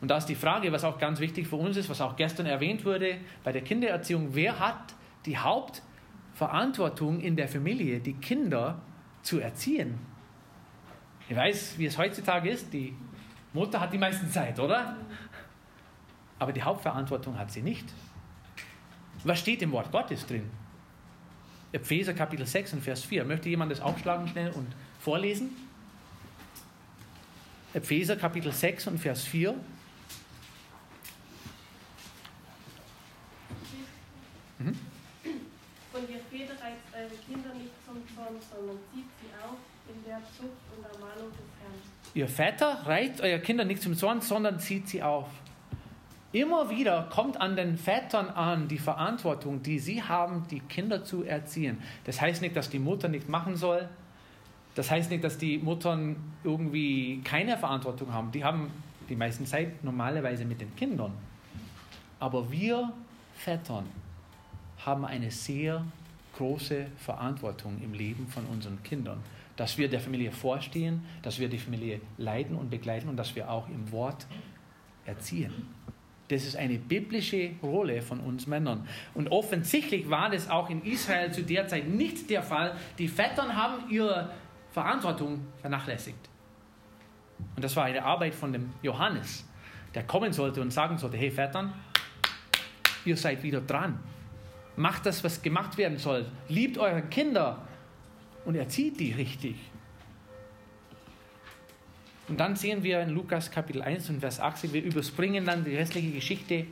Und 0.00 0.10
da 0.10 0.18
ist 0.18 0.26
die 0.26 0.34
Frage, 0.34 0.70
was 0.72 0.84
auch 0.84 0.98
ganz 0.98 1.20
wichtig 1.20 1.48
für 1.48 1.56
uns 1.56 1.76
ist, 1.76 1.88
was 1.88 2.00
auch 2.00 2.16
gestern 2.16 2.46
erwähnt 2.46 2.84
wurde 2.84 3.18
bei 3.42 3.52
der 3.52 3.62
Kindererziehung, 3.62 4.34
wer 4.34 4.58
hat 4.58 4.94
die 5.24 5.38
Hauptverantwortung 5.38 7.20
in 7.20 7.36
der 7.36 7.48
Familie, 7.48 8.00
die 8.00 8.14
Kinder 8.14 8.80
zu 9.22 9.40
erziehen? 9.40 9.98
Ich 11.28 11.36
weiß, 11.36 11.78
wie 11.78 11.86
es 11.86 11.98
heutzutage 11.98 12.50
ist, 12.50 12.72
die 12.72 12.94
Mutter 13.52 13.80
hat 13.80 13.92
die 13.92 13.98
meiste 13.98 14.28
Zeit, 14.30 14.60
oder? 14.60 14.96
Aber 16.38 16.52
die 16.52 16.62
Hauptverantwortung 16.62 17.38
hat 17.38 17.50
sie 17.50 17.62
nicht. 17.62 17.86
Was 19.24 19.40
steht 19.40 19.62
im 19.62 19.72
Wort 19.72 19.90
Gottes 19.90 20.26
drin? 20.26 20.48
Epheser 21.72 22.14
Kapitel 22.14 22.46
6 22.46 22.74
und 22.74 22.82
Vers 22.82 23.02
4. 23.04 23.24
Möchte 23.24 23.48
jemand 23.48 23.72
das 23.72 23.80
aufschlagen 23.80 24.28
schnell 24.28 24.50
und 24.52 24.68
vorlesen? 25.00 25.50
Epheser 27.76 28.16
Kapitel 28.16 28.52
6 28.52 28.86
und 28.86 28.98
Vers 28.98 29.24
4. 29.24 29.52
Mhm. 34.58 34.68
Und 35.92 36.10
ihr 36.10 36.20
Väter 36.30 36.54
reizt 36.54 36.86
eure 36.94 37.16
Kinder 37.28 37.52
nicht 37.52 37.74
zum 37.84 38.02
Zorn, 38.16 38.36
sondern 38.50 38.78
zieht 38.94 39.04
sie 39.20 39.28
auf 39.44 39.58
in 39.88 40.04
der 40.06 40.22
Zucht 40.38 40.56
und 40.74 40.84
Ermahnung 40.84 41.30
des 41.32 41.44
Herrn. 41.60 41.74
Ihr 42.14 42.28
Väter 42.28 42.86
reizt 42.86 43.20
eure 43.20 43.40
Kinder 43.40 43.66
nicht 43.66 43.82
zum 43.82 43.94
Zorn, 43.94 44.22
sondern 44.22 44.58
zieht 44.58 44.88
sie 44.88 45.02
auf. 45.02 45.28
Immer 46.32 46.70
wieder 46.70 47.10
kommt 47.12 47.38
an 47.38 47.56
den 47.56 47.76
Vätern 47.76 48.30
an 48.30 48.68
die 48.68 48.78
Verantwortung, 48.78 49.62
die 49.62 49.78
sie 49.80 50.02
haben, 50.02 50.46
die 50.50 50.60
Kinder 50.60 51.04
zu 51.04 51.24
erziehen. 51.24 51.82
Das 52.04 52.22
heißt 52.22 52.40
nicht, 52.40 52.56
dass 52.56 52.70
die 52.70 52.78
Mutter 52.78 53.08
nicht 53.08 53.28
machen 53.28 53.56
soll, 53.56 53.90
das 54.76 54.90
heißt 54.90 55.10
nicht, 55.10 55.24
dass 55.24 55.38
die 55.38 55.56
Muttern 55.56 56.16
irgendwie 56.44 57.22
keine 57.24 57.56
Verantwortung 57.56 58.12
haben. 58.12 58.30
Die 58.30 58.44
haben 58.44 58.70
die 59.08 59.16
meiste 59.16 59.42
Zeit 59.44 59.82
normalerweise 59.82 60.44
mit 60.44 60.60
den 60.60 60.76
Kindern. 60.76 61.12
Aber 62.20 62.52
wir 62.52 62.92
Vätern 63.34 63.86
haben 64.84 65.06
eine 65.06 65.30
sehr 65.30 65.82
große 66.36 66.88
Verantwortung 66.98 67.80
im 67.82 67.94
Leben 67.94 68.28
von 68.28 68.44
unseren 68.44 68.82
Kindern. 68.82 69.18
Dass 69.56 69.78
wir 69.78 69.88
der 69.88 70.00
Familie 70.00 70.30
vorstehen, 70.30 71.02
dass 71.22 71.38
wir 71.38 71.48
die 71.48 71.58
Familie 71.58 72.02
leiten 72.18 72.54
und 72.54 72.68
begleiten 72.68 73.08
und 73.08 73.16
dass 73.16 73.34
wir 73.34 73.50
auch 73.50 73.68
im 73.68 73.90
Wort 73.90 74.26
erziehen. 75.06 75.68
Das 76.28 76.44
ist 76.44 76.56
eine 76.56 76.76
biblische 76.76 77.52
Rolle 77.62 78.02
von 78.02 78.20
uns 78.20 78.46
Männern. 78.46 78.86
Und 79.14 79.30
offensichtlich 79.30 80.10
war 80.10 80.28
das 80.28 80.50
auch 80.50 80.68
in 80.68 80.82
Israel 80.82 81.32
zu 81.32 81.42
der 81.42 81.66
Zeit 81.66 81.88
nicht 81.88 82.28
der 82.28 82.42
Fall. 82.42 82.76
Die 82.98 83.08
Vätern 83.08 83.56
haben 83.56 83.88
ihre 83.90 84.30
Verantwortung 84.76 85.40
vernachlässigt. 85.62 86.28
Und 87.54 87.64
das 87.64 87.74
war 87.76 87.84
eine 87.84 88.04
Arbeit 88.04 88.34
von 88.34 88.52
dem 88.52 88.74
Johannes, 88.82 89.48
der 89.94 90.02
kommen 90.02 90.34
sollte 90.34 90.60
und 90.60 90.70
sagen 90.70 90.98
sollte, 90.98 91.16
hey 91.16 91.30
Vätern, 91.30 91.72
ihr 93.06 93.16
seid 93.16 93.42
wieder 93.42 93.62
dran. 93.62 93.98
Macht 94.76 95.06
das, 95.06 95.24
was 95.24 95.40
gemacht 95.40 95.78
werden 95.78 95.96
soll. 95.96 96.26
Liebt 96.50 96.76
eure 96.76 97.00
Kinder 97.00 97.66
und 98.44 98.54
erzieht 98.54 99.00
die 99.00 99.12
richtig. 99.12 99.56
Und 102.28 102.38
dann 102.38 102.54
sehen 102.54 102.82
wir 102.82 103.00
in 103.00 103.08
Lukas 103.08 103.50
Kapitel 103.50 103.80
1 103.80 104.10
und 104.10 104.20
Vers 104.20 104.40
18, 104.40 104.74
wir 104.74 104.84
überspringen 104.84 105.46
dann 105.46 105.64
die 105.64 105.74
restliche 105.74 106.10
Geschichte. 106.10 106.66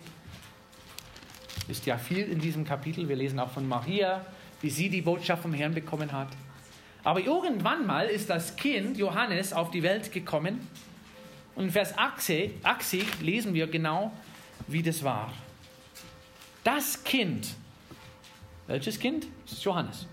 Ist 1.68 1.86
ja 1.86 1.96
viel 1.96 2.30
in 2.30 2.38
diesem 2.38 2.66
Kapitel. 2.66 3.08
Wir 3.08 3.16
lesen 3.16 3.40
auch 3.40 3.50
von 3.50 3.66
Maria, 3.66 4.26
wie 4.60 4.68
sie 4.68 4.90
die 4.90 5.00
Botschaft 5.00 5.40
vom 5.40 5.54
Herrn 5.54 5.72
bekommen 5.72 6.12
hat. 6.12 6.28
Aber 7.04 7.20
irgendwann 7.20 7.86
mal 7.86 8.06
ist 8.06 8.30
das 8.30 8.56
Kind 8.56 8.96
Johannes 8.96 9.52
auf 9.52 9.70
die 9.70 9.82
Welt 9.82 10.10
gekommen. 10.10 10.66
Und 11.54 11.64
in 11.64 11.70
Vers 11.70 11.96
80 11.96 13.20
lesen 13.20 13.52
wir 13.52 13.66
genau, 13.66 14.10
wie 14.66 14.82
das 14.82 15.04
war. 15.04 15.32
Das 16.64 17.04
Kind, 17.04 17.54
welches 18.66 18.98
Kind? 18.98 19.26
Das 19.44 19.52
ist 19.52 19.64
Johannes. 19.64 20.06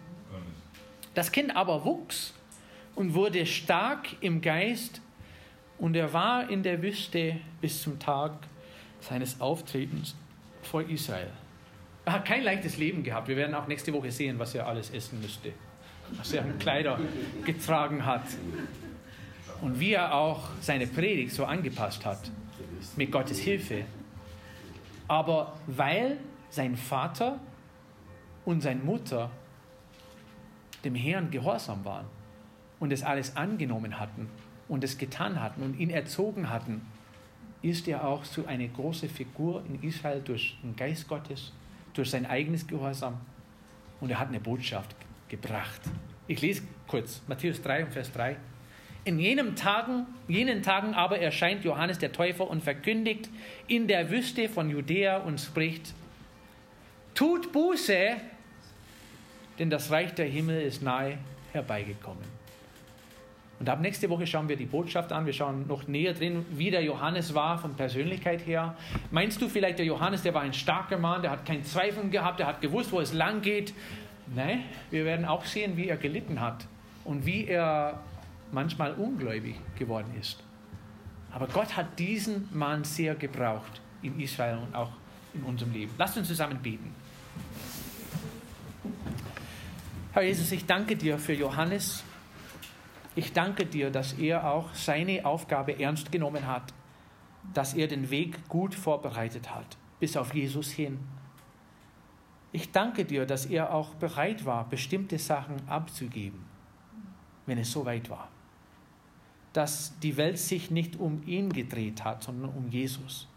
Das 1.13 1.31
Kind 1.31 1.55
aber 1.55 1.83
wuchs 1.85 2.33
und 2.95 3.13
wurde 3.13 3.45
stark 3.45 4.09
im 4.19 4.41
Geist 4.41 5.01
und 5.77 5.95
er 5.95 6.11
war 6.13 6.49
in 6.49 6.61
der 6.61 6.81
Wüste 6.81 7.37
bis 7.61 7.81
zum 7.81 7.99
Tag 7.99 8.33
seines 8.99 9.39
Auftretens 9.39 10.15
vor 10.61 10.83
Israel. 10.83 11.31
Er 12.05 12.13
hat 12.13 12.25
kein 12.25 12.43
leichtes 12.43 12.77
Leben 12.77 13.03
gehabt. 13.03 13.27
Wir 13.27 13.37
werden 13.37 13.55
auch 13.55 13.67
nächste 13.67 13.93
Woche 13.93 14.11
sehen, 14.11 14.37
was 14.39 14.55
er 14.55 14.67
alles 14.67 14.89
essen 14.91 15.21
müsste 15.21 15.53
was 16.17 16.33
er 16.33 16.43
an 16.43 16.57
Kleider 16.59 16.99
getragen 17.45 18.05
hat. 18.05 18.23
Und 19.61 19.79
wie 19.79 19.93
er 19.93 20.13
auch 20.13 20.49
seine 20.59 20.87
Predigt 20.87 21.33
so 21.33 21.45
angepasst 21.45 22.05
hat, 22.05 22.31
mit 22.95 23.11
Gottes 23.11 23.39
Hilfe. 23.39 23.83
Aber 25.07 25.57
weil 25.67 26.17
sein 26.49 26.75
Vater 26.75 27.39
und 28.45 28.61
seine 28.61 28.81
Mutter 28.81 29.29
dem 30.83 30.95
Herrn 30.95 31.29
gehorsam 31.29 31.85
waren 31.85 32.07
und 32.79 32.91
es 32.91 33.03
alles 33.03 33.35
angenommen 33.35 33.99
hatten 33.99 34.29
und 34.67 34.83
es 34.83 34.97
getan 34.97 35.39
hatten 35.39 35.61
und 35.61 35.79
ihn 35.79 35.91
erzogen 35.91 36.49
hatten, 36.49 36.81
ist 37.61 37.87
er 37.87 38.07
auch 38.07 38.23
zu 38.23 38.47
einer 38.47 38.67
großen 38.67 39.09
Figur 39.09 39.63
in 39.67 39.83
Israel 39.87 40.21
durch 40.21 40.57
den 40.63 40.75
Geist 40.75 41.07
Gottes, 41.07 41.53
durch 41.93 42.09
sein 42.09 42.25
eigenes 42.25 42.65
Gehorsam 42.65 43.19
und 43.99 44.09
er 44.09 44.19
hat 44.19 44.29
eine 44.29 44.39
Botschaft 44.39 44.95
gebracht. 45.31 45.81
Ich 46.27 46.41
lese 46.41 46.61
kurz 46.87 47.21
Matthäus 47.27 47.61
3 47.63 47.87
Vers 47.87 48.11
3. 48.11 48.35
In 49.05 49.17
jenen 49.17 49.55
Tagen, 49.55 50.05
jenen 50.27 50.61
Tagen 50.61 50.93
aber 50.93 51.17
erscheint 51.17 51.63
Johannes 51.63 51.97
der 51.97 52.11
Täufer 52.11 52.47
und 52.47 52.61
verkündigt 52.61 53.29
in 53.67 53.87
der 53.87 54.11
Wüste 54.11 54.47
von 54.47 54.69
Judäa 54.69 55.17
und 55.17 55.39
spricht: 55.39 55.95
Tut 57.15 57.51
Buße, 57.51 58.17
denn 59.57 59.71
das 59.71 59.89
Reich 59.89 60.13
der 60.13 60.27
Himmel 60.27 60.61
ist 60.61 60.83
nahe 60.83 61.17
herbeigekommen. 61.53 62.41
Und 63.59 63.69
ab 63.69 63.79
nächste 63.79 64.09
Woche 64.09 64.25
schauen 64.25 64.49
wir 64.49 64.55
die 64.55 64.65
Botschaft 64.65 65.11
an. 65.11 65.27
Wir 65.27 65.33
schauen 65.33 65.67
noch 65.67 65.87
näher 65.87 66.13
drin, 66.13 66.45
wie 66.49 66.71
der 66.71 66.83
Johannes 66.83 67.35
war 67.35 67.59
von 67.59 67.75
Persönlichkeit 67.75 68.45
her. 68.45 68.75
Meinst 69.11 69.39
du 69.39 69.47
vielleicht, 69.47 69.77
der 69.77 69.85
Johannes, 69.85 70.23
der 70.23 70.33
war 70.33 70.41
ein 70.41 70.53
starker 70.53 70.97
Mann, 70.97 71.21
der 71.21 71.29
hat 71.29 71.45
keinen 71.45 71.63
Zweifel 71.63 72.09
gehabt, 72.09 72.39
der 72.39 72.47
hat 72.47 72.61
gewusst, 72.61 72.91
wo 72.91 72.99
es 72.99 73.13
lang 73.13 73.41
geht? 73.41 73.73
Nein, 74.27 74.63
wir 74.89 75.05
werden 75.05 75.25
auch 75.25 75.45
sehen, 75.45 75.77
wie 75.77 75.89
er 75.89 75.97
gelitten 75.97 76.39
hat 76.39 76.67
und 77.03 77.25
wie 77.25 77.45
er 77.45 77.99
manchmal 78.51 78.93
ungläubig 78.93 79.55
geworden 79.77 80.13
ist. 80.19 80.43
Aber 81.31 81.47
Gott 81.47 81.75
hat 81.75 81.97
diesen 81.97 82.47
Mann 82.51 82.83
sehr 82.83 83.15
gebraucht 83.15 83.81
in 84.01 84.19
Israel 84.19 84.57
und 84.57 84.75
auch 84.75 84.91
in 85.33 85.43
unserem 85.43 85.71
Leben. 85.71 85.93
Lasst 85.97 86.17
uns 86.17 86.27
zusammen 86.27 86.59
beten. 86.61 86.93
Herr 90.13 90.23
Jesus, 90.23 90.51
ich 90.51 90.65
danke 90.65 90.97
dir 90.97 91.17
für 91.17 91.33
Johannes. 91.33 92.03
Ich 93.15 93.31
danke 93.31 93.65
dir, 93.65 93.89
dass 93.89 94.13
er 94.13 94.49
auch 94.49 94.73
seine 94.73 95.25
Aufgabe 95.25 95.79
ernst 95.79 96.11
genommen 96.11 96.47
hat, 96.47 96.73
dass 97.53 97.73
er 97.73 97.87
den 97.87 98.09
Weg 98.09 98.47
gut 98.49 98.75
vorbereitet 98.75 99.53
hat, 99.53 99.77
bis 99.99 100.17
auf 100.17 100.33
Jesus 100.33 100.69
hin. 100.69 100.99
Ich 102.53 102.71
danke 102.71 103.05
dir, 103.05 103.25
dass 103.25 103.45
er 103.45 103.73
auch 103.73 103.95
bereit 103.95 104.45
war, 104.45 104.67
bestimmte 104.67 105.17
Sachen 105.17 105.55
abzugeben, 105.67 106.43
wenn 107.45 107.57
es 107.57 107.71
so 107.71 107.85
weit 107.85 108.09
war. 108.09 108.27
Dass 109.53 109.97
die 109.99 110.17
Welt 110.17 110.37
sich 110.37 110.71
nicht 110.71 110.99
um 110.99 111.23
ihn 111.25 111.51
gedreht 111.51 112.03
hat, 112.03 112.23
sondern 112.23 112.51
um 112.51 112.67
Jesus. 112.69 113.27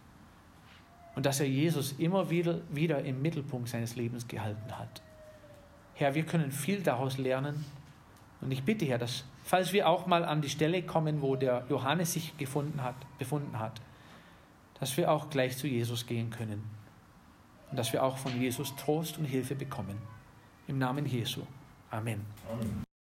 Und 1.15 1.27
dass 1.27 1.39
er 1.39 1.49
Jesus 1.49 1.93
immer 1.93 2.29
wieder, 2.29 2.61
wieder 2.71 3.05
im 3.05 3.23
Mittelpunkt 3.23 3.69
seines 3.69 3.95
Lebens 3.95 4.27
gehalten 4.27 4.77
hat. 4.77 5.01
Herr, 5.95 6.17
wir 6.17 6.27
können 6.27 6.51
viel 6.51 6.83
daraus 6.83 7.19
lernen. 7.19 7.65
Und 8.41 8.51
ich 8.51 8.65
bitte, 8.65 8.85
Herr, 8.85 8.99
dass, 8.99 9.25
falls 9.45 9.73
wir 9.73 9.89
auch 9.89 10.07
mal 10.07 10.25
an 10.25 10.43
die 10.43 10.49
Stelle 10.49 10.83
kommen, 10.83 11.23
wo 11.23 11.37
der 11.37 11.65
Johannes 11.69 12.15
sich 12.15 12.37
gefunden 12.37 12.83
hat, 12.83 12.97
befunden 13.19 13.61
hat, 13.61 13.81
dass 14.81 14.97
wir 14.97 15.11
auch 15.11 15.31
gleich 15.31 15.57
zu 15.57 15.69
Jesus 15.69 16.05
gehen 16.05 16.31
können. 16.31 16.74
Und 17.75 17.79
dass 17.79 17.93
wir 17.93 18.05
auch 18.05 18.16
von 18.18 18.41
Jesus 18.41 18.72
Trost 18.77 19.18
und 19.18 19.25
Hilfe 19.25 19.57
bekommen. 19.57 19.99
Im 20.68 20.79
Namen 20.79 21.07
Jesu. 21.07 21.41
Amen. 21.91 22.25
Amen. 22.49 22.93